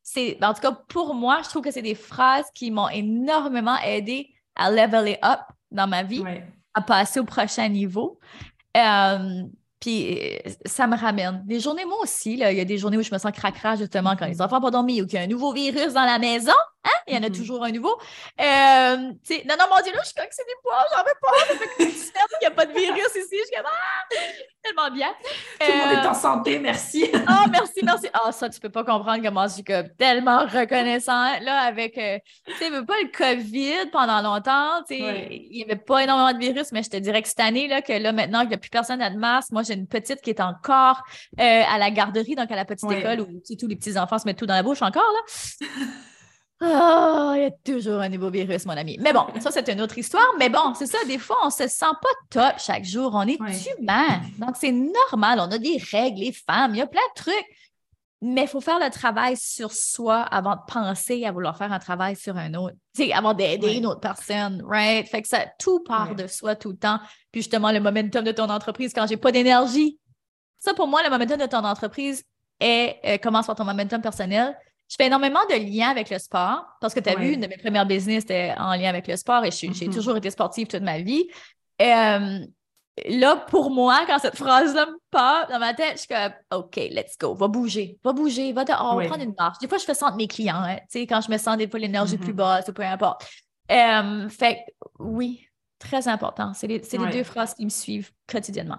c'est, 0.03 0.37
en 0.43 0.53
tout 0.53 0.61
cas, 0.61 0.71
pour 0.89 1.15
moi, 1.15 1.41
je 1.43 1.49
trouve 1.49 1.61
que 1.61 1.71
c'est 1.71 1.81
des 1.81 1.95
phrases 1.95 2.45
qui 2.53 2.71
m'ont 2.71 2.89
énormément 2.89 3.77
aidé 3.79 4.29
à 4.55 4.69
leveler 4.69 5.17
up 5.23 5.39
dans 5.71 5.87
ma 5.87 6.03
vie, 6.03 6.23
à 6.73 6.81
passer 6.81 7.19
au 7.21 7.25
prochain 7.25 7.69
niveau. 7.69 8.19
Euh, 8.75 9.43
puis 9.79 10.17
euh, 10.17 10.49
ça 10.65 10.87
me 10.87 10.97
ramène. 10.97 11.41
Des 11.45 11.59
journées, 11.59 11.85
moi 11.85 11.99
aussi, 12.01 12.37
là, 12.37 12.51
il 12.51 12.57
y 12.57 12.61
a 12.61 12.65
des 12.65 12.77
journées 12.77 12.97
où 12.97 13.01
je 13.01 13.13
me 13.13 13.17
sens 13.17 13.31
cracra 13.31 13.75
justement 13.75 14.15
quand 14.15 14.27
les 14.27 14.41
enfants 14.41 14.55
n'ont 14.55 14.61
pas 14.61 14.71
dormi 14.71 15.01
ou 15.01 15.05
qu'il 15.05 15.19
y 15.19 15.21
a 15.21 15.25
un 15.25 15.27
nouveau 15.27 15.51
virus 15.51 15.93
dans 15.93 16.05
la 16.05 16.19
maison. 16.19 16.53
Hein? 16.85 16.89
Il 17.07 17.15
y 17.15 17.17
en 17.17 17.23
a 17.23 17.27
mm-hmm. 17.27 17.37
toujours 17.37 17.63
un 17.63 17.71
nouveau. 17.71 17.97
Euh, 18.39 18.95
non, 18.97 19.55
non, 19.59 19.65
mon 19.69 19.81
Dieu, 19.83 19.93
là, 19.93 20.01
je 20.05 20.13
crois 20.13 20.25
que 20.25 20.35
c'est 20.35 20.45
des 20.45 20.55
poids, 20.61 20.85
j'en 20.91 21.03
veux 21.03 21.19
pas. 21.21 21.37
Ça 21.39 21.57
fait 21.57 21.75
qu'il 21.75 21.87
n'y 22.41 22.47
a 22.47 22.51
pas 22.51 22.65
de 22.65 22.73
virus 22.73 23.09
ici. 23.15 23.27
Je 23.31 23.45
suis 23.45 23.55
comme, 23.55 23.65
ah, 23.65 24.02
tellement 24.89 24.95
bien. 24.95 25.09
Tout 25.59 25.71
le 25.71 25.77
monde 25.77 26.03
est 26.03 26.07
en 26.07 26.11
euh, 26.11 26.13
santé, 26.13 26.59
merci. 26.59 27.05
oh, 27.13 27.47
merci, 27.51 27.79
merci. 27.83 28.07
Ah, 28.13 28.21
oh, 28.27 28.31
ça, 28.31 28.49
tu 28.49 28.59
peux 28.59 28.69
pas 28.69 28.83
comprendre 28.83 29.23
comment 29.23 29.47
je 29.47 29.53
suis 29.53 29.63
comme 29.63 29.89
tellement 29.97 30.45
reconnaissant. 30.45 31.39
Là, 31.41 31.61
avec, 31.61 31.97
euh, 31.97 32.19
tu 32.45 32.53
sais, 32.55 32.69
pas 32.69 32.95
le 33.01 33.11
COVID 33.15 33.89
pendant 33.91 34.21
longtemps, 34.21 34.83
tu 34.87 34.95
sais, 34.95 35.27
il 35.31 35.57
n'y 35.57 35.63
avait 35.63 35.75
pas 35.75 36.03
énormément 36.03 36.33
de 36.33 36.43
virus, 36.43 36.71
mais 36.71 36.83
je 36.83 36.89
te 36.89 36.97
dirais 36.97 37.21
que 37.21 37.27
cette 37.27 37.39
année, 37.39 37.67
là, 37.67 37.81
que 37.81 37.93
là, 37.93 38.11
maintenant 38.11 38.41
qu'il 38.41 38.49
n'y 38.49 38.55
a 38.55 38.59
plus 38.59 38.69
personne 38.69 39.01
à 39.01 39.09
de 39.09 39.17
masque, 39.17 39.51
moi, 39.51 39.63
j'ai 39.63 39.73
une 39.73 39.87
petite 39.87 40.21
qui 40.21 40.29
est 40.29 40.41
encore 40.41 41.03
à 41.37 41.77
la 41.77 41.91
garderie, 41.91 42.35
donc 42.35 42.51
à 42.51 42.55
la 42.55 42.65
petite 42.65 42.89
école 42.91 43.21
où 43.21 43.27
tous 43.59 43.67
les 43.67 43.75
petits 43.75 43.97
enfants 43.97 44.19
se 44.19 44.25
mettent 44.25 44.39
tout 44.39 44.45
dans 44.45 44.55
la 44.55 44.63
bouche 44.63 44.81
encore, 44.81 45.03
là. 45.03 45.67
y 46.61 47.45
a 47.45 47.51
toujours 47.63 47.99
un 47.99 48.09
nouveau 48.09 48.29
virus, 48.29 48.65
mon 48.65 48.77
ami. 48.77 48.97
Mais 49.01 49.11
bon, 49.13 49.25
ça, 49.39 49.51
c'est 49.51 49.67
une 49.69 49.81
autre 49.81 49.97
histoire. 49.97 50.27
Mais 50.39 50.49
bon, 50.49 50.73
c'est 50.75 50.85
ça, 50.85 50.97
des 51.05 51.17
fois, 51.17 51.37
on 51.43 51.49
se 51.49 51.67
sent 51.67 51.85
pas 52.01 52.09
top 52.29 52.59
chaque 52.59 52.85
jour. 52.85 53.11
On 53.13 53.27
est 53.27 53.39
humain. 53.79 54.21
Donc, 54.39 54.55
c'est 54.55 54.71
normal. 54.71 55.39
On 55.39 55.51
a 55.51 55.57
des 55.57 55.81
règles, 55.91 56.21
les 56.21 56.31
femmes, 56.31 56.75
il 56.75 56.77
y 56.77 56.81
a 56.81 56.87
plein 56.87 57.01
de 57.15 57.21
trucs. 57.21 57.45
Mais 58.25 58.43
il 58.43 58.47
faut 58.47 58.61
faire 58.61 58.79
le 58.79 58.89
travail 58.89 59.35
sur 59.35 59.73
soi 59.73 60.21
avant 60.21 60.55
de 60.55 60.61
penser 60.65 61.25
à 61.25 61.33
vouloir 61.33 61.57
faire 61.57 61.73
un 61.73 61.79
travail 61.79 62.15
sur 62.15 62.37
un 62.37 62.53
autre. 62.53 62.75
Tu 62.95 63.03
sais, 63.03 63.11
avant 63.11 63.33
d'aider 63.33 63.73
une 63.73 63.85
autre 63.85 63.99
personne, 63.99 64.63
right? 64.65 65.05
Fait 65.09 65.21
que 65.21 65.27
ça, 65.27 65.45
tout 65.59 65.81
part 65.83 66.15
de 66.15 66.27
soi 66.27 66.55
tout 66.55 66.69
le 66.69 66.77
temps. 66.77 66.99
Puis 67.33 67.41
justement, 67.41 67.73
le 67.73 67.81
momentum 67.81 68.23
de 68.23 68.31
ton 68.31 68.49
entreprise, 68.49 68.93
quand 68.93 69.07
j'ai 69.07 69.17
pas 69.17 69.33
d'énergie, 69.33 69.99
ça, 70.57 70.73
pour 70.73 70.87
moi, 70.87 71.03
le 71.03 71.09
momentum 71.09 71.37
de 71.37 71.45
ton 71.45 71.65
entreprise 71.65 72.23
est, 72.61 72.97
euh, 73.03 73.17
commence 73.17 73.47
par 73.47 73.55
ton 73.55 73.65
momentum 73.65 74.01
personnel. 74.01 74.57
Je 74.93 74.95
fais 74.95 75.07
énormément 75.07 75.39
de 75.49 75.55
liens 75.55 75.89
avec 75.89 76.11
le 76.11 76.19
sport 76.19 76.67
parce 76.79 76.93
que 76.93 76.99
tu 76.99 77.09
as 77.09 77.15
vu, 77.15 77.33
une 77.33 77.41
de 77.41 77.47
mes 77.47 77.57
premières 77.57 77.87
business 77.87 78.25
était 78.25 78.53
en 78.59 78.75
lien 78.75 78.89
avec 78.89 79.07
le 79.07 79.17
sport 79.17 79.43
et 79.43 79.49
j'ai 79.49 79.69
mm-hmm. 79.69 79.91
toujours 79.91 80.17
été 80.17 80.29
sportive 80.29 80.67
toute 80.67 80.83
ma 80.83 80.99
vie. 80.99 81.27
Euh, 81.81 82.45
là, 83.09 83.35
pour 83.47 83.71
moi, 83.71 84.03
quand 84.05 84.19
cette 84.19 84.35
phrase-là 84.35 84.85
me 84.85 84.95
part 85.09 85.47
dans 85.47 85.57
ma 85.57 85.73
tête, 85.73 85.93
je 85.93 85.97
suis 86.01 86.07
comme, 86.07 86.31
OK, 86.59 86.75
let's 86.75 87.17
go, 87.19 87.33
va 87.33 87.47
bouger, 87.47 87.97
va 88.03 88.13
bouger, 88.13 88.53
va 88.53 88.65
dehors, 88.65 89.01
prendre 89.07 89.23
une 89.23 89.33
marche. 89.35 89.57
Des 89.57 89.67
fois, 89.67 89.79
je 89.79 89.83
fais 89.83 89.95
ça 89.95 90.05
entre 90.05 90.17
mes 90.17 90.27
clients, 90.27 90.61
hein, 90.61 90.75
tu 90.75 90.99
sais, 90.99 91.07
quand 91.07 91.21
je 91.21 91.31
me 91.31 91.39
sens 91.39 91.57
des 91.57 91.67
fois 91.67 91.79
l'énergie 91.79 92.19
plus 92.19 92.31
mm-hmm. 92.31 92.35
basse 92.35 92.67
ou 92.67 92.73
peu 92.73 92.83
importe. 92.83 93.27
Euh, 93.71 94.29
fait 94.29 94.63
oui, 94.99 95.47
très 95.79 96.07
important. 96.07 96.53
C'est 96.53 96.67
les, 96.67 96.77
les 96.77 97.11
deux 97.11 97.23
phrases 97.23 97.55
qui 97.55 97.65
me 97.65 97.71
suivent 97.71 98.11
quotidiennement. 98.27 98.77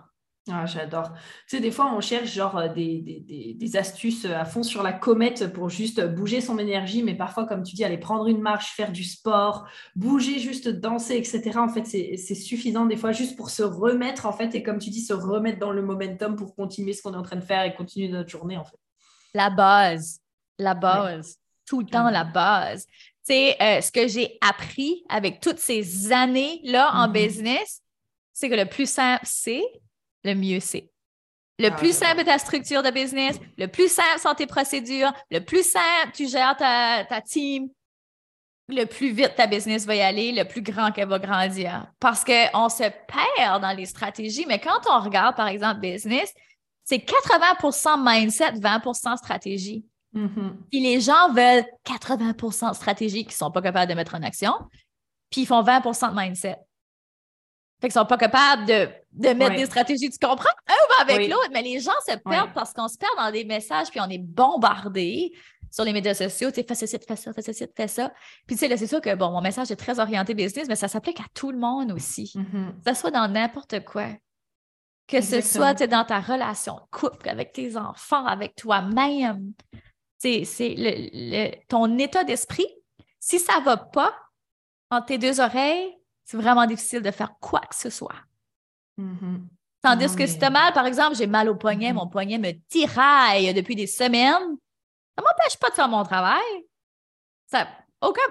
Ah, 0.50 0.66
j'adore. 0.66 1.10
Tu 1.48 1.56
sais, 1.56 1.60
des 1.60 1.70
fois, 1.70 1.94
on 1.94 2.02
cherche 2.02 2.30
genre 2.30 2.58
euh, 2.58 2.68
des, 2.68 3.76
astuces 3.76 4.26
euh, 4.26 4.36
à 4.36 4.44
fond 4.44 4.62
sur 4.62 4.82
la 4.82 4.92
comète 4.92 5.50
pour 5.54 5.70
juste 5.70 6.04
bouger 6.14 6.42
son 6.42 6.58
énergie, 6.58 7.02
mais 7.02 7.14
parfois, 7.14 7.46
comme 7.46 7.62
tu 7.62 7.74
dis, 7.74 7.82
aller 7.82 7.96
prendre 7.96 8.26
une 8.26 8.42
marche, 8.42 8.72
faire 8.72 8.92
du 8.92 9.04
sport, 9.04 9.66
bouger, 9.96 10.38
juste 10.38 10.68
danser, 10.68 11.16
etc. 11.16 11.58
En 11.58 11.70
fait, 11.70 11.86
c'est 11.86 12.34
suffisant 12.34 12.84
des 12.84 12.96
fois 12.96 13.12
juste 13.12 13.36
pour 13.36 13.48
se 13.48 13.62
remettre, 13.62 14.26
en 14.26 14.32
fait, 14.32 14.54
et 14.54 14.62
comme 14.62 14.78
tu 14.78 14.90
dis, 14.90 15.00
se 15.00 15.14
remettre 15.14 15.58
dans 15.58 15.72
le 15.72 15.80
momentum 15.80 16.36
pour 16.36 16.54
continuer 16.54 16.92
ce 16.92 17.00
qu'on 17.00 17.14
est 17.14 17.18
en 17.18 17.22
train 17.22 17.36
de 17.36 17.44
faire 17.44 17.64
et 17.64 17.74
continuer 17.74 18.08
notre 18.08 18.28
journée, 18.28 18.58
en 18.58 18.64
fait. 18.64 18.78
La 19.32 19.48
base, 19.48 20.20
la 20.58 20.74
base, 20.74 21.38
tout 21.66 21.80
le 21.80 21.86
temps 21.86 22.10
la 22.10 22.24
base. 22.24 22.86
Tu 23.26 23.32
sais, 23.32 23.56
euh, 23.62 23.80
ce 23.80 23.90
que 23.90 24.06
j'ai 24.06 24.36
appris 24.42 25.04
avec 25.08 25.40
toutes 25.40 25.58
ces 25.58 26.12
années-là 26.12 26.92
en 26.92 27.08
mm-hmm. 27.08 27.12
business, 27.12 27.80
c'est 28.34 28.50
que 28.50 28.54
le 28.54 28.66
plus 28.66 28.88
simple, 28.88 29.22
c'est 29.24 29.64
le 30.24 30.34
mieux 30.34 30.60
c'est. 30.60 30.90
Le 31.58 31.68
ah, 31.68 31.70
plus 31.70 31.96
simple 31.96 32.20
est 32.20 32.24
ta 32.24 32.38
structure 32.38 32.82
de 32.82 32.90
business, 32.90 33.38
le 33.56 33.66
plus 33.66 33.88
simple 33.88 34.18
sont 34.18 34.34
tes 34.34 34.46
procédures, 34.46 35.12
le 35.30 35.38
plus 35.38 35.64
simple 35.64 36.12
tu 36.12 36.28
gères 36.28 36.56
ta, 36.56 37.04
ta 37.04 37.20
team, 37.20 37.68
le 38.68 38.84
plus 38.86 39.12
vite 39.12 39.34
ta 39.36 39.46
business 39.46 39.86
va 39.86 39.94
y 39.94 40.00
aller, 40.00 40.32
le 40.32 40.44
plus 40.44 40.62
grand 40.62 40.90
qu'elle 40.90 41.08
va 41.08 41.18
grandir. 41.18 41.86
Parce 42.00 42.24
qu'on 42.24 42.68
se 42.68 42.84
perd 43.06 43.62
dans 43.62 43.76
les 43.76 43.86
stratégies, 43.86 44.46
mais 44.46 44.58
quand 44.58 44.80
on 44.90 45.00
regarde, 45.00 45.36
par 45.36 45.48
exemple, 45.48 45.80
business, 45.80 46.32
c'est 46.82 46.98
80% 46.98 48.02
mindset, 48.04 48.52
20% 48.52 49.16
stratégie. 49.16 49.84
Mm-hmm. 50.14 50.52
Puis 50.70 50.80
les 50.80 51.00
gens 51.00 51.32
veulent 51.32 51.64
80% 51.86 52.74
stratégie 52.74 53.24
qu'ils 53.24 53.28
ne 53.28 53.32
sont 53.32 53.50
pas 53.50 53.62
capables 53.62 53.90
de 53.90 53.96
mettre 53.96 54.14
en 54.14 54.22
action, 54.22 54.54
puis 55.30 55.42
ils 55.42 55.46
font 55.46 55.62
20% 55.62 56.10
de 56.10 56.20
mindset. 56.20 56.56
Fait 57.84 57.88
qu'ils 57.88 58.00
sont 58.00 58.06
pas 58.06 58.16
capables 58.16 58.64
de, 58.64 59.34
mettre 59.34 59.56
des 59.56 59.66
stratégies. 59.66 60.08
Tu 60.08 60.18
comprends? 60.18 60.48
Un 60.66 61.04
va 61.04 61.12
avec 61.12 61.28
l'autre, 61.28 61.50
mais 61.52 61.60
les 61.60 61.80
gens 61.80 61.92
se 62.08 62.16
perdent 62.16 62.54
parce 62.54 62.72
qu'on 62.72 62.88
se 62.88 62.96
perd 62.96 63.12
dans 63.18 63.30
des 63.30 63.44
messages 63.44 63.90
puis 63.90 64.00
on 64.00 64.08
est 64.08 64.16
bombardé 64.16 65.34
sur 65.70 65.84
les 65.84 65.92
médias 65.92 66.14
sociaux. 66.14 66.50
Tu 66.50 66.62
sais, 66.62 66.66
fais 66.66 66.74
ceci, 66.74 66.96
fais 67.06 67.16
ça, 67.16 67.34
fais 67.34 67.42
ceci, 67.42 67.66
fais 67.76 67.86
ça. 67.86 68.10
Puis, 68.46 68.56
tu 68.56 68.66
sais, 68.66 68.74
c'est 68.78 68.86
sûr 68.86 69.02
que, 69.02 69.14
bon, 69.14 69.30
mon 69.32 69.42
message 69.42 69.70
est 69.70 69.76
très 69.76 70.00
orienté 70.00 70.32
business, 70.32 70.66
mais 70.66 70.76
ça 70.76 70.88
s'applique 70.88 71.20
à 71.20 71.26
tout 71.34 71.50
le 71.50 71.58
monde 71.58 71.92
aussi. 71.92 72.32
Mm-hmm. 72.34 72.84
Que 72.86 72.94
ce 72.94 73.00
soit 73.02 73.10
dans 73.10 73.28
n'importe 73.28 73.84
quoi. 73.84 74.06
Que 75.06 75.20
ce 75.20 75.42
soit 75.42 75.74
dans 75.86 76.06
ta 76.06 76.20
relation 76.20 76.76
de 76.76 76.98
couple, 76.98 77.28
avec 77.28 77.52
tes 77.52 77.76
enfants, 77.76 78.24
avec 78.24 78.54
toi-même. 78.54 79.52
C'est 80.20 80.46
le, 80.58 81.50
ton 81.68 81.98
état 81.98 82.24
d'esprit. 82.24 82.66
Si 83.20 83.38
ça 83.38 83.60
ne 83.60 83.64
va 83.66 83.76
pas 83.76 84.14
entre 84.90 85.04
tes 85.04 85.18
deux 85.18 85.38
oreilles, 85.38 85.94
c'est 86.24 86.36
vraiment 86.36 86.66
difficile 86.66 87.02
de 87.02 87.10
faire 87.10 87.34
quoi 87.40 87.60
que 87.60 87.74
ce 87.74 87.90
soit. 87.90 88.16
Mm-hmm. 88.98 89.40
Tandis 89.82 90.16
que 90.16 90.26
si 90.26 90.38
tu 90.38 90.44
as 90.44 90.50
mal, 90.50 90.72
par 90.72 90.86
exemple, 90.86 91.16
j'ai 91.16 91.26
mal 91.26 91.48
au 91.48 91.54
poignet, 91.54 91.90
mm-hmm. 91.90 91.94
mon 91.94 92.08
poignet 92.08 92.38
me 92.38 92.52
tiraille 92.68 93.52
depuis 93.52 93.76
des 93.76 93.86
semaines, 93.86 94.56
ça 95.16 95.22
ne 95.22 95.22
m'empêche 95.22 95.58
pas 95.60 95.70
de 95.70 95.74
faire 95.74 95.88
mon 95.88 96.02
travail. 96.02 96.42
Ça 97.46 97.68
aucun, 98.00 98.22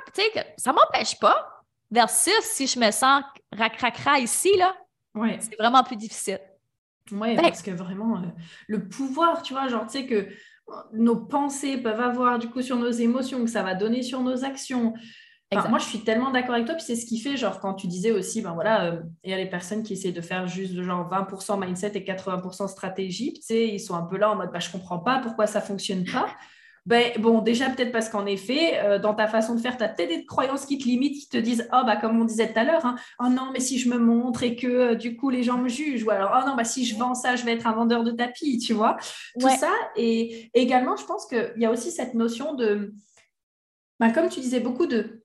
ça 0.57 0.73
m'empêche 0.73 1.19
pas. 1.19 1.63
Versus 1.91 2.39
si 2.41 2.65
je 2.65 2.79
me 2.79 2.89
sens 2.91 3.23
racracra 3.51 4.19
ici, 4.19 4.49
là, 4.57 4.75
c'est 5.39 5.55
vraiment 5.57 5.83
plus 5.83 5.95
difficile. 5.95 6.39
Oui, 7.11 7.35
parce 7.35 7.61
que 7.61 7.71
vraiment, 7.71 8.17
euh, 8.17 8.27
le 8.67 8.87
pouvoir, 8.87 9.41
tu 9.41 9.53
vois, 9.53 9.67
genre, 9.67 9.85
tu 9.85 9.99
sais 9.99 10.05
que 10.07 10.29
nos 10.93 11.17
pensées 11.17 11.77
peuvent 11.77 11.99
avoir 11.99 12.39
du 12.39 12.49
coup 12.49 12.61
sur 12.61 12.77
nos 12.77 12.89
émotions, 12.89 13.43
que 13.43 13.49
ça 13.49 13.61
va 13.61 13.75
donner 13.75 14.01
sur 14.01 14.21
nos 14.21 14.45
actions, 14.45 14.93
moi, 15.69 15.79
je 15.79 15.85
suis 15.85 15.99
tellement 15.99 16.31
d'accord 16.31 16.55
avec 16.55 16.65
toi. 16.65 16.75
Puis 16.75 16.83
c'est 16.85 16.95
ce 16.95 17.05
qui 17.05 17.19
fait, 17.19 17.37
genre, 17.37 17.59
quand 17.59 17.73
tu 17.73 17.87
disais 17.87 18.11
aussi, 18.11 18.41
ben 18.41 18.53
voilà, 18.53 18.85
euh, 18.85 19.01
il 19.23 19.31
y 19.31 19.33
a 19.33 19.37
les 19.37 19.49
personnes 19.49 19.83
qui 19.83 19.93
essaient 19.93 20.11
de 20.11 20.21
faire 20.21 20.47
juste 20.47 20.79
genre 20.81 21.09
20% 21.09 21.59
mindset 21.59 21.91
et 21.95 22.03
80% 22.03 22.67
stratégie. 22.67 23.33
Tu 23.33 23.41
sais, 23.41 23.67
ils 23.67 23.79
sont 23.79 23.95
un 23.95 24.03
peu 24.03 24.17
là 24.17 24.31
en 24.31 24.35
mode, 24.35 24.51
bah, 24.51 24.59
je 24.59 24.71
comprends 24.71 24.99
pas 24.99 25.19
pourquoi 25.19 25.47
ça 25.47 25.61
fonctionne 25.61 26.03
pas. 26.05 26.27
Ben, 26.85 27.13
bon, 27.17 27.41
déjà, 27.41 27.69
peut-être 27.69 27.93
parce 27.93 28.09
qu'en 28.09 28.25
effet, 28.25 28.81
euh, 28.83 28.99
dans 28.99 29.13
ta 29.13 29.27
façon 29.27 29.55
de 29.55 29.61
faire, 29.61 29.77
tu 29.77 29.83
as 29.83 29.87
peut-être 29.87 30.09
des 30.09 30.25
croyances 30.25 30.65
qui 30.65 30.77
te 30.77 30.83
limitent, 30.83 31.17
qui 31.17 31.29
te 31.29 31.37
disent 31.37 31.69
Oh, 31.71 31.81
bah, 31.85 31.95
comme 31.95 32.19
on 32.19 32.25
disait 32.25 32.51
tout 32.51 32.59
à 32.59 32.65
l'heure, 32.65 32.85
hein, 32.85 32.95
oh 33.21 33.29
non, 33.29 33.51
mais 33.53 33.61
si 33.61 33.79
je 33.79 33.89
me 33.89 33.97
montre 33.97 34.43
et 34.43 34.57
que 34.57 34.67
euh, 34.67 34.95
du 34.95 35.15
coup 35.15 35.29
les 35.29 35.43
gens 35.43 35.57
me 35.57 35.69
jugent, 35.69 36.03
ou 36.03 36.09
alors 36.09 36.37
Oh 36.37 36.45
non, 36.45 36.57
bah, 36.57 36.65
si 36.65 36.85
je 36.85 36.97
vends 36.97 37.15
ça, 37.15 37.37
je 37.37 37.45
vais 37.45 37.53
être 37.53 37.67
un 37.67 37.71
vendeur 37.71 38.03
de 38.03 38.11
tapis, 38.11 38.57
tu 38.57 38.73
vois. 38.73 38.97
Tout 39.39 39.47
ça. 39.47 39.71
Et 39.95 40.51
également, 40.53 40.97
je 40.97 41.05
pense 41.05 41.25
qu'il 41.25 41.53
y 41.55 41.65
a 41.65 41.71
aussi 41.71 41.89
cette 41.89 42.15
notion 42.15 42.53
de, 42.53 42.93
bah, 44.01 44.11
comme 44.11 44.27
tu 44.27 44.41
disais, 44.41 44.59
beaucoup 44.59 44.85
de 44.85 45.22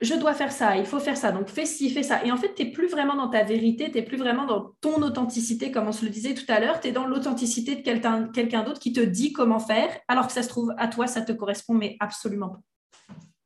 je 0.00 0.14
dois 0.14 0.32
faire 0.32 0.50
ça, 0.50 0.76
il 0.76 0.86
faut 0.86 0.98
faire 0.98 1.16
ça, 1.16 1.30
donc 1.30 1.48
fais 1.48 1.66
ci, 1.66 1.90
fais 1.90 2.02
ça. 2.02 2.24
Et 2.24 2.32
en 2.32 2.36
fait, 2.36 2.54
tu 2.54 2.64
n'es 2.64 2.70
plus 2.70 2.88
vraiment 2.88 3.16
dans 3.16 3.28
ta 3.28 3.44
vérité, 3.44 3.90
tu 3.90 3.98
n'es 3.98 4.02
plus 4.02 4.16
vraiment 4.16 4.46
dans 4.46 4.72
ton 4.80 5.02
authenticité, 5.02 5.70
comme 5.70 5.88
on 5.88 5.92
se 5.92 6.04
le 6.04 6.10
disait 6.10 6.34
tout 6.34 6.44
à 6.48 6.58
l'heure, 6.58 6.80
tu 6.80 6.88
es 6.88 6.92
dans 6.92 7.06
l'authenticité 7.06 7.76
de 7.76 7.82
quelqu'un 7.82 8.62
d'autre 8.62 8.80
qui 8.80 8.92
te 8.92 9.00
dit 9.00 9.32
comment 9.32 9.60
faire, 9.60 9.90
alors 10.08 10.26
que 10.26 10.32
ça 10.32 10.42
se 10.42 10.48
trouve, 10.48 10.72
à 10.78 10.88
toi, 10.88 11.06
ça 11.06 11.20
te 11.20 11.32
correspond, 11.32 11.74
mais 11.74 11.96
absolument 12.00 12.48
pas. 12.48 12.60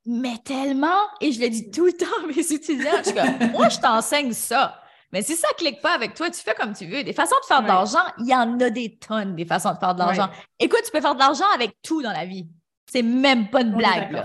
Mais 0.06 0.36
tellement, 0.44 1.00
et 1.20 1.32
je 1.32 1.40
le 1.40 1.48
dis 1.48 1.70
tout 1.70 1.86
le 1.86 1.92
temps 1.92 2.06
à 2.22 2.26
mes 2.26 2.52
étudiants, 2.52 3.02
je 3.04 3.46
moi, 3.52 3.68
je 3.68 3.78
t'enseigne 3.80 4.32
ça. 4.32 4.80
Mais 5.12 5.22
si 5.22 5.36
ça 5.36 5.48
ne 5.52 5.56
clique 5.56 5.80
pas 5.80 5.94
avec 5.94 6.14
toi, 6.14 6.28
tu 6.28 6.40
fais 6.40 6.54
comme 6.54 6.72
tu 6.72 6.86
veux. 6.86 7.04
Des 7.04 7.12
façons 7.12 7.36
de 7.40 7.46
faire 7.46 7.62
de 7.62 7.68
l'argent, 7.68 8.02
il 8.18 8.26
y 8.26 8.34
en 8.34 8.58
a 8.58 8.68
des 8.68 8.96
tonnes, 8.96 9.36
des 9.36 9.44
façons 9.44 9.72
de 9.72 9.78
faire 9.78 9.94
de 9.94 10.00
l'argent. 10.00 10.28
Écoute, 10.58 10.82
tu 10.84 10.90
peux 10.90 11.00
faire 11.00 11.14
de 11.14 11.20
l'argent 11.20 11.44
avec 11.54 11.76
tout 11.82 12.02
dans 12.02 12.10
la 12.10 12.26
vie. 12.26 12.48
C'est 12.86 13.02
même 13.02 13.48
pas 13.48 13.62
une 13.62 13.74
blague. 13.74 14.24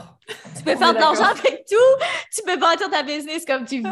Tu 0.56 0.64
peux 0.64 0.76
faire 0.76 0.94
de 0.94 1.00
l'argent 1.00 1.24
avec 1.24 1.66
tout. 1.68 2.06
Tu 2.32 2.44
peux 2.44 2.58
bâtir 2.58 2.90
ta 2.90 3.04
business 3.04 3.46
comme 3.46 3.66
tu 3.66 3.82
veux. 3.82 3.90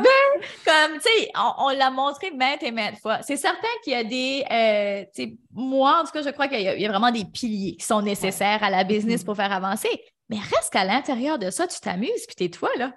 Comme, 0.65 0.99
tu 0.99 1.01
sais, 1.01 1.31
on, 1.57 1.69
l'a 1.69 1.89
montré 1.89 2.31
maintes 2.31 2.61
et 2.61 2.71
maintes 2.71 2.99
fois. 2.99 3.21
C'est 3.23 3.37
certain 3.37 3.67
qu'il 3.83 3.93
y 3.93 3.95
a 3.95 4.03
des, 4.03 4.45
euh, 4.51 5.05
tu 5.15 5.23
sais, 5.23 5.37
moi, 5.51 6.01
en 6.01 6.05
tout 6.05 6.11
cas, 6.11 6.21
je 6.21 6.29
crois 6.29 6.47
qu'il 6.47 6.61
y, 6.61 6.85
a 6.85 6.89
vraiment 6.89 7.11
des 7.11 7.25
piliers 7.25 7.75
qui 7.77 7.85
sont 7.85 8.01
nécessaires 8.01 8.63
à 8.63 8.69
la 8.69 8.83
business 8.83 9.23
pour 9.23 9.35
faire 9.35 9.51
avancer. 9.51 9.89
Mais 10.29 10.37
reste 10.37 10.71
qu'à 10.71 10.83
l'intérieur 10.83 11.39
de 11.39 11.49
ça, 11.49 11.67
tu 11.67 11.79
t'amuses, 11.79 12.25
puis 12.27 12.35
t'es 12.35 12.49
toi, 12.49 12.69
là. 12.77 12.93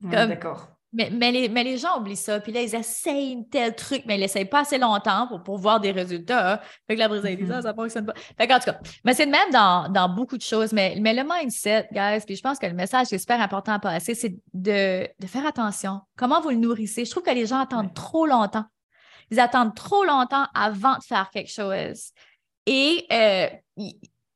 D'accord. 0.00 0.68
Mais, 0.92 1.08
mais, 1.10 1.30
les, 1.30 1.48
mais, 1.48 1.62
les, 1.62 1.78
gens 1.78 1.98
oublient 1.98 2.16
ça. 2.16 2.40
Puis 2.40 2.50
là, 2.50 2.62
ils 2.62 2.74
essayent 2.74 3.46
tel 3.48 3.76
truc, 3.76 4.02
mais 4.06 4.16
ils 4.16 4.20
l'essayent 4.20 4.44
pas 4.44 4.60
assez 4.60 4.76
longtemps 4.76 5.28
pour, 5.28 5.42
pour 5.42 5.56
voir 5.56 5.78
des 5.78 5.92
résultats. 5.92 6.54
Hein. 6.54 6.60
Fait 6.88 6.94
que 6.94 6.98
la 6.98 7.08
brise 7.08 7.22
dit, 7.22 7.46
ça, 7.46 7.62
ça 7.62 7.72
fonctionne 7.72 8.06
pas. 8.06 8.14
Fait 8.36 8.48
qu'en 8.48 8.58
tout 8.58 8.64
cas, 8.64 8.80
mais 9.04 9.14
c'est 9.14 9.26
le 9.26 9.30
même 9.30 9.50
dans, 9.52 9.88
dans, 9.88 10.08
beaucoup 10.08 10.36
de 10.36 10.42
choses. 10.42 10.72
Mais, 10.72 10.96
mais 11.00 11.14
le 11.14 11.22
mindset, 11.22 11.88
guys, 11.92 12.24
puis 12.26 12.34
je 12.34 12.42
pense 12.42 12.58
que 12.58 12.66
le 12.66 12.74
message 12.74 13.06
qui 13.06 13.14
est 13.14 13.18
super 13.18 13.40
important 13.40 13.72
à 13.72 13.78
passer, 13.78 14.14
c'est 14.14 14.34
de, 14.52 15.06
de, 15.18 15.26
faire 15.28 15.46
attention. 15.46 16.00
Comment 16.16 16.40
vous 16.40 16.50
le 16.50 16.56
nourrissez? 16.56 17.04
Je 17.04 17.10
trouve 17.10 17.22
que 17.22 17.30
les 17.30 17.46
gens 17.46 17.60
attendent 17.60 17.94
trop 17.94 18.26
longtemps. 18.26 18.64
Ils 19.30 19.38
attendent 19.38 19.76
trop 19.76 20.04
longtemps 20.04 20.46
avant 20.54 20.96
de 20.96 21.04
faire 21.04 21.30
quelque 21.30 21.52
chose. 21.52 22.10
Et 22.66 23.06
euh, 23.12 23.48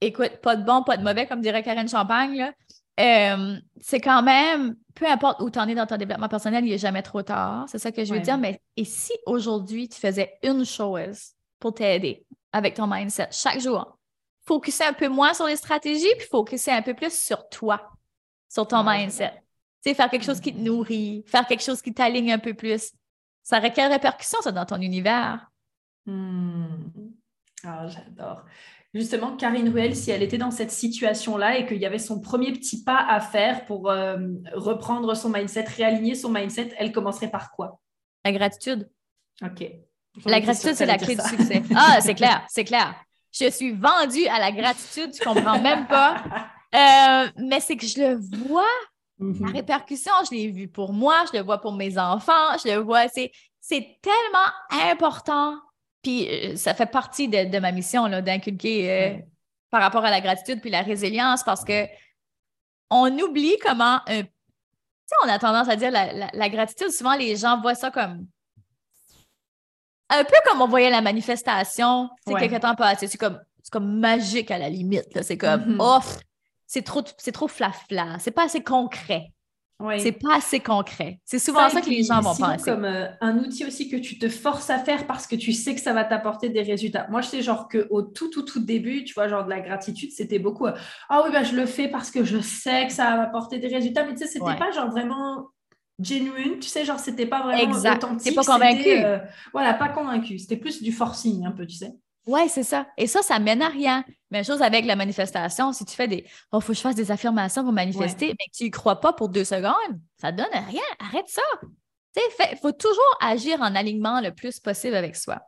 écoute, 0.01 0.39
pas 0.41 0.55
de 0.55 0.65
bon, 0.65 0.85
pas 0.85 0.97
de 0.97 1.03
mauvais, 1.03 1.27
comme 1.27 1.41
dirait 1.41 1.63
Karen 1.63 1.89
Champagne, 1.89 2.37
là. 2.37 2.53
Euh, 3.01 3.57
c'est 3.81 4.01
quand 4.01 4.23
même, 4.23 4.77
peu 4.95 5.07
importe 5.07 5.41
où 5.41 5.51
tu 5.51 5.59
en 5.59 5.67
es 5.67 5.75
dans 5.75 5.87
ton 5.87 5.97
développement 5.97 6.29
personnel, 6.29 6.65
il 6.65 6.71
n'est 6.71 6.79
jamais 6.79 7.03
trop 7.03 7.23
tard. 7.23 7.65
C'est 7.69 7.79
ça 7.79 7.91
que 7.91 8.05
je 8.05 8.15
veux 8.15 8.21
dire. 8.21 8.39
Mais 8.39 8.61
et 8.77 8.85
si 8.85 9.13
aujourd'hui, 9.27 9.89
tu 9.89 9.99
faisais 9.99 10.35
une 10.43 10.65
chose 10.65 11.33
pour 11.59 11.75
t'aider 11.75 12.25
avec 12.53 12.75
ton 12.75 12.87
mindset 12.87 13.29
chaque 13.33 13.61
jour? 13.61 13.99
Focuser 14.47 14.85
un 14.85 14.93
peu 14.93 15.09
moins 15.09 15.33
sur 15.35 15.47
les 15.47 15.57
stratégies, 15.57 16.15
puis 16.19 16.29
focuser 16.29 16.71
un 16.71 16.83
peu 16.83 16.95
plus 16.95 17.13
sur 17.13 17.49
toi, 17.49 17.91
sur 18.49 18.69
ton 18.69 18.85
mindset. 18.85 19.33
Tu 19.83 19.91
sais, 19.91 19.95
faire 19.95 20.11
quelque 20.11 20.25
chose 20.25 20.41
qui 20.41 20.55
te 20.55 20.61
nourrit, 20.61 21.25
faire 21.27 21.47
quelque 21.47 21.63
chose 21.63 21.83
qui 21.83 21.93
t'aligne 21.93 22.33
un 22.33 22.39
peu 22.39 22.55
plus. 22.55 22.93
Ça 23.43 23.59
aurait 23.59 23.73
quelle 23.73 23.91
répercussion, 23.91 24.41
ça, 24.41 24.53
dans 24.53 24.65
ton 24.65 24.81
univers? 24.81 25.51
Hmm. 26.07 26.67
Ah, 27.65 27.87
j'adore. 27.89 28.45
Justement, 28.95 29.37
Karine 29.37 29.69
Ruel, 29.69 29.95
si 29.97 30.11
elle 30.11 30.23
était 30.23 30.39
dans 30.39 30.51
cette 30.51 30.71
situation-là 30.71 31.59
et 31.59 31.67
qu'il 31.67 31.79
y 31.79 31.87
avait 31.87 31.99
son 31.99 32.21
premier 32.21 32.53
petit 32.53 32.83
pas 32.85 33.05
à 33.09 33.21
faire 33.21 33.65
pour 33.67 33.91
euh, 33.91 34.17
reprendre 34.55 35.15
son 35.17 35.29
mindset, 35.31 35.65
réaligner 35.65 36.15
son 36.15 36.31
mindset, 36.31 36.73
elle 36.79 36.93
commencerait 36.93 37.31
par 37.31 37.51
quoi? 37.51 37.81
La 38.25 38.33
gratitude. 38.33 38.89
OK. 39.43 39.65
La 40.27 40.41
gratitude, 40.41 40.75
c'est 40.75 40.87
la 40.87 40.97
clé 40.97 41.17
du 41.17 41.23
succès. 41.23 41.63
Ah, 41.75 41.99
c'est 42.01 42.15
clair, 42.15 42.45
c'est 42.49 42.65
clair. 42.65 42.95
Je 43.33 43.51
suis 43.51 43.73
vendue 43.73 44.27
à 44.29 44.39
la 44.39 44.53
gratitude, 44.53 45.11
tu 45.13 45.23
comprends 45.25 45.61
même 45.61 45.87
pas. 45.87 46.23
Euh, 46.75 47.29
mais 47.37 47.61
c'est 47.61 47.77
que 47.77 47.87
je 47.87 48.01
le 48.01 48.17
vois, 48.49 48.65
la 49.21 49.27
Mhm. 49.27 49.53
répercussion, 49.53 50.11
je 50.29 50.35
l'ai 50.35 50.51
vu 50.51 50.67
pour 50.67 50.93
moi, 50.93 51.23
je 51.33 51.39
le 51.39 51.45
vois 51.45 51.59
pour 51.61 51.73
mes 51.73 51.97
enfants, 51.99 52.59
je 52.65 52.69
le 52.69 52.79
vois, 52.81 53.07
c'est 53.07 53.31
tellement 54.03 54.51
important. 54.91 55.55
Puis 56.05 56.29
euh, 56.31 56.55
ça 56.57 56.73
fait 56.75 56.87
partie 56.87 57.27
de, 57.29 57.51
de 57.51 57.59
ma 57.59 57.73
mission 57.73 58.09
d'inculquer 58.21 58.91
euh, 58.91 59.09
Ouais. 59.15 59.27
par 59.71 59.83
rapport 59.83 60.05
à 60.05 60.11
la 60.11 60.21
gratitude 60.21 60.61
puis 60.61 60.71
la 60.71 60.83
résilience 60.83 61.43
parce 61.43 61.65
que 61.65 61.87
on 62.91 63.11
oublie 63.19 63.57
comment 63.61 63.99
un- 64.07 64.23
tu 64.23 64.29
sais, 65.07 65.17
on 65.25 65.29
a 65.29 65.39
tendance 65.41 65.69
à 65.69 65.75
dire 65.77 65.91
la, 65.91 66.13
la- 66.13 66.31
la 66.33 66.49
gratitude, 66.49 66.91
souvent 66.91 67.17
les 67.17 67.35
gens 67.37 67.61
voient 67.61 67.75
ça 67.75 67.91
comme 67.91 68.27
un 70.11 70.23
peu 70.25 70.37
comme 70.47 70.61
on 70.61 70.69
voyait 70.69 70.91
la 70.91 71.01
manifestation, 71.01 72.09
sais, 72.27 72.33
Ouais. 72.35 72.41
quelques 72.49 72.61
temps 72.63 72.75
passé. 72.77 73.09
C'est 73.09 73.19
comme, 73.19 73.41
c'est 73.63 73.73
comme 73.73 73.99
magique 73.99 74.51
à 74.51 74.59
la 74.59 74.69
limite. 74.69 75.23
C'est 75.23 75.39
comme, 75.39 75.77
oh, 75.81 75.99
pff, 76.01 76.19
c'est 76.67 76.83
trop, 76.83 77.03
c'est 77.19 77.33
trop 77.33 77.49
flafla. 77.49 78.19
C'est 78.21 78.31
pas 78.31 78.45
assez 78.45 78.63
concret. 78.63 79.33
C'est 79.99 80.13
pas 80.13 80.37
assez 80.37 80.61
concret. 80.61 81.19
C'est 81.25 81.39
souvent 81.39 81.69
ça, 81.69 81.81
que 81.81 81.91
les 81.91 82.05
gens 82.05 82.21
vont 82.21 82.35
penser. 82.35 82.65
comme 82.65 82.85
euh, 82.85 83.07
un 83.21 83.39
outil 83.39 83.67
aussi 83.67 83.89
que 83.89 83.97
tu 83.97 84.19
te 84.19 84.29
forces 84.29 84.71
à 84.71 84.79
faire 84.79 85.07
parce 85.07 85.27
que 85.27 85.37
tu 85.37 85.53
sais 85.53 85.75
que 85.75 85.81
ça 85.81 85.93
va 85.93 86.05
t'apporter 86.05 86.49
des 86.49 86.63
résultats. 86.63 87.07
Moi, 87.11 87.21
je 87.21 87.29
sais 87.29 87.43
genre 87.43 87.69
qu'au 87.69 88.03
tout, 88.03 88.29
tout, 88.31 88.43
tout 88.43 88.61
début, 88.61 89.05
tu 89.05 89.15
vois, 89.15 89.29
genre 89.29 89.45
de 89.45 89.51
la 89.51 89.61
gratitude, 89.61 90.11
c'était 90.13 90.39
beaucoup 90.39 90.67
euh, 90.67 90.75
Ah 91.09 91.23
oui, 91.25 91.31
bah, 91.33 91.43
je 91.43 91.55
le 91.57 91.67
fais 91.67 91.89
parce 91.89 92.11
que 92.11 92.25
je 92.25 92.39
sais 92.39 92.87
que 92.87 92.93
ça 92.93 93.11
va 93.11 93.17
m'apporter 93.19 93.59
des 93.59 93.69
résultats. 93.69 94.05
Mais 94.07 94.13
tu 94.13 94.19
sais, 94.19 94.27
c'était 94.29 94.45
Ouais. 94.45 94.59
pas 94.59 94.71
genre 94.71 94.91
vraiment 94.91 95.49
genuine, 96.01 96.59
tu 96.61 96.69
sais, 96.69 96.85
genre 96.85 96.99
c'était 96.99 97.27
pas 97.27 97.43
vraiment 97.43 97.63
Exact. 97.63 98.05
authentique. 98.05 98.29
T'es 98.29 98.35
pas 98.35 98.43
convaincu. 98.45 98.79
c'était, 98.79 99.05
euh, 99.05 99.19
voilà, 99.53 99.75
pas 99.75 99.89
convaincu. 99.89 100.39
C'était 100.39 100.57
plus 100.57 100.83
du 100.83 100.93
forcing 100.93 101.47
un 101.47 101.53
peu, 101.53 101.67
tu 101.67 101.77
sais. 101.77 101.93
Oui, 102.27 102.49
c'est 102.49 102.63
ça. 102.63 102.87
Et 102.97 103.07
ça, 103.07 103.23
ça 103.23 103.39
mène 103.39 103.61
à 103.63 103.69
rien. 103.69 104.05
Même 104.31 104.45
chose 104.45 104.63
avec 104.63 104.85
la 104.87 104.97
manifestation. 104.97 105.73
Si 105.73 105.85
tu 105.85 105.95
fais 105.95 106.09
des 106.09 106.27
Oh, 106.53 106.61
faut 106.61 106.69
que 106.73 106.75
je 106.77 106.81
fasse 106.81 106.95
des 106.95 107.11
affirmations 107.11 107.63
pour 107.63 107.73
manifester, 107.73 108.29
mais 108.29 108.47
que 108.51 108.57
tu 108.57 108.65
n'y 108.65 108.71
crois 108.71 109.01
pas 109.01 109.13
pour 109.13 109.29
deux 109.29 109.45
secondes, 109.45 110.01
ça 110.21 110.33
donne 110.33 110.47
rien. 110.53 110.83
Arrête 110.99 111.29
ça. 111.29 111.43
Tu 112.17 112.23
sais, 112.37 112.49
il 112.53 112.59
faut 112.59 112.73
toujours 112.73 113.19
agir 113.21 113.61
en 113.61 113.75
alignement 113.75 114.21
le 114.21 114.33
plus 114.33 114.59
possible 114.61 114.95
avec 114.95 115.17
soi. 115.17 115.41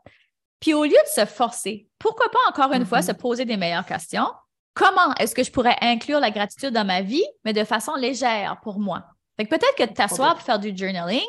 Puis 0.61 0.75
au 0.75 0.85
lieu 0.85 0.91
de 0.91 1.09
se 1.15 1.25
forcer, 1.25 1.89
pourquoi 1.99 2.31
pas 2.31 2.39
encore 2.49 2.73
une 2.73 2.85
fois 2.85 2.99
Mhm. 2.99 3.05
se 3.07 3.13
poser 3.13 3.45
des 3.45 3.57
meilleures 3.57 3.87
questions? 3.87 4.27
Comment 4.75 5.15
est-ce 5.15 5.35
que 5.35 5.43
je 5.45 5.51
pourrais 5.51 5.77
inclure 5.81 6.21
la 6.21 6.31
gratitude 6.31 6.71
dans 6.75 6.85
ma 6.85 7.01
vie, 7.01 7.25
mais 7.45 7.53
de 7.55 7.65
façon 7.65 7.95
légère 7.95 8.59
pour 8.63 8.79
moi? 8.81 9.05
Fait 9.39 9.45
que 9.45 9.51
peut-être 9.51 9.75
que 9.77 9.85
de 9.85 9.93
t'asseoir 9.95 10.35
pour 10.35 10.43
faire 10.43 10.59
du 10.59 10.77
journaling, 10.77 11.25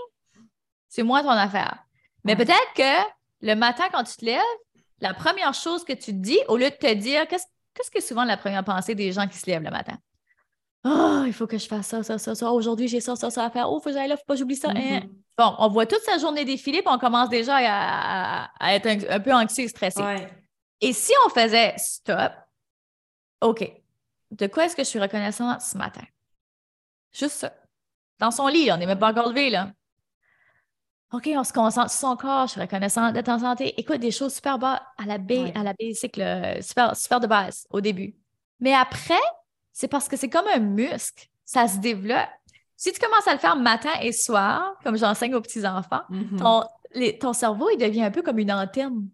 c'est 0.90 1.04
moins 1.04 1.22
ton 1.24 1.30
affaire. 1.30 1.84
Mais 2.24 2.36
Ouais. 2.36 2.46
peut-être 2.46 2.74
que 2.76 3.08
le 3.42 3.56
matin, 3.56 3.86
quand 3.94 4.04
tu 4.04 4.16
te 4.18 4.26
lèves, 4.26 4.42
la 5.02 5.14
première 5.14 5.54
chose 5.54 5.84
que 5.84 5.94
tu 5.94 6.06
te 6.12 6.12
dis, 6.12 6.40
au 6.48 6.58
lieu 6.58 6.70
de 6.70 6.76
te 6.76 6.94
dire, 6.94 7.28
qu'est-ce 7.28 7.46
qu'est-ce 7.74 7.92
que 7.92 8.00
est 8.00 8.02
souvent 8.02 8.24
la 8.24 8.38
première 8.38 8.64
pensée 8.64 8.96
des 8.96 9.12
gens 9.12 9.28
qui 9.28 9.38
se 9.38 9.46
lèvent 9.46 9.64
le 9.64 9.70
matin? 9.70 9.98
Oh, 10.84 11.24
il 11.26 11.34
faut 11.34 11.48
que 11.48 11.58
je 11.58 11.68
fasse 11.68 11.88
ça, 11.88 12.02
ça, 12.04 12.18
ça, 12.18 12.34
ça. 12.34 12.52
Aujourd'hui, 12.52 12.88
j'ai 12.88 13.02
ça, 13.02 13.16
ça, 13.16 13.30
ça 13.30 13.46
à 13.46 13.50
faire. 13.50 13.70
Oh, 13.72 13.80
faut 13.80 13.90
que 13.90 13.94
j'aille 13.94 14.08
là, 14.08 14.16
faut 14.18 14.24
pas 14.26 14.34
que 14.36 14.40
j'oublie 14.40 14.56
ça. 14.56 14.70
Hein. 14.70 15.02
Mhm. 15.02 15.10
Bon, 15.38 15.56
on 15.60 15.68
voit 15.68 15.86
toute 15.86 16.02
sa 16.02 16.18
journée 16.18 16.46
défiler, 16.46 16.82
puis 16.82 16.92
on 16.92 16.98
commence 16.98 17.30
déjà 17.30 17.58
à, 17.58 18.46
à- 18.46 18.50
à 18.60 18.74
être 18.76 18.88
un, 18.88 19.16
un 19.16 19.20
peu 19.20 19.34
anxieux 19.34 19.66
et 19.66 19.68
stressé. 19.68 20.02
Ouais. 20.02 20.28
Et 20.82 20.94
si 20.94 21.12
on 21.26 21.30
faisait 21.30 21.74
stop, 21.78 22.32
OK, 23.42 23.72
de 24.32 24.48
quoi 24.48 24.66
est-ce 24.66 24.76
que 24.76 24.84
je 24.84 24.88
suis 24.90 25.00
reconnaissante 25.00 25.62
ce 25.62 25.78
matin? 25.78 26.04
Juste 27.12 27.36
ça. 27.36 27.54
Dans 28.20 28.32
son 28.32 28.48
lit, 28.48 28.72
on 28.72 28.78
n'est 28.78 28.86
même 28.88 29.00
pas 29.00 29.12
encore 29.12 29.30
levé, 29.30 29.50
là. 29.50 29.72
OK, 31.14 31.30
on 31.36 31.44
se 31.44 31.54
concentre 31.54 31.90
sur 31.90 32.00
son 32.10 32.16
corps, 32.18 32.48
je 32.48 32.54
suis 32.54 32.62
reconnaissante 32.62 33.14
d'être 33.14 33.30
en 33.30 33.40
santé. 33.40 33.74
Écoute, 33.80 34.00
des 34.00 34.12
choses 34.12 34.34
super 34.36 34.60
bas 34.60 34.84
à 34.98 35.06
la 35.06 35.18
B, 35.18 35.32
Ouais. 35.32 35.54
à 35.56 35.64
la 35.64 35.74
basic, 35.74 36.20
super, 36.62 36.96
super 36.98 37.20
de 37.22 37.28
base 37.28 37.66
au 37.70 37.80
début. 37.80 38.14
Mais 38.60 38.74
après, 38.74 39.14
c'est 39.72 39.88
parce 39.88 40.08
que 40.10 40.18
c'est 40.18 40.30
comme 40.30 40.48
un 40.48 40.60
muscle, 40.60 41.28
ça 41.46 41.68
se 41.68 41.78
développe. 41.78 42.28
Si 42.76 42.92
tu 42.92 43.00
commences 43.00 43.28
à 43.28 43.34
le 43.34 43.40
faire 43.40 43.56
matin 43.56 43.92
et 44.02 44.12
soir, 44.12 44.76
comme 44.84 44.98
j'enseigne 44.98 45.34
aux 45.34 45.42
petits-enfants, 45.42 46.02
Mhm. 46.10 46.40
ton, 46.40 46.64
ton 47.20 47.34
cerveau, 47.34 47.70
il 47.70 47.78
devient 47.78 48.04
un 48.04 48.12
peu 48.12 48.22
comme 48.22 48.40
une 48.40 48.52
antenne. 48.52 49.08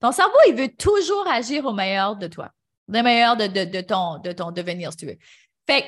Ton 0.00 0.12
cerveau, 0.12 0.36
il 0.48 0.54
veut 0.54 0.68
toujours 0.68 1.26
agir 1.26 1.66
au 1.66 1.72
meilleur 1.72 2.14
de 2.16 2.28
toi, 2.28 2.50
au 2.88 2.92
meilleur 2.92 3.36
de, 3.36 3.46
de- 3.48 3.64
de 3.64 3.80
ton, 3.80 4.18
de 4.18 4.30
ton 4.30 4.52
devenir, 4.52 4.92
si 4.92 4.98
tu 4.98 5.06
veux. 5.06 5.18
Fait 5.66 5.84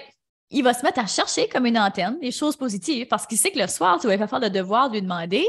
il 0.50 0.64
va 0.64 0.74
se 0.74 0.84
mettre 0.84 0.98
à 0.98 1.06
chercher 1.06 1.48
comme 1.48 1.66
une 1.66 1.78
antenne 1.78 2.18
les 2.20 2.32
choses 2.32 2.56
positives 2.56 3.06
parce 3.06 3.26
qu'il 3.26 3.38
sait 3.38 3.52
que 3.52 3.58
le 3.58 3.68
soir, 3.68 3.98
tu 4.00 4.08
vas 4.08 4.26
faire 4.26 4.40
le 4.40 4.50
devoir 4.50 4.88
de 4.88 4.94
lui 4.94 5.02
demander 5.02 5.46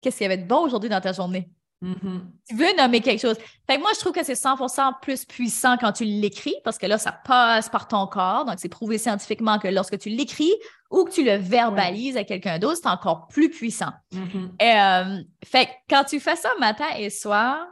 qu'est-ce 0.00 0.18
qu'il 0.18 0.24
y 0.24 0.32
avait 0.32 0.42
de 0.42 0.46
bon 0.46 0.60
aujourd'hui 0.60 0.90
dans 0.90 1.00
ta 1.00 1.12
journée. 1.12 1.50
Mhm. 1.80 2.32
Tu 2.48 2.56
veux 2.56 2.76
nommer 2.78 3.00
quelque 3.00 3.20
chose. 3.20 3.36
Fait 3.66 3.76
que 3.76 3.80
moi, 3.80 3.90
je 3.94 4.00
trouve 4.00 4.12
que 4.12 4.22
c'est 4.22 4.34
100% 4.34 5.00
plus 5.02 5.24
puissant 5.24 5.76
quand 5.76 5.92
tu 5.92 6.04
l'écris 6.04 6.54
parce 6.64 6.78
que 6.78 6.86
là, 6.86 6.98
ça 6.98 7.12
passe 7.12 7.68
par 7.68 7.88
ton 7.88 8.06
corps. 8.06 8.44
Donc, 8.44 8.56
c'est 8.58 8.68
prouvé 8.68 8.96
scientifiquement 8.96 9.58
que 9.58 9.68
lorsque 9.68 9.98
tu 9.98 10.08
l'écris 10.08 10.52
ou 10.90 11.04
que 11.04 11.10
tu 11.10 11.24
le 11.24 11.36
verbalises 11.36 12.16
à 12.16 12.24
quelqu'un 12.24 12.58
d'autre, 12.58 12.78
c'est 12.82 12.88
encore 12.88 13.26
plus 13.28 13.50
puissant. 13.50 13.92
Mhm. 14.12 14.52
Et, 14.60 14.72
euh, 14.72 15.22
fait 15.44 15.66
que 15.66 15.70
quand 15.90 16.04
tu 16.04 16.20
fais 16.20 16.36
ça 16.36 16.50
matin 16.58 16.86
et 16.96 17.10
soir, 17.10 17.66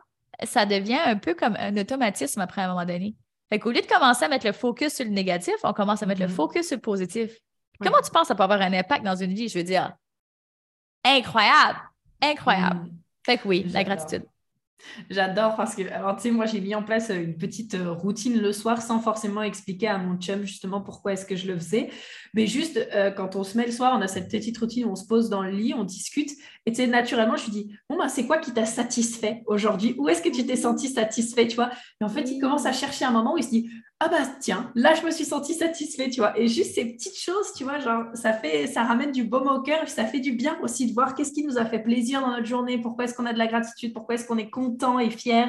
ça 0.45 0.67
devient 0.67 1.01
un 1.05 1.17
peu 1.17 1.35
comme 1.35 1.57
un 1.59 1.77
automatisme 1.77 2.41
après 2.41 2.63
un 2.63 2.69
moment 2.69 2.85
donné. 2.85 3.15
Fait 3.53 3.59
qu'au 3.59 3.71
lieu 3.71 3.83
de 3.83 3.87
commencer 3.87 4.25
à 4.25 4.29
mettre 4.29 4.47
le 4.47 4.53
focus 4.55 4.95
sur 4.95 5.05
le 5.05 5.11
négatif, 5.11 5.53
on 5.63 5.75
commence 5.75 6.03
à 6.03 6.07
mettre 6.07 6.23
le 6.23 6.27
Mhm. 6.27 6.33
focus 6.33 6.69
sur 6.69 6.77
le 6.77 6.81
positif. 6.81 7.33
Ouais. 7.33 7.87
Comment 7.87 8.01
tu 8.03 8.11
penses 8.11 8.23
que 8.23 8.29
ça 8.29 8.35
peut 8.35 8.45
avoir 8.45 8.63
un 8.63 8.73
impact 8.73 9.05
dans 9.05 9.15
une 9.15 9.35
vie? 9.35 9.51
Je 9.51 9.59
veux 9.59 9.63
dire, 9.65 9.93
incroyable, 11.05 11.79
incroyable. 12.23 12.81
Mhm. 12.87 12.99
Fait 13.27 13.37
que 13.37 13.47
oui, 13.47 13.65
la 13.65 13.85
gratitude. 13.85 14.25
J'adore 15.11 15.57
parce 15.57 15.75
que, 15.75 15.83
alors, 15.91 16.17
tu 16.17 16.23
sais, 16.23 16.31
moi, 16.31 16.47
j'ai 16.47 16.61
mis 16.61 16.75
en 16.75 16.83
place 16.83 17.11
euh, 17.11 17.23
une 17.23 17.37
petite 17.37 17.75
euh, 17.75 17.93
routine 17.93 18.41
le 18.41 18.53
soir 18.53 18.83
sans 18.83 19.01
forcément 19.01 19.43
expliquer 19.43 19.89
à 19.89 19.99
mon 19.99 20.17
chum 20.19 20.43
justement 20.43 20.81
pourquoi 20.81 21.13
est-ce 21.13 21.27
que 21.27 21.37
je 21.37 21.47
le 21.47 21.57
faisais. 21.57 21.91
Mais 22.35 22.47
juste, 22.47 22.79
euh, 22.95 23.11
quand 23.11 23.37
on 23.37 23.45
se 23.45 23.57
met 23.57 23.67
le 23.67 23.73
soir, 23.73 23.95
on 23.97 24.03
a 24.03 24.09
cette 24.09 24.31
petite 24.31 24.57
routine 24.59 24.87
où 24.87 24.91
on 24.91 24.97
se 24.97 25.07
pose 25.07 25.29
dans 25.29 25.43
le 25.43 25.51
lit, 25.51 25.75
on 25.75 25.85
discute. 25.85 26.31
Et 26.67 26.73
tu 26.73 26.77
sais, 26.77 26.87
naturellement, 26.87 27.37
je 27.37 27.45
lui 27.45 27.53
dis, 27.53 27.75
bon, 27.89 27.97
bah, 27.97 28.09
c'est 28.09 28.27
quoi 28.27 28.39
qui 28.39 28.53
t'a 28.53 28.67
satisfait 28.67 29.43
aujourd'hui? 29.47 29.95
Où 29.99 30.09
est-ce 30.09 30.23
que 30.23 30.29
tu 30.29 30.47
t'es 30.47 30.57
senti 30.57 30.89
satisfait, 30.89 31.47
tu 31.47 31.57
vois 31.57 31.71
Et 32.01 32.05
en 32.05 32.09
fait, 32.09 32.31
il 32.31 32.41
commence 32.41 32.67
à 32.67 32.73
chercher 32.73 33.05
un 33.05 33.11
moment 33.11 33.35
où 33.35 33.39
il 33.39 33.45
se 33.45 33.51
dit, 33.51 33.71
ah 34.05 34.09
bah 34.09 34.27
tiens, 34.41 34.73
là, 34.75 34.95
je 34.95 35.07
me 35.07 35.13
suis 35.13 35.25
senti 35.25 35.55
satisfait, 35.55 36.11
tu 36.11 36.21
vois. 36.21 36.37
Et 36.37 36.49
juste 36.49 36.75
ces 36.75 36.85
petites 36.87 37.17
choses, 37.17 37.53
tu 37.57 37.63
vois, 37.63 37.79
genre, 37.79 38.07
ça 38.15 38.33
fait, 38.33 38.67
ça 38.67 38.83
ramène 38.83 39.13
du 39.13 39.23
baume 39.23 39.47
au 39.47 39.63
cœur 39.63 39.89
ça 39.89 40.07
fait 40.07 40.19
du 40.19 40.33
bien 40.33 40.59
aussi 40.61 40.89
de 40.89 40.93
voir 40.93 41.15
qu'est-ce 41.15 41.33
qui 41.33 41.45
nous 41.45 41.57
a 41.57 41.65
fait 41.65 41.79
plaisir 41.79 42.21
dans 42.21 42.31
notre 42.31 42.47
journée, 42.47 42.79
pourquoi 42.79 43.05
est-ce 43.05 43.15
qu'on 43.15 43.27
a 43.27 43.33
de 43.33 43.39
la 43.39 43.47
gratitude, 43.47 43.93
pourquoi 43.93 44.17
est-ce 44.17 44.27
qu'on 44.27 44.39
est 44.39 44.51
content 44.51 44.99
et 44.99 45.11
fier. 45.11 45.49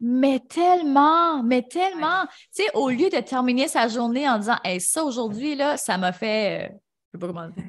Mais 0.00 0.40
tellement, 0.40 1.42
mais 1.42 1.62
tellement. 1.62 2.24
Tu 2.54 2.62
sais, 2.62 2.70
au 2.72 2.88
lieu 2.88 3.10
de 3.10 3.20
terminer 3.20 3.68
sa 3.68 3.88
journée 3.88 4.26
en 4.26 4.38
disant, 4.38 4.56
hey, 4.64 4.80
ça 4.80 5.04
aujourd'hui, 5.04 5.54
là, 5.54 5.76
ça 5.76 5.98
m'a 5.98 6.12
fait. 6.12 6.70
euh, 6.70 6.74
je 7.12 7.18
sais 7.18 7.20
pas 7.20 7.26
comment 7.26 7.48
dire 7.48 7.64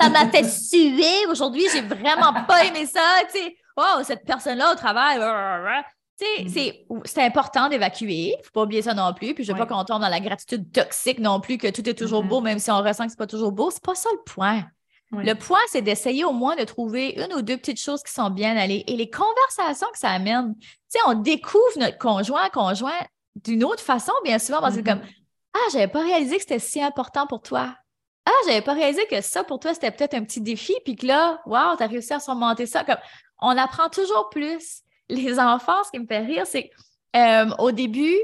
ça 0.00 0.08
m'a 0.08 0.28
fait 0.30 0.48
suer 0.48 1.26
aujourd'hui, 1.30 1.64
j'ai 1.72 1.82
vraiment 1.82 2.32
pas 2.46 2.64
aimé 2.64 2.86
ça, 2.86 3.00
tu 3.32 3.38
sais. 3.38 3.56
Oh, 3.76 4.02
cette 4.02 4.24
personne-là 4.24 4.72
au 4.72 4.74
travail, 4.74 5.18
Mhm. 6.40 6.48
c'est- 6.48 6.86
c'est 7.04 7.22
important 7.22 7.68
d'évacuer, 7.68 8.34
faut 8.44 8.50
pas 8.52 8.62
oublier 8.62 8.82
ça 8.82 8.94
non 8.94 9.12
plus, 9.14 9.34
puis 9.34 9.44
je 9.44 9.52
veux 9.52 9.58
Ouais. 9.58 9.66
pas 9.66 9.74
qu'on 9.74 9.84
tombe 9.84 10.00
dans 10.02 10.08
la 10.08 10.20
gratitude 10.20 10.70
toxique 10.72 11.18
non 11.18 11.40
plus, 11.40 11.58
que 11.58 11.68
tout 11.68 11.88
est 11.88 11.94
toujours 11.94 12.22
Mhm. 12.22 12.28
beau, 12.28 12.40
même 12.40 12.58
si 12.58 12.70
on 12.70 12.82
ressent 12.82 13.04
que 13.04 13.10
c'est 13.10 13.18
pas 13.18 13.26
toujours 13.26 13.52
beau, 13.52 13.70
c'est 13.70 13.82
pas 13.82 13.94
ça 13.94 14.08
le 14.12 14.22
point. 14.24 14.64
Ouais. 15.12 15.24
Le 15.24 15.34
point, 15.34 15.58
c'est 15.68 15.82
d'essayer 15.82 16.24
au 16.24 16.32
moins 16.32 16.54
de 16.54 16.62
trouver 16.64 17.14
une 17.20 17.32
ou 17.34 17.42
deux 17.42 17.56
petites 17.56 17.80
choses 17.80 18.02
qui 18.02 18.12
sont 18.12 18.30
bien 18.30 18.56
allées 18.56 18.84
et 18.86 18.96
les 18.96 19.10
conversations 19.10 19.88
que 19.92 19.98
ça 19.98 20.10
amène. 20.10 20.54
Tu 20.60 20.68
sais, 20.88 20.98
on 21.06 21.14
découvre 21.14 21.78
notre 21.78 21.98
conjoint, 21.98 22.48
conjoint 22.50 22.92
d'une 23.34 23.64
autre 23.64 23.82
façon, 23.82 24.12
bien 24.24 24.38
souvent, 24.38 24.60
parce 24.60 24.76
que 24.76 24.82
comme 24.82 25.00
Ah, 25.52 25.58
j'avais 25.72 25.88
pas 25.88 26.02
réalisé 26.02 26.36
que 26.36 26.42
c'était 26.42 26.60
si 26.60 26.80
important 26.80 27.26
pour 27.26 27.42
toi. 27.42 27.74
Ah, 28.24 28.30
j'avais 28.46 28.60
pas 28.62 28.72
réalisé 28.72 29.04
que 29.10 29.20
ça, 29.20 29.42
pour 29.42 29.58
toi, 29.58 29.74
c'était 29.74 29.90
peut-être 29.90 30.14
un 30.14 30.22
petit 30.22 30.40
défi, 30.40 30.74
puis 30.84 30.94
que 30.94 31.06
là, 31.06 31.40
wow, 31.44 31.74
t'as 31.76 31.88
réussi 31.88 32.12
à 32.12 32.20
surmonter 32.20 32.66
ça. 32.66 32.84
Comme, 32.84 32.98
on 33.40 33.56
apprend 33.58 33.88
toujours 33.88 34.28
plus. 34.28 34.82
Les 35.10 35.38
enfants, 35.38 35.82
ce 35.84 35.90
qui 35.90 35.98
me 35.98 36.06
fait 36.06 36.20
rire, 36.20 36.46
c'est 36.46 36.70
euh, 37.16 37.46
au 37.58 37.72
début, 37.72 38.16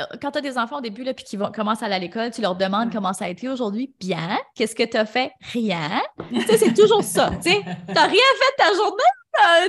euh, 0.00 0.04
quand 0.20 0.30
tu 0.32 0.38
as 0.38 0.40
des 0.40 0.58
enfants 0.58 0.78
au 0.78 0.80
début, 0.80 1.04
là, 1.04 1.14
puis 1.14 1.24
qu'ils 1.24 1.38
vont, 1.38 1.52
commencent 1.52 1.82
à 1.82 1.86
aller 1.86 1.94
à 1.94 1.98
l'école, 1.98 2.30
tu 2.30 2.40
leur 2.40 2.56
demandes 2.56 2.90
comment 2.92 3.12
ça 3.12 3.26
a 3.26 3.28
été 3.28 3.48
aujourd'hui. 3.48 3.94
Bien. 4.00 4.38
Qu'est-ce 4.54 4.74
que 4.74 4.82
tu 4.82 4.96
as 4.96 5.06
fait? 5.06 5.32
Rien. 5.52 6.02
tu 6.30 6.40
sais, 6.42 6.58
c'est 6.58 6.74
toujours 6.74 7.02
ça. 7.04 7.30
Tu 7.42 7.52
t'as 7.94 8.06
rien 8.06 8.22
fait 8.38 8.52
de 8.52 8.56
ta 8.56 8.72
journée, 8.74 9.66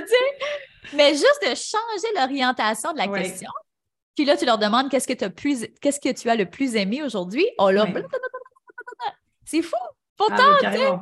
Mais 0.94 1.10
juste 1.12 1.40
de 1.42 1.54
changer 1.54 2.14
l'orientation 2.16 2.92
de 2.92 2.98
la 2.98 3.08
question. 3.08 3.50
Puis 4.16 4.24
là, 4.24 4.36
tu 4.36 4.46
leur 4.46 4.58
demandes 4.58 4.90
qu'est-ce 4.90 5.06
que, 5.06 5.28
plus, 5.28 5.66
qu'est-ce 5.80 6.00
que 6.00 6.12
tu 6.12 6.28
as 6.30 6.34
le 6.34 6.46
plus 6.46 6.74
aimé 6.74 7.02
aujourd'hui? 7.02 7.46
Oh 7.58 7.70
là, 7.70 7.84
Ouais. 7.84 8.04
c'est 9.44 9.62
fou. 9.62 9.76
Pourtant, 10.16 10.36
Ah. 10.64 11.00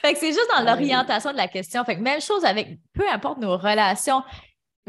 Fait 0.00 0.14
que 0.14 0.18
c'est 0.18 0.32
juste 0.32 0.48
dans 0.50 0.66
Ah 0.66 0.74
l'orientation 0.74 1.32
de 1.32 1.36
la 1.36 1.48
question. 1.48 1.84
Fait 1.84 1.96
que 1.96 2.00
même 2.00 2.20
chose 2.20 2.44
avec 2.44 2.78
peu 2.92 3.08
importe 3.08 3.38
nos 3.38 3.56
relations. 3.56 4.22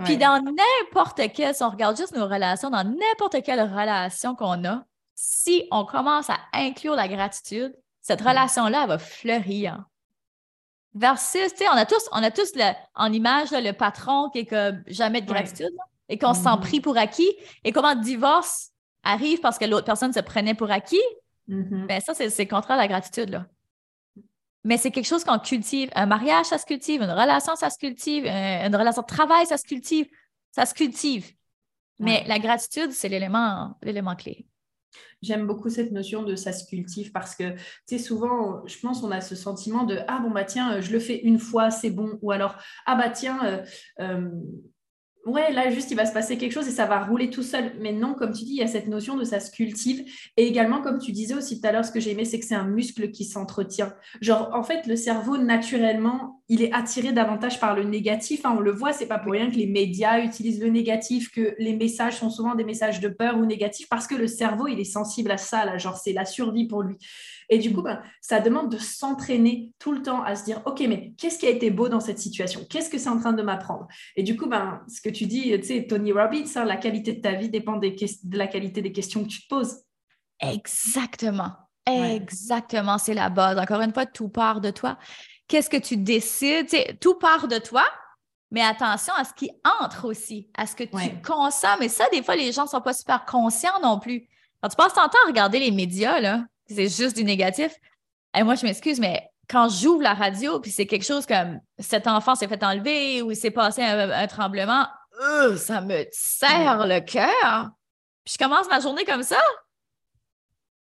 Puis 0.03 0.17
dans 0.17 0.41
n'importe 0.41 1.21
quelle, 1.33 1.53
si 1.53 1.63
on 1.63 1.69
regarde 1.69 1.95
juste 1.95 2.15
nos 2.15 2.27
relations, 2.27 2.69
dans 2.69 2.83
n'importe 2.83 3.43
quelle 3.43 3.61
relation 3.61 4.35
qu'on 4.35 4.65
a, 4.65 4.83
si 5.13 5.67
on 5.71 5.85
commence 5.85 6.29
à 6.29 6.37
inclure 6.53 6.95
la 6.95 7.07
gratitude, 7.07 7.75
cette 8.01 8.21
relation-là, 8.21 8.87
va 8.87 8.97
fleurir. 8.97 9.85
Versus, 10.95 11.51
tu 11.53 11.57
sais, 11.57 11.69
on 11.69 11.77
a 11.77 11.85
tous, 11.85 12.07
on 12.11 12.21
a 12.21 12.31
tous 12.31 12.53
en 12.95 13.11
image 13.11 13.51
le 13.51 13.71
patron 13.71 14.29
qui 14.29 14.39
est 14.39 14.45
comme 14.45 14.83
jamais 14.87 15.21
de 15.21 15.27
gratitude 15.27 15.71
et 16.09 16.17
qu'on 16.17 16.33
se 16.33 16.41
sent 16.41 16.49
mm-hmm. 16.49 16.59
pris 16.59 16.81
pour 16.81 16.97
acquis. 16.97 17.31
Et 17.63 17.71
comment 17.71 17.93
le 17.93 18.01
divorce 18.01 18.71
arrive 19.03 19.39
parce 19.39 19.57
que 19.57 19.65
l'autre 19.65 19.85
personne 19.85 20.13
se 20.13 20.19
prenait 20.19 20.53
pour 20.53 20.71
acquis, 20.71 21.01
mm-hmm. 21.49 21.87
ben 21.87 22.01
ça, 22.01 22.13
c'est 22.13 22.47
contraire 22.47 22.77
à 22.77 22.81
la 22.81 22.87
gratitude. 22.87 23.29
Là. 23.29 23.45
Mais 24.63 24.77
c'est 24.77 24.91
quelque 24.91 25.07
chose 25.07 25.23
qu'on 25.23 25.39
cultive. 25.39 25.89
Un 25.95 26.05
mariage, 26.05 26.45
ça 26.45 26.57
se 26.57 26.65
cultive. 26.65 27.01
Une 27.01 27.11
relation, 27.11 27.55
ça 27.55 27.69
se 27.69 27.77
cultive. 27.77 28.25
Une 28.25 28.75
relation 28.75 29.01
de 29.01 29.07
travail, 29.07 29.45
ça 29.45 29.57
se 29.57 29.65
cultive. 29.65 30.07
Ça 30.51 30.65
se 30.65 30.73
cultive. 30.73 31.31
Mais 31.99 32.23
la 32.27 32.39
gratitude, 32.39 32.91
c'est 32.91 33.09
l'élément, 33.09 33.77
l'élément 33.81 34.15
clé. 34.15 34.45
J'aime 35.21 35.47
beaucoup 35.47 35.69
cette 35.69 35.91
notion 35.91 36.23
de 36.23 36.35
ça 36.35 36.51
se 36.51 36.67
cultive 36.67 37.11
parce 37.11 37.33
que, 37.33 37.53
tu 37.53 37.59
sais, 37.87 37.97
souvent, 37.97 38.61
je 38.67 38.77
pense, 38.79 39.03
on 39.03 39.11
a 39.11 39.21
ce 39.21 39.35
sentiment 39.35 39.85
de 39.85 39.99
Ah, 40.07 40.19
bon, 40.19 40.31
bah 40.31 40.43
tiens, 40.43 40.81
je 40.81 40.91
le 40.91 40.99
fais 40.99 41.17
une 41.19 41.39
fois, 41.39 41.71
c'est 41.71 41.89
bon. 41.89 42.19
Ou 42.21 42.31
alors, 42.31 42.57
Ah, 42.85 42.95
bah 42.95 43.09
tiens, 43.09 43.39
euh, 43.45 43.63
euh, 44.01 44.29
ouais, 45.25 45.51
là, 45.51 45.69
juste, 45.69 45.91
il 45.91 45.95
va 45.95 46.05
se 46.05 46.13
passer 46.13 46.37
quelque 46.37 46.51
chose 46.51 46.67
et 46.67 46.71
ça 46.71 46.85
va 46.85 47.03
rouler 47.03 47.29
tout 47.29 47.43
seul. 47.43 47.73
Mais 47.79 47.91
non, 47.91 48.13
comme 48.13 48.31
tu 48.31 48.43
dis, 48.43 48.51
il 48.51 48.57
y 48.57 48.63
a 48.63 48.67
cette 48.67 48.87
notion 48.87 49.15
de 49.15 49.23
ça 49.23 49.39
se 49.39 49.51
cultive. 49.51 50.03
Et 50.37 50.47
également, 50.47 50.81
comme 50.81 50.99
tu 50.99 51.11
disais 51.11 51.33
aussi 51.33 51.59
tout 51.59 51.67
à 51.67 51.71
l'heure, 51.71 51.85
ce 51.85 51.91
que 51.91 51.99
j'ai 51.99 52.11
aimé, 52.11 52.25
c'est 52.25 52.39
que 52.39 52.45
c'est 52.45 52.55
un 52.55 52.67
muscle 52.67 53.11
qui 53.11 53.25
s'entretient. 53.25 53.93
Genre, 54.21 54.51
en 54.53 54.63
fait, 54.63 54.85
le 54.87 54.95
cerveau, 54.95 55.37
naturellement, 55.37 56.41
il 56.49 56.61
est 56.61 56.73
attiré 56.73 57.13
davantage 57.13 57.59
par 57.59 57.75
le 57.75 57.83
négatif. 57.83 58.45
Hein. 58.45 58.55
on 58.57 58.61
le 58.61 58.71
voit, 58.71 58.93
c'est 58.93 59.07
pas 59.07 59.19
pour 59.19 59.31
rien 59.31 59.49
que 59.49 59.55
les 59.55 59.67
médias 59.67 60.23
utilisent 60.23 60.61
le 60.61 60.69
négatif, 60.69 61.31
que 61.31 61.55
les 61.57 61.75
messages 61.75 62.17
sont 62.17 62.29
souvent 62.29 62.55
des 62.55 62.65
messages 62.65 62.99
de 62.99 63.07
peur 63.07 63.37
ou 63.37 63.45
négatifs, 63.45 63.87
parce 63.89 64.07
que 64.07 64.15
le 64.15 64.27
cerveau, 64.27 64.67
il 64.67 64.79
est 64.79 64.83
sensible 64.83 65.31
à 65.31 65.37
ça, 65.37 65.65
là. 65.65 65.77
Genre, 65.77 65.97
c'est 65.97 66.13
la 66.13 66.25
survie 66.25 66.67
pour 66.67 66.83
lui. 66.83 66.97
Et 67.53 67.59
du 67.59 67.71
coup, 67.71 67.83
ben, 67.83 68.01
ça 68.19 68.39
demande 68.39 68.71
de 68.71 68.79
s'entraîner 68.79 69.71
tout 69.77 69.91
le 69.91 70.01
temps 70.01 70.23
à 70.23 70.35
se 70.35 70.43
dire, 70.43 70.63
OK, 70.65 70.83
mais 70.89 71.13
qu'est-ce 71.19 71.37
qui 71.37 71.45
a 71.45 71.51
été 71.51 71.69
beau 71.69 71.87
dans 71.87 71.99
cette 71.99 72.17
situation? 72.17 72.65
Qu'est-ce 72.67 72.89
que 72.89 72.97
c'est 72.97 73.09
en 73.09 73.19
train 73.19 73.33
de 73.33 73.43
m'apprendre? 73.43 73.87
Et 74.15 74.23
du 74.23 74.35
coup, 74.35 74.47
ben, 74.47 74.81
ce 74.87 75.01
que 75.01 75.09
tu 75.09 75.27
dis, 75.27 75.51
tu 75.59 75.63
sais, 75.63 75.85
Tony 75.87 76.11
Robbins, 76.11 76.45
hein, 76.55 76.65
la 76.65 76.77
qualité 76.77 77.13
de 77.13 77.21
ta 77.21 77.33
vie 77.33 77.49
dépend 77.49 77.77
des 77.77 77.91
de 78.23 78.37
la 78.39 78.47
qualité 78.47 78.81
des 78.81 78.91
questions 78.91 79.23
que 79.23 79.29
tu 79.29 79.43
te 79.43 79.47
poses. 79.47 79.83
Exactement. 80.39 81.51
Exactement, 81.85 82.97
c'est 82.97 83.13
la 83.13 83.29
base. 83.29 83.59
Encore 83.59 83.81
une 83.81 83.93
fois, 83.93 84.07
tout 84.07 84.29
part 84.29 84.59
de 84.59 84.71
toi. 84.71 84.97
Qu'est-ce 85.47 85.69
que 85.69 85.77
tu 85.77 85.95
décides? 85.95 86.97
tout 86.99 87.19
part 87.19 87.47
de 87.47 87.59
toi, 87.59 87.85
mais 88.49 88.61
attention 88.61 89.13
à 89.15 89.25
ce 89.25 89.33
qui 89.35 89.51
entre 89.83 90.05
aussi, 90.05 90.49
à 90.57 90.65
ce 90.65 90.75
que 90.75 90.85
tu 90.85 91.21
consommes. 91.21 91.83
Et 91.83 91.89
ça, 91.89 92.05
des 92.11 92.23
fois, 92.23 92.35
les 92.35 92.51
gens 92.51 92.63
ne 92.63 92.69
sont 92.69 92.81
pas 92.81 92.93
super 92.93 93.25
conscients 93.25 93.79
non 93.83 93.99
plus. 93.99 94.27
Quand 94.59 94.69
tu 94.69 94.75
passes 94.75 94.95
ton 94.95 95.01
temps 95.03 95.19
à 95.23 95.27
regarder 95.27 95.59
les 95.59 95.69
médias, 95.69 96.19
là, 96.19 96.45
c'est 96.67 96.89
juste 96.89 97.15
du 97.15 97.23
négatif. 97.23 97.73
Et 98.35 98.43
moi, 98.43 98.55
je 98.55 98.65
m'excuse, 98.65 98.99
mais 98.99 99.29
quand 99.49 99.69
j'ouvre 99.69 100.01
la 100.01 100.13
radio, 100.13 100.59
puis 100.59 100.71
c'est 100.71 100.85
quelque 100.85 101.05
chose 101.05 101.25
comme 101.25 101.59
cet 101.77 102.07
enfant 102.07 102.35
s'est 102.35 102.47
fait 102.47 102.63
enlever 102.63 103.21
ou 103.21 103.31
il 103.31 103.37
s'est 103.37 103.51
passé 103.51 103.81
un, 103.83 104.27
tremblement, 104.27 104.87
euh, 105.21 105.57
ça 105.57 105.81
me 105.81 106.05
serre 106.11 106.87
le 106.87 106.99
cœur. 107.01 107.69
Puis 108.23 108.35
je 108.39 108.43
commence 108.43 108.67
ma 108.69 108.79
journée 108.79 109.05
comme 109.05 109.23
ça. 109.23 109.41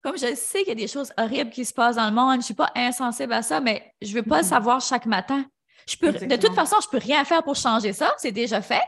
Comme 0.01 0.17
je 0.17 0.35
sais 0.35 0.59
qu'il 0.59 0.69
y 0.69 0.71
a 0.71 0.75
des 0.75 0.87
choses 0.87 1.11
horribles 1.17 1.51
qui 1.51 1.65
se 1.65 1.73
passent 1.73 1.95
dans 1.95 2.05
le 2.05 2.15
monde, 2.15 2.33
je 2.33 2.37
ne 2.37 2.41
suis 2.43 2.53
pas 2.53 2.71
insensible 2.75 3.33
à 3.33 3.41
ça, 3.41 3.59
mais 3.59 3.93
je 4.01 4.09
ne 4.09 4.15
veux 4.15 4.23
pas 4.23 4.39
le 4.39 4.47
savoir 4.47 4.81
chaque 4.81 5.05
matin. 5.05 5.45
Je 5.87 5.95
peux, 5.95 6.11
de 6.11 6.35
toute 6.35 6.53
façon, 6.53 6.77
je 6.81 6.87
ne 6.87 6.91
peux 6.91 7.05
rien 7.05 7.23
faire 7.23 7.43
pour 7.43 7.55
changer 7.55 7.93
ça. 7.93 8.13
C'est 8.17 8.31
déjà 8.31 8.61
fait. 8.61 8.83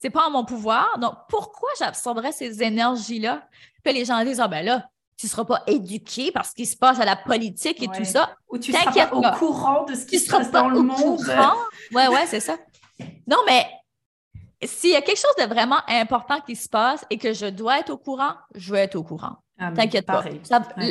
Ce 0.00 0.06
n'est 0.06 0.10
pas 0.10 0.26
en 0.26 0.30
mon 0.30 0.44
pouvoir. 0.44 0.98
Donc, 0.98 1.14
pourquoi 1.28 1.70
j'absorberais 1.78 2.32
ces 2.32 2.62
énergies-là? 2.62 3.48
Puis 3.82 3.92
les 3.94 4.04
gens 4.04 4.22
disent, 4.24 4.40
ah 4.40 4.48
ben 4.48 4.64
là, 4.64 4.88
tu 5.18 5.26
ne 5.26 5.30
seras 5.30 5.44
pas 5.44 5.64
éduqué 5.66 6.30
par 6.30 6.46
ce 6.46 6.54
qui 6.54 6.64
se 6.64 6.76
passe 6.76 7.00
à 7.00 7.04
la 7.04 7.16
politique 7.16 7.82
et 7.82 7.88
tout 7.88 8.04
ça. 8.04 8.36
Ou 8.48 8.56
tu 8.56 8.70
ne 8.70 8.76
seras 8.76 9.06
pas 9.06 9.16
au 9.16 9.36
courant 9.36 9.84
de 9.84 9.94
ce 9.94 10.06
qui 10.06 10.20
se 10.20 10.30
passe 10.30 10.50
dans 10.50 10.68
le 10.68 10.80
monde. 10.80 11.20
Oui, 11.92 12.02
oui, 12.08 12.20
c'est 12.26 12.40
ça. 12.40 12.56
Non, 13.26 13.38
mais 13.44 13.66
s'il 14.64 14.90
y 14.90 14.96
a 14.96 15.02
quelque 15.02 15.18
chose 15.18 15.34
de 15.38 15.52
vraiment 15.52 15.80
important 15.88 16.40
qui 16.40 16.54
se 16.54 16.68
passe 16.68 17.04
et 17.10 17.18
que 17.18 17.32
je 17.32 17.46
dois 17.46 17.80
être 17.80 17.90
au 17.90 17.98
courant, 17.98 18.34
je 18.54 18.72
vais 18.72 18.84
être 18.84 18.94
au 18.94 19.02
courant. 19.02 19.36
Ah, 19.58 19.72
T'inquiète 19.72 20.06
pas. 20.06 20.22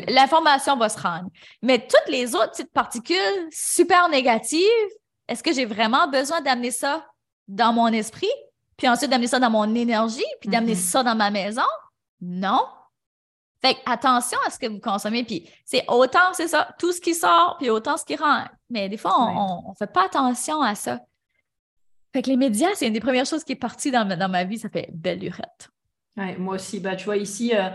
L'information 0.09 0.75
va 0.75 0.89
se 0.89 0.99
rendre. 0.99 1.29
Mais 1.61 1.79
toutes 1.79 2.09
les 2.09 2.35
autres 2.35 2.51
petites 2.51 2.73
particules 2.73 3.47
super 3.49 4.09
négatives, 4.09 4.61
est-ce 5.29 5.41
que 5.41 5.53
j'ai 5.53 5.65
vraiment 5.65 6.09
besoin 6.09 6.41
d'amener 6.41 6.71
ça 6.71 7.05
dans 7.47 7.71
mon 7.71 7.87
esprit, 7.87 8.27
puis 8.75 8.89
ensuite 8.89 9.09
d'amener 9.09 9.27
ça 9.27 9.39
dans 9.39 9.49
mon 9.49 9.73
énergie, 9.73 10.25
puis 10.41 10.49
d'amener 10.49 10.73
mm-hmm. 10.73 10.91
ça 10.91 11.03
dans 11.03 11.15
ma 11.15 11.31
maison? 11.31 11.61
Non. 12.19 12.65
Fait 13.61 13.77
attention 13.85 14.37
à 14.45 14.51
ce 14.51 14.59
que 14.59 14.67
vous 14.67 14.79
consommez. 14.79 15.23
Puis 15.23 15.49
c'est 15.65 15.83
autant, 15.87 16.33
c'est 16.33 16.47
ça, 16.47 16.69
tout 16.77 16.91
ce 16.91 17.01
qui 17.01 17.15
sort, 17.15 17.55
puis 17.59 17.69
autant 17.69 17.97
ce 17.97 18.05
qui 18.05 18.15
rentre. 18.15 18.49
Mais 18.69 18.87
des 18.89 18.97
fois, 18.97 19.13
on 19.17 19.69
ne 19.69 19.75
fait 19.75 19.91
pas 19.91 20.05
attention 20.05 20.61
à 20.61 20.75
ça. 20.75 20.99
Fait 22.13 22.21
que 22.21 22.29
les 22.29 22.37
médias, 22.37 22.69
c'est 22.75 22.87
une 22.87 22.93
des 22.93 22.99
premières 22.99 23.25
choses 23.25 23.43
qui 23.43 23.53
est 23.53 23.57
partie 23.57 23.91
dans, 23.91 24.07
dans 24.07 24.29
ma 24.29 24.43
vie. 24.43 24.57
Ça 24.57 24.69
fait 24.69 24.89
belle 24.93 25.19
lurette. 25.19 25.69
Ouais, 26.15 26.35
moi 26.37 26.55
aussi. 26.55 26.79
Bah, 26.79 26.95
tu 26.95 27.05
vois, 27.05 27.17
ici, 27.17 27.55
euh, 27.55 27.69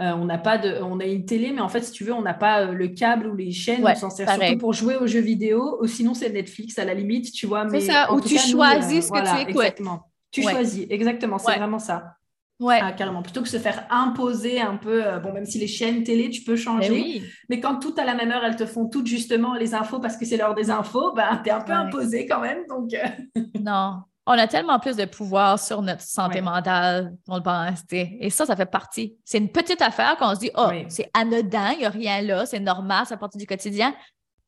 euh, 0.00 0.12
on 0.12 0.24
n'a 0.24 0.38
pas 0.38 0.58
de, 0.58 0.80
on 0.82 0.98
a 1.00 1.04
une 1.04 1.24
télé, 1.24 1.52
mais 1.52 1.60
en 1.60 1.68
fait, 1.68 1.82
si 1.82 1.92
tu 1.92 2.04
veux, 2.04 2.12
on 2.12 2.22
n'a 2.22 2.34
pas 2.34 2.62
euh, 2.62 2.72
le 2.72 2.88
câble 2.88 3.26
ou 3.26 3.34
les 3.34 3.52
chaînes. 3.52 3.84
on 3.86 3.94
s'en 3.94 4.10
sert 4.10 4.30
surtout 4.30 4.58
pour 4.58 4.72
jouer 4.72 4.96
aux 4.96 5.06
jeux 5.06 5.20
vidéo. 5.20 5.78
Ou 5.80 5.86
sinon, 5.86 6.14
c'est 6.14 6.30
Netflix 6.30 6.78
à 6.78 6.84
la 6.84 6.94
limite, 6.94 7.32
tu 7.32 7.46
vois. 7.46 7.68
C'est 7.68 7.80
ça, 7.80 8.12
où 8.12 8.20
tu 8.20 8.38
choisis 8.38 9.06
ce 9.06 9.12
que 9.12 9.18
tu 9.18 9.42
écoutes. 9.42 9.62
Exactement. 9.62 10.10
Tu 10.30 10.42
choisis, 10.42 10.86
exactement. 10.88 11.38
C'est 11.38 11.56
vraiment 11.56 11.78
ça. 11.78 12.16
Ouais. 12.62 12.78
Ah, 12.80 12.92
carrément. 12.92 13.22
Plutôt 13.22 13.42
que 13.42 13.48
se 13.48 13.58
faire 13.58 13.86
imposer 13.90 14.60
un 14.60 14.76
peu, 14.76 15.04
euh, 15.04 15.18
bon, 15.18 15.32
même 15.32 15.44
si 15.44 15.58
les 15.58 15.66
chaînes 15.66 16.04
télé, 16.04 16.30
tu 16.30 16.42
peux 16.42 16.54
changer. 16.54 17.22
Mais, 17.48 17.60
quand 17.60 17.80
tout 17.80 17.94
à 17.98 18.04
la 18.04 18.14
même 18.14 18.30
heure, 18.30 18.44
elles 18.44 18.56
te 18.56 18.66
font 18.66 18.88
toutes 18.88 19.08
justement 19.08 19.54
les 19.54 19.74
infos 19.74 19.98
parce 19.98 20.16
que 20.16 20.24
c'est 20.24 20.36
l'heure 20.36 20.54
des 20.54 20.70
infos, 20.70 21.12
ben, 21.12 21.40
tu 21.42 21.50
es 21.50 21.52
un 21.52 21.60
peu 21.60 21.72
imposé 21.72 22.26
quand 22.26 22.40
même. 22.40 22.60
Donc... 22.68 22.94
Euh. 22.94 23.40
non. 23.60 24.02
On 24.24 24.32
a 24.34 24.46
tellement 24.46 24.78
plus 24.78 24.94
de 24.94 25.04
pouvoir 25.04 25.58
sur 25.58 25.82
notre 25.82 26.02
santé 26.02 26.40
mentale 26.40 27.12
on 27.26 27.38
le 27.38 27.42
pense. 27.42 27.82
Et 27.90 28.30
ça, 28.30 28.46
ça 28.46 28.54
fait 28.54 28.66
partie. 28.66 29.16
C'est 29.24 29.38
une 29.38 29.50
petite 29.50 29.82
affaire 29.82 30.16
qu'on 30.16 30.32
se 30.36 30.38
dit, 30.38 30.50
oh, 30.56 30.68
c'est 30.88 31.10
anodin, 31.12 31.72
il 31.72 31.78
n'y 31.78 31.84
a 31.86 31.90
rien 31.90 32.22
là, 32.22 32.46
c'est 32.46 32.60
normal, 32.60 33.04
ça 33.04 33.16
fait 33.16 33.20
partie 33.20 33.38
du 33.38 33.48
quotidien. 33.48 33.92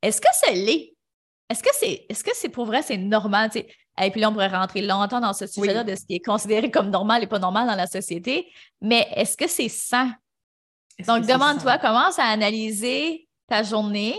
Est-ce 0.01 0.21
que 0.21 0.29
c'est 0.33 0.55
l'est? 0.55 0.95
Est-ce 1.51 1.63
que 1.63 1.71
c'est 1.73 2.07
est 2.09 2.13
-ce 2.13 2.31
c'est 2.35 2.51
pour 2.51 2.67
vrai, 2.67 2.83
c'est 2.83 2.97
normal? 2.97 3.51
Et 4.03 4.11
puis 4.11 4.21
là, 4.21 4.31
on 4.31 4.33
pourrait 4.33 4.49
rentrer 4.49 4.83
longtemps 4.83 5.21
dans 5.21 5.33
ce 5.33 5.47
sujet-là 5.47 5.85
de 5.85 5.95
ce 5.95 6.05
qui 6.05 6.17
est 6.17 6.25
considéré 6.25 6.71
comme 6.71 6.91
normal 6.91 7.23
et 7.23 7.27
pas 7.27 7.39
normal 7.39 7.67
dans 7.67 7.77
la 7.77 7.87
société. 7.87 8.49
Mais 8.81 9.07
est-ce 9.15 9.37
que 9.37 9.49
c'est 9.49 9.69
sain? 9.69 10.13
Donc, 11.07 11.27
demande-toi, 11.27 11.79
commence 11.79 12.19
à 12.19 12.25
analyser 12.25 13.29
ta 13.49 13.63
journée. 13.63 14.15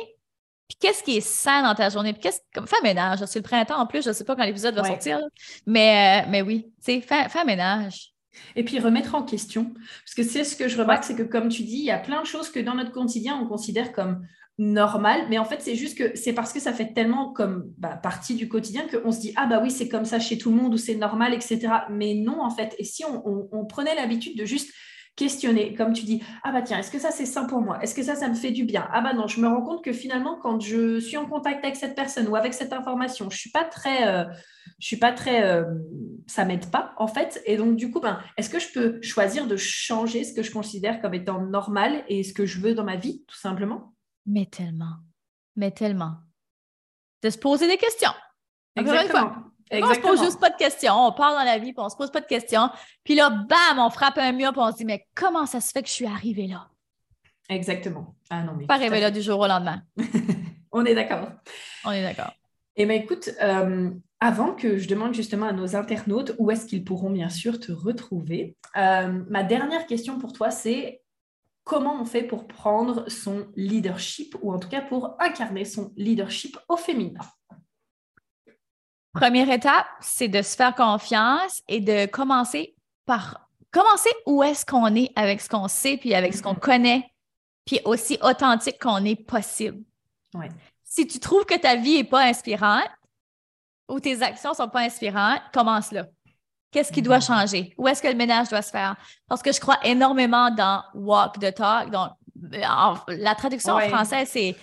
Puis 0.68 0.78
qu'est-ce 0.80 1.04
qui 1.04 1.18
est 1.18 1.22
sain 1.22 1.62
dans 1.62 1.76
ta 1.76 1.90
journée? 1.90 2.14
Puis 2.14 2.22
qu'est-ce 2.22 2.40
comme 2.54 2.68
fais 2.68 2.82
ménage. 2.82 3.24
C'est 3.26 3.40
le 3.40 3.44
printemps 3.44 3.78
en 3.78 3.86
plus, 3.86 4.04
je 4.04 4.10
ne 4.10 4.14
sais 4.14 4.24
pas 4.24 4.36
quand 4.36 4.46
l'épisode 4.46 4.76
va 4.76 4.84
sortir. 4.84 5.20
Mais, 5.68 6.24
euh, 6.24 6.30
mais 6.30 6.42
oui, 6.42 6.72
tu 6.84 7.02
sais, 7.02 7.02
fais, 7.02 7.46
ménage. 7.46 8.14
Et 8.56 8.64
puis 8.64 8.80
remettre 8.80 9.16
en 9.16 9.24
question. 9.24 9.74
Parce 9.74 10.16
que 10.16 10.24
c'est 10.24 10.44
ce 10.44 10.56
que 10.56 10.68
je 10.68 10.78
remarque, 10.78 11.04
c'est 11.04 11.16
que 11.16 11.24
comme 11.24 11.50
tu 11.50 11.64
dis, 11.64 11.78
il 11.78 11.86
y 11.86 11.92
a 11.92 12.00
plein 12.00 12.22
de 12.22 12.26
choses 12.26 12.50
que 12.50 12.60
dans 12.60 12.76
notre 12.76 12.92
quotidien, 12.92 13.40
on 13.42 13.48
considère 13.48 13.94
comme 13.94 14.26
normal, 14.58 15.26
mais 15.30 15.38
en 15.38 15.46
fait, 15.46 15.62
c'est 15.62 15.76
juste 15.76 15.98
que 15.98 16.16
c'est 16.16 16.34
parce 16.34 16.54
que 16.54 16.60
ça 16.60 16.72
fait 16.72 16.94
tellement 16.94 17.34
comme 17.34 17.74
bah, 17.78 17.98
partie 18.02 18.36
du 18.36 18.48
quotidien 18.48 18.84
qu'on 18.88 19.12
se 19.12 19.20
dit 19.20 19.34
ah 19.36 19.48
bah 19.48 19.60
oui, 19.62 19.70
c'est 19.70 19.90
comme 19.90 20.06
ça 20.06 20.20
chez 20.20 20.38
tout 20.38 20.50
le 20.50 20.56
monde 20.56 20.74
ou 20.74 20.78
c'est 20.78 20.96
normal, 20.96 21.34
etc. 21.34 21.68
Mais 21.90 22.16
non, 22.16 22.42
en 22.42 22.50
fait. 22.50 22.74
Et 22.80 22.86
si 22.86 23.04
on, 23.06 23.66
prenait 23.66 23.96
l'habitude 23.96 24.38
de 24.38 24.46
juste 24.46 24.72
questionner, 25.18 25.74
comme 25.74 25.94
tu 25.94 26.04
dis, 26.06 26.22
ah 26.44 26.52
bah 26.52 26.62
tiens, 26.62 26.80
est-ce 26.80 26.92
que 26.92 27.00
ça 27.00 27.12
c'est 27.12 27.26
sain 27.26 27.46
pour 27.46 27.62
moi? 27.62 27.80
Est-ce 27.82 27.96
que 27.96 28.04
ça, 28.04 28.16
ça 28.16 28.30
me 28.30 28.36
fait 28.36 28.52
du 28.52 28.64
bien? 28.64 28.88
Ah 28.94 29.02
bah 29.02 29.14
non, 29.14 29.28
je 29.28 29.42
me 29.42 29.48
rends 29.48 29.62
compte 29.62 29.84
que 29.84 29.92
finalement, 29.92 30.38
quand 30.42 30.62
je 30.62 31.00
suis 31.00 31.18
en 31.18 31.26
contact 31.26 31.64
avec 31.64 31.76
cette 31.76 31.96
personne 31.96 32.28
ou 32.28 32.36
avec 32.36 32.54
cette 32.54 32.74
information, 32.74 33.30
je 33.30 33.38
suis 33.38 33.52
pas 33.52 33.64
très, 33.66 34.08
euh, 34.08 34.24
je 34.80 34.88
suis 34.88 34.98
pas 34.98 35.12
très, 35.12 35.44
euh, 35.44 35.66
ça 36.28 36.46
m'aide 36.46 36.70
pas 36.70 36.94
en 36.98 37.08
fait. 37.08 37.42
Et 37.46 37.58
donc 37.58 37.76
du 37.76 37.92
coup, 37.92 38.00
ben, 38.00 38.20
est-ce 38.38 38.50
que 38.50 38.60
je 38.60 38.72
peux 38.74 39.02
choisir 39.02 39.48
de 39.48 39.58
changer 39.58 40.24
ce 40.24 40.34
que 40.34 40.44
je 40.44 40.52
considère 40.52 41.02
comme 41.02 41.14
étant 41.14 41.42
normal 41.42 42.04
et 42.08 42.24
ce 42.24 42.34
que 42.34 42.46
je 42.46 42.60
veux 42.60 42.74
dans 42.74 42.86
ma 42.86 42.96
vie, 42.96 43.24
tout 43.28 43.38
simplement? 43.38 43.95
Mais 44.26 44.46
tellement. 44.46 44.98
Mais 45.56 45.72
tellement. 45.72 46.16
De 47.24 47.30
se 47.30 47.38
poser 47.38 47.68
des 47.68 47.78
questions. 47.78 48.12
Exactement. 48.76 49.34
On 49.72 49.94
se 49.94 50.00
pose 50.00 50.24
juste 50.24 50.40
pas 50.40 50.50
de 50.50 50.58
questions. 50.58 50.94
On 50.94 51.12
parle 51.12 51.36
dans 51.36 51.44
la 51.44 51.58
vie, 51.58 51.74
puis 51.74 51.84
on 51.84 51.90
se 51.90 51.96
pose 51.96 52.12
pas 52.12 52.22
de 52.22 52.28
questions. 52.28 52.70
Puis 53.04 53.16
là, 53.16 53.30
bam, 53.30 53.80
on 53.80 53.90
frappe 53.90 54.18
un 54.18 54.32
mur, 54.32 54.52
puis 54.52 54.62
on 54.62 54.72
se 54.72 54.78
dit, 54.78 54.86
mais 54.86 55.08
comment 55.16 55.46
ça 55.46 55.60
se 55.60 55.72
fait 55.72 55.82
que 55.82 55.88
je 55.88 55.94
suis 55.94 56.06
arrivée 56.06 56.48
là? 56.48 56.70
Exactement. 57.50 58.16
Ah 58.30 58.44
non, 58.44 58.54
mais. 58.58 58.66
Pas 58.66 58.76
arrivée 58.76 59.00
là 59.00 59.12
du 59.12 59.22
jour 59.22 59.40
au 59.40 59.48
lendemain. 59.48 59.82
on 60.72 60.86
est 60.86 60.96
d'accord. 60.96 61.30
On 61.84 61.92
est 61.92 62.04
d'accord. 62.04 62.34
Eh 62.76 62.86
bien, 62.86 62.96
écoute, 62.96 63.30
euh, 63.42 63.90
avant 64.20 64.54
que 64.54 64.78
je 64.78 64.88
demande 64.88 65.14
justement 65.14 65.48
à 65.48 65.54
nos 65.54 65.76
internautes 65.76 66.34
où 66.38 66.52
est-ce 66.52 66.66
qu'ils 66.66 66.84
pourront 66.84 67.10
bien 67.10 67.30
sûr 67.30 67.60
te 67.60 67.72
retrouver, 67.72 68.58
euh, 68.76 69.24
ma 69.30 69.44
dernière 69.44 69.86
question 69.88 70.20
pour 70.20 70.34
toi, 70.34 70.52
c'est 70.52 71.02
comment 71.66 72.00
on 72.00 72.06
fait 72.06 72.24
pour 72.24 72.48
prendre 72.48 73.10
son 73.10 73.48
leadership 73.58 74.38
ou 74.42 74.54
en 74.54 74.60
tout 74.60 74.70
cas 74.70 74.82
pour 74.82 75.18
incarner 75.20 75.66
son 75.66 75.92
leadership 75.98 76.58
au 76.70 76.78
féminin 76.78 77.20
Première 79.12 79.50
étape, 79.50 79.88
c'est 80.02 80.28
de 80.28 80.42
se 80.42 80.56
faire 80.56 80.76
confiance 80.76 81.62
et 81.68 81.80
de 81.80 82.06
commencer 82.06 82.76
par 83.06 83.50
commencer 83.72 84.10
où 84.26 84.44
est-ce 84.44 84.66
qu'on 84.66 84.94
est 84.96 85.12
avec 85.16 85.42
ce 85.42 85.50
qu'on 85.50 85.68
sait, 85.68 85.98
puis 85.98 86.14
avec 86.14 86.34
ce 86.34 86.42
qu'on 86.42 86.56
connaît, 86.56 87.10
puis 87.66 87.80
aussi 87.86 88.18
authentique 88.22 88.80
qu'on 88.80 89.04
est 89.06 89.16
possible. 89.16 89.84
Si 90.84 91.08
tu 91.08 91.20
trouves 91.20 91.46
que 91.46 91.58
ta 91.58 91.76
vie 91.76 91.96
n'est 91.96 92.04
pas 92.04 92.26
inspirante 92.26 92.90
ou 93.90 94.00
tes 94.00 94.22
actions 94.22 94.52
ne 94.52 94.56
sont 94.56 94.70
pas 94.70 94.82
inspirantes, 94.82 95.42
commence 95.54 95.92
là. 95.92 96.08
Qu'est-ce 96.72 96.92
qui 96.92 97.02
doit 97.02 97.20
changer? 97.20 97.74
Où 97.78 97.88
est-ce 97.88 98.02
que 98.02 98.08
le 98.08 98.16
ménage 98.16 98.50
doit 98.50 98.62
se 98.62 98.72
faire? 98.72 98.96
Parce 99.28 99.42
que 99.42 99.52
je 99.52 99.60
crois 99.60 99.78
énormément 99.84 100.52
dans 100.52 100.84
walk 100.94 101.40
the 101.40 101.54
talk. 101.54 101.90
Donc, 101.90 102.12
la 103.08 103.36
traduction 103.36 103.74
en 103.74 103.80
français, 103.82 104.26
c'est 104.26 104.56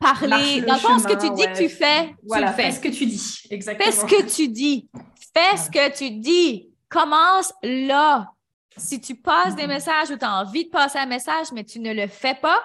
parler. 0.00 0.60
Dans 0.62 0.74
le 0.74 0.80
fond, 0.80 0.98
ce 0.98 1.06
que 1.06 1.20
tu 1.20 1.30
dis 1.34 1.42
que 1.42 1.56
tu 1.56 1.68
fais, 1.68 2.14
voilà, 2.26 2.50
tu 2.50 2.62
fais. 2.62 2.70
ce 2.70 2.80
que 2.80 2.88
tu 2.88 3.06
dis. 3.06 3.42
Exactement. 3.50 3.90
Fais 3.90 3.96
ce 3.96 4.04
que 4.04 4.34
tu 4.34 4.48
dis. 4.48 4.88
Fais 5.34 5.56
ce 5.56 5.70
que 5.70 5.96
tu 5.96 6.10
dis. 6.10 6.68
Commence 6.88 7.52
là. 7.62 8.30
Si 8.76 9.00
tu 9.00 9.16
passes 9.16 9.56
des 9.56 9.66
messages 9.66 10.10
ou 10.10 10.16
tu 10.16 10.24
as 10.24 10.40
envie 10.40 10.66
de 10.66 10.70
passer 10.70 10.98
un 10.98 11.06
message, 11.06 11.46
mais 11.52 11.64
tu 11.64 11.80
ne 11.80 11.92
le 11.94 12.06
fais 12.06 12.34
pas, 12.34 12.62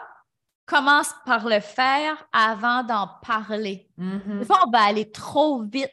commence 0.66 1.14
par 1.26 1.48
le 1.48 1.60
faire 1.60 2.28
avant 2.34 2.84
d'en 2.84 3.10
parler. 3.26 3.90
Mm-hmm. 3.98 4.40
Des 4.40 4.46
fois, 4.46 4.64
on 4.68 4.70
va 4.70 4.84
aller 4.84 5.10
trop 5.10 5.64
vite. 5.64 5.90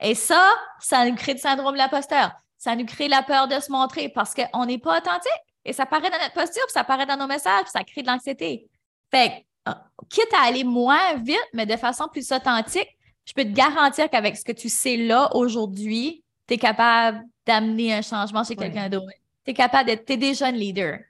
Et 0.00 0.14
ça, 0.14 0.50
ça 0.80 1.08
nous 1.08 1.14
crée 1.14 1.34
le 1.34 1.38
syndrome 1.38 1.72
de 1.72 1.78
l'imposteur. 1.78 2.32
Ça 2.56 2.74
nous 2.74 2.86
crée 2.86 3.08
la 3.08 3.22
peur 3.22 3.48
de 3.48 3.58
se 3.60 3.70
montrer 3.70 4.08
parce 4.08 4.34
qu'on 4.34 4.66
n'est 4.66 4.78
pas 4.78 4.98
authentique. 4.98 5.30
Et 5.64 5.72
ça 5.72 5.86
paraît 5.86 6.10
dans 6.10 6.18
notre 6.18 6.32
posture, 6.32 6.62
puis 6.64 6.72
ça 6.72 6.84
paraît 6.84 7.06
dans 7.06 7.16
nos 7.16 7.26
messages, 7.26 7.62
puis 7.62 7.70
ça 7.72 7.84
crée 7.84 8.02
de 8.02 8.06
l'anxiété. 8.06 8.68
Fait 9.10 9.44
euh, 9.68 9.72
quitte 10.08 10.32
à 10.34 10.46
aller 10.46 10.64
moins 10.64 11.14
vite, 11.14 11.48
mais 11.52 11.66
de 11.66 11.76
façon 11.76 12.08
plus 12.08 12.32
authentique, 12.32 12.88
je 13.24 13.32
peux 13.34 13.44
te 13.44 13.50
garantir 13.50 14.08
qu'avec 14.08 14.36
ce 14.36 14.44
que 14.44 14.52
tu 14.52 14.68
sais 14.68 14.96
là 14.96 15.28
aujourd'hui, 15.34 16.24
tu 16.46 16.54
es 16.54 16.58
capable 16.58 17.22
d'amener 17.46 17.92
un 17.92 18.02
changement 18.02 18.42
chez 18.44 18.56
quelqu'un 18.56 18.88
d'autre. 18.88 19.12
Tu 19.44 19.50
es 19.50 19.54
capable 19.54 19.86
d'être, 19.86 20.06
tu 20.06 20.14
es 20.14 20.16
déjà 20.16 20.50
leader. 20.50 21.00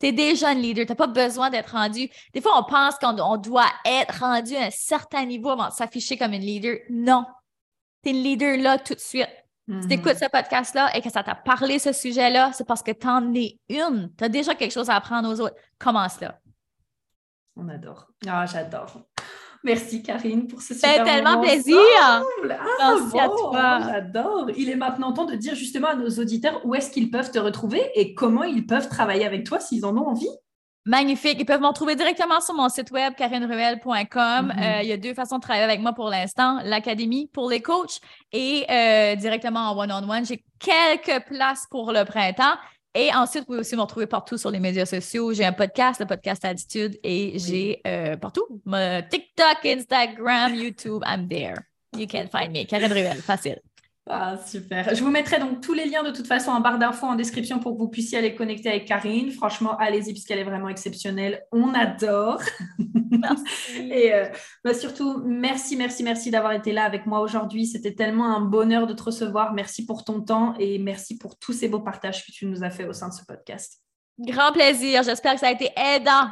Tu 0.00 0.06
es 0.06 0.12
déjà 0.12 0.50
un 0.50 0.54
leader. 0.54 0.86
Tu 0.86 0.92
n'as 0.92 0.96
pas 0.96 1.08
besoin 1.08 1.50
d'être 1.50 1.72
rendu. 1.72 2.08
Des 2.32 2.40
fois, 2.40 2.52
on 2.58 2.70
pense 2.70 2.96
qu'on 2.96 3.36
doit 3.38 3.66
être 3.84 4.20
rendu 4.20 4.54
à 4.54 4.66
un 4.66 4.70
certain 4.70 5.24
niveau 5.24 5.50
avant 5.50 5.68
de 5.68 5.72
s'afficher 5.72 6.16
comme 6.16 6.32
une 6.32 6.42
leader. 6.42 6.76
Non. 6.90 7.24
Tu 8.04 8.10
es 8.10 8.12
une 8.12 8.22
leader 8.22 8.58
là 8.58 8.78
tout 8.78 8.94
de 8.94 9.00
suite. 9.00 9.28
Si 9.80 9.88
tu 9.88 9.94
écoutes 9.94 10.18
ce 10.18 10.28
podcast-là 10.30 10.94
et 10.94 11.00
que 11.00 11.10
ça 11.10 11.22
t'a 11.22 11.34
parlé 11.34 11.78
ce 11.78 11.92
sujet-là, 11.92 12.52
c'est 12.52 12.66
parce 12.66 12.82
que 12.82 12.90
tu 12.90 13.06
en 13.06 13.32
es 13.34 13.58
une. 13.70 14.12
Tu 14.16 14.24
as 14.24 14.28
déjà 14.28 14.54
quelque 14.54 14.72
chose 14.72 14.90
à 14.90 14.96
apprendre 14.96 15.28
aux 15.30 15.40
autres. 15.40 15.56
Commence 15.78 16.20
là. 16.20 16.38
On 17.56 17.68
adore. 17.68 18.08
Ah, 18.28 18.44
j'adore. 18.44 19.00
Merci 19.62 20.02
Karine 20.02 20.46
pour 20.46 20.60
ce 20.60 20.74
super 20.74 20.90
fait 20.90 21.04
tellement 21.04 21.40
plaisir. 21.40 21.78
Ah, 22.02 22.22
Merci 22.46 23.18
à 23.18 23.28
toi. 23.28 23.80
J'adore. 23.80 24.50
Il 24.54 24.68
est 24.68 24.76
maintenant 24.76 25.14
temps 25.14 25.24
de 25.24 25.34
dire 25.34 25.54
justement 25.54 25.88
à 25.88 25.94
nos 25.94 26.10
auditeurs 26.10 26.60
où 26.66 26.74
est-ce 26.74 26.90
qu'ils 26.90 27.10
peuvent 27.10 27.30
te 27.30 27.38
retrouver 27.38 27.82
et 27.94 28.12
comment 28.14 28.42
ils 28.42 28.66
peuvent 28.66 28.90
travailler 28.90 29.24
avec 29.24 29.46
toi 29.46 29.60
s'ils 29.60 29.86
en 29.86 29.96
ont 29.96 30.08
envie. 30.08 30.28
Magnifique. 30.86 31.36
Ils 31.40 31.46
peuvent 31.46 31.62
m'en 31.62 31.72
trouver 31.72 31.96
directement 31.96 32.40
sur 32.40 32.54
mon 32.54 32.68
site 32.68 32.90
web, 32.90 33.14
karineruel.com. 33.14 33.88
Mm-hmm. 34.14 34.62
Euh, 34.62 34.82
il 34.82 34.88
y 34.88 34.92
a 34.92 34.96
deux 34.98 35.14
façons 35.14 35.36
de 35.36 35.40
travailler 35.40 35.64
avec 35.64 35.80
moi 35.80 35.94
pour 35.94 36.10
l'instant. 36.10 36.60
L'Académie 36.62 37.30
pour 37.32 37.48
les 37.48 37.60
coachs 37.60 38.00
et 38.32 38.66
euh, 38.70 39.16
directement 39.16 39.70
en 39.70 39.78
one-on-one. 39.78 40.26
J'ai 40.26 40.44
quelques 40.58 41.24
places 41.26 41.66
pour 41.70 41.92
le 41.92 42.04
printemps. 42.04 42.54
Et 42.94 43.12
ensuite, 43.12 43.40
vous 43.40 43.46
pouvez 43.46 43.58
aussi 43.60 43.74
me 43.74 43.80
retrouver 43.80 44.06
partout 44.06 44.36
sur 44.36 44.50
les 44.50 44.60
médias 44.60 44.86
sociaux. 44.86 45.32
J'ai 45.32 45.44
un 45.44 45.52
podcast, 45.52 45.98
le 45.98 46.06
podcast 46.06 46.44
Attitude, 46.44 46.96
et 47.02 47.36
j'ai 47.38 47.80
euh, 47.86 48.16
partout. 48.16 48.46
TikTok, 49.10 49.64
Instagram, 49.64 50.54
YouTube, 50.54 51.02
I'm 51.04 51.26
there. 51.28 51.56
You 51.96 52.06
can 52.06 52.28
find 52.30 52.52
me. 52.52 52.66
Karine 52.66 52.92
Ruel, 52.92 53.20
facile. 53.20 53.60
Ah, 54.06 54.36
super. 54.36 54.94
Je 54.94 55.02
vous 55.02 55.10
mettrai 55.10 55.38
donc 55.38 55.62
tous 55.62 55.72
les 55.72 55.86
liens 55.86 56.02
de 56.02 56.10
toute 56.10 56.26
façon 56.26 56.50
en 56.50 56.60
barre 56.60 56.78
d'infos 56.78 57.06
en 57.06 57.14
description 57.14 57.58
pour 57.58 57.72
que 57.72 57.78
vous 57.78 57.88
puissiez 57.88 58.18
aller 58.18 58.34
connecter 58.34 58.68
avec 58.68 58.86
Karine. 58.86 59.30
Franchement, 59.30 59.78
allez-y 59.78 60.12
puisqu'elle 60.12 60.38
est 60.38 60.44
vraiment 60.44 60.68
exceptionnelle. 60.68 61.42
On 61.52 61.72
adore. 61.72 62.42
Merci. 63.10 63.78
Et 63.90 64.12
euh, 64.12 64.26
bah, 64.62 64.74
surtout, 64.74 65.22
merci, 65.24 65.76
merci, 65.76 66.02
merci 66.02 66.30
d'avoir 66.30 66.52
été 66.52 66.72
là 66.72 66.84
avec 66.84 67.06
moi 67.06 67.20
aujourd'hui. 67.20 67.66
C'était 67.66 67.94
tellement 67.94 68.36
un 68.36 68.42
bonheur 68.42 68.86
de 68.86 68.92
te 68.92 69.04
recevoir. 69.04 69.54
Merci 69.54 69.86
pour 69.86 70.04
ton 70.04 70.20
temps 70.20 70.54
et 70.58 70.78
merci 70.78 71.16
pour 71.16 71.38
tous 71.38 71.54
ces 71.54 71.68
beaux 71.68 71.80
partages 71.80 72.26
que 72.26 72.32
tu 72.32 72.44
nous 72.44 72.62
as 72.62 72.70
fait 72.70 72.84
au 72.84 72.92
sein 72.92 73.08
de 73.08 73.14
ce 73.14 73.24
podcast. 73.24 73.80
Grand 74.18 74.52
plaisir. 74.52 75.02
J'espère 75.02 75.34
que 75.34 75.40
ça 75.40 75.48
a 75.48 75.52
été 75.52 75.70
aidant. 75.76 76.28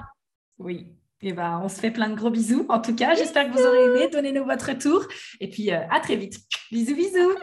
Oui. 0.58 0.92
Et 1.24 1.28
eh 1.28 1.32
ben, 1.32 1.60
on 1.62 1.68
se 1.68 1.78
fait 1.78 1.92
plein 1.92 2.08
de 2.08 2.16
gros 2.16 2.30
bisous. 2.30 2.66
En 2.68 2.80
tout 2.80 2.96
cas, 2.96 3.14
j'espère 3.14 3.48
que 3.48 3.56
vous 3.56 3.64
aurez 3.64 3.84
aimé. 3.84 4.08
Donnez-nous 4.12 4.44
votre 4.44 4.70
retour. 4.70 5.06
Et 5.38 5.48
puis, 5.48 5.72
euh, 5.72 5.78
à 5.88 6.00
très 6.00 6.16
vite. 6.16 6.40
Bisous, 6.72 6.96
bisous. 6.96 7.36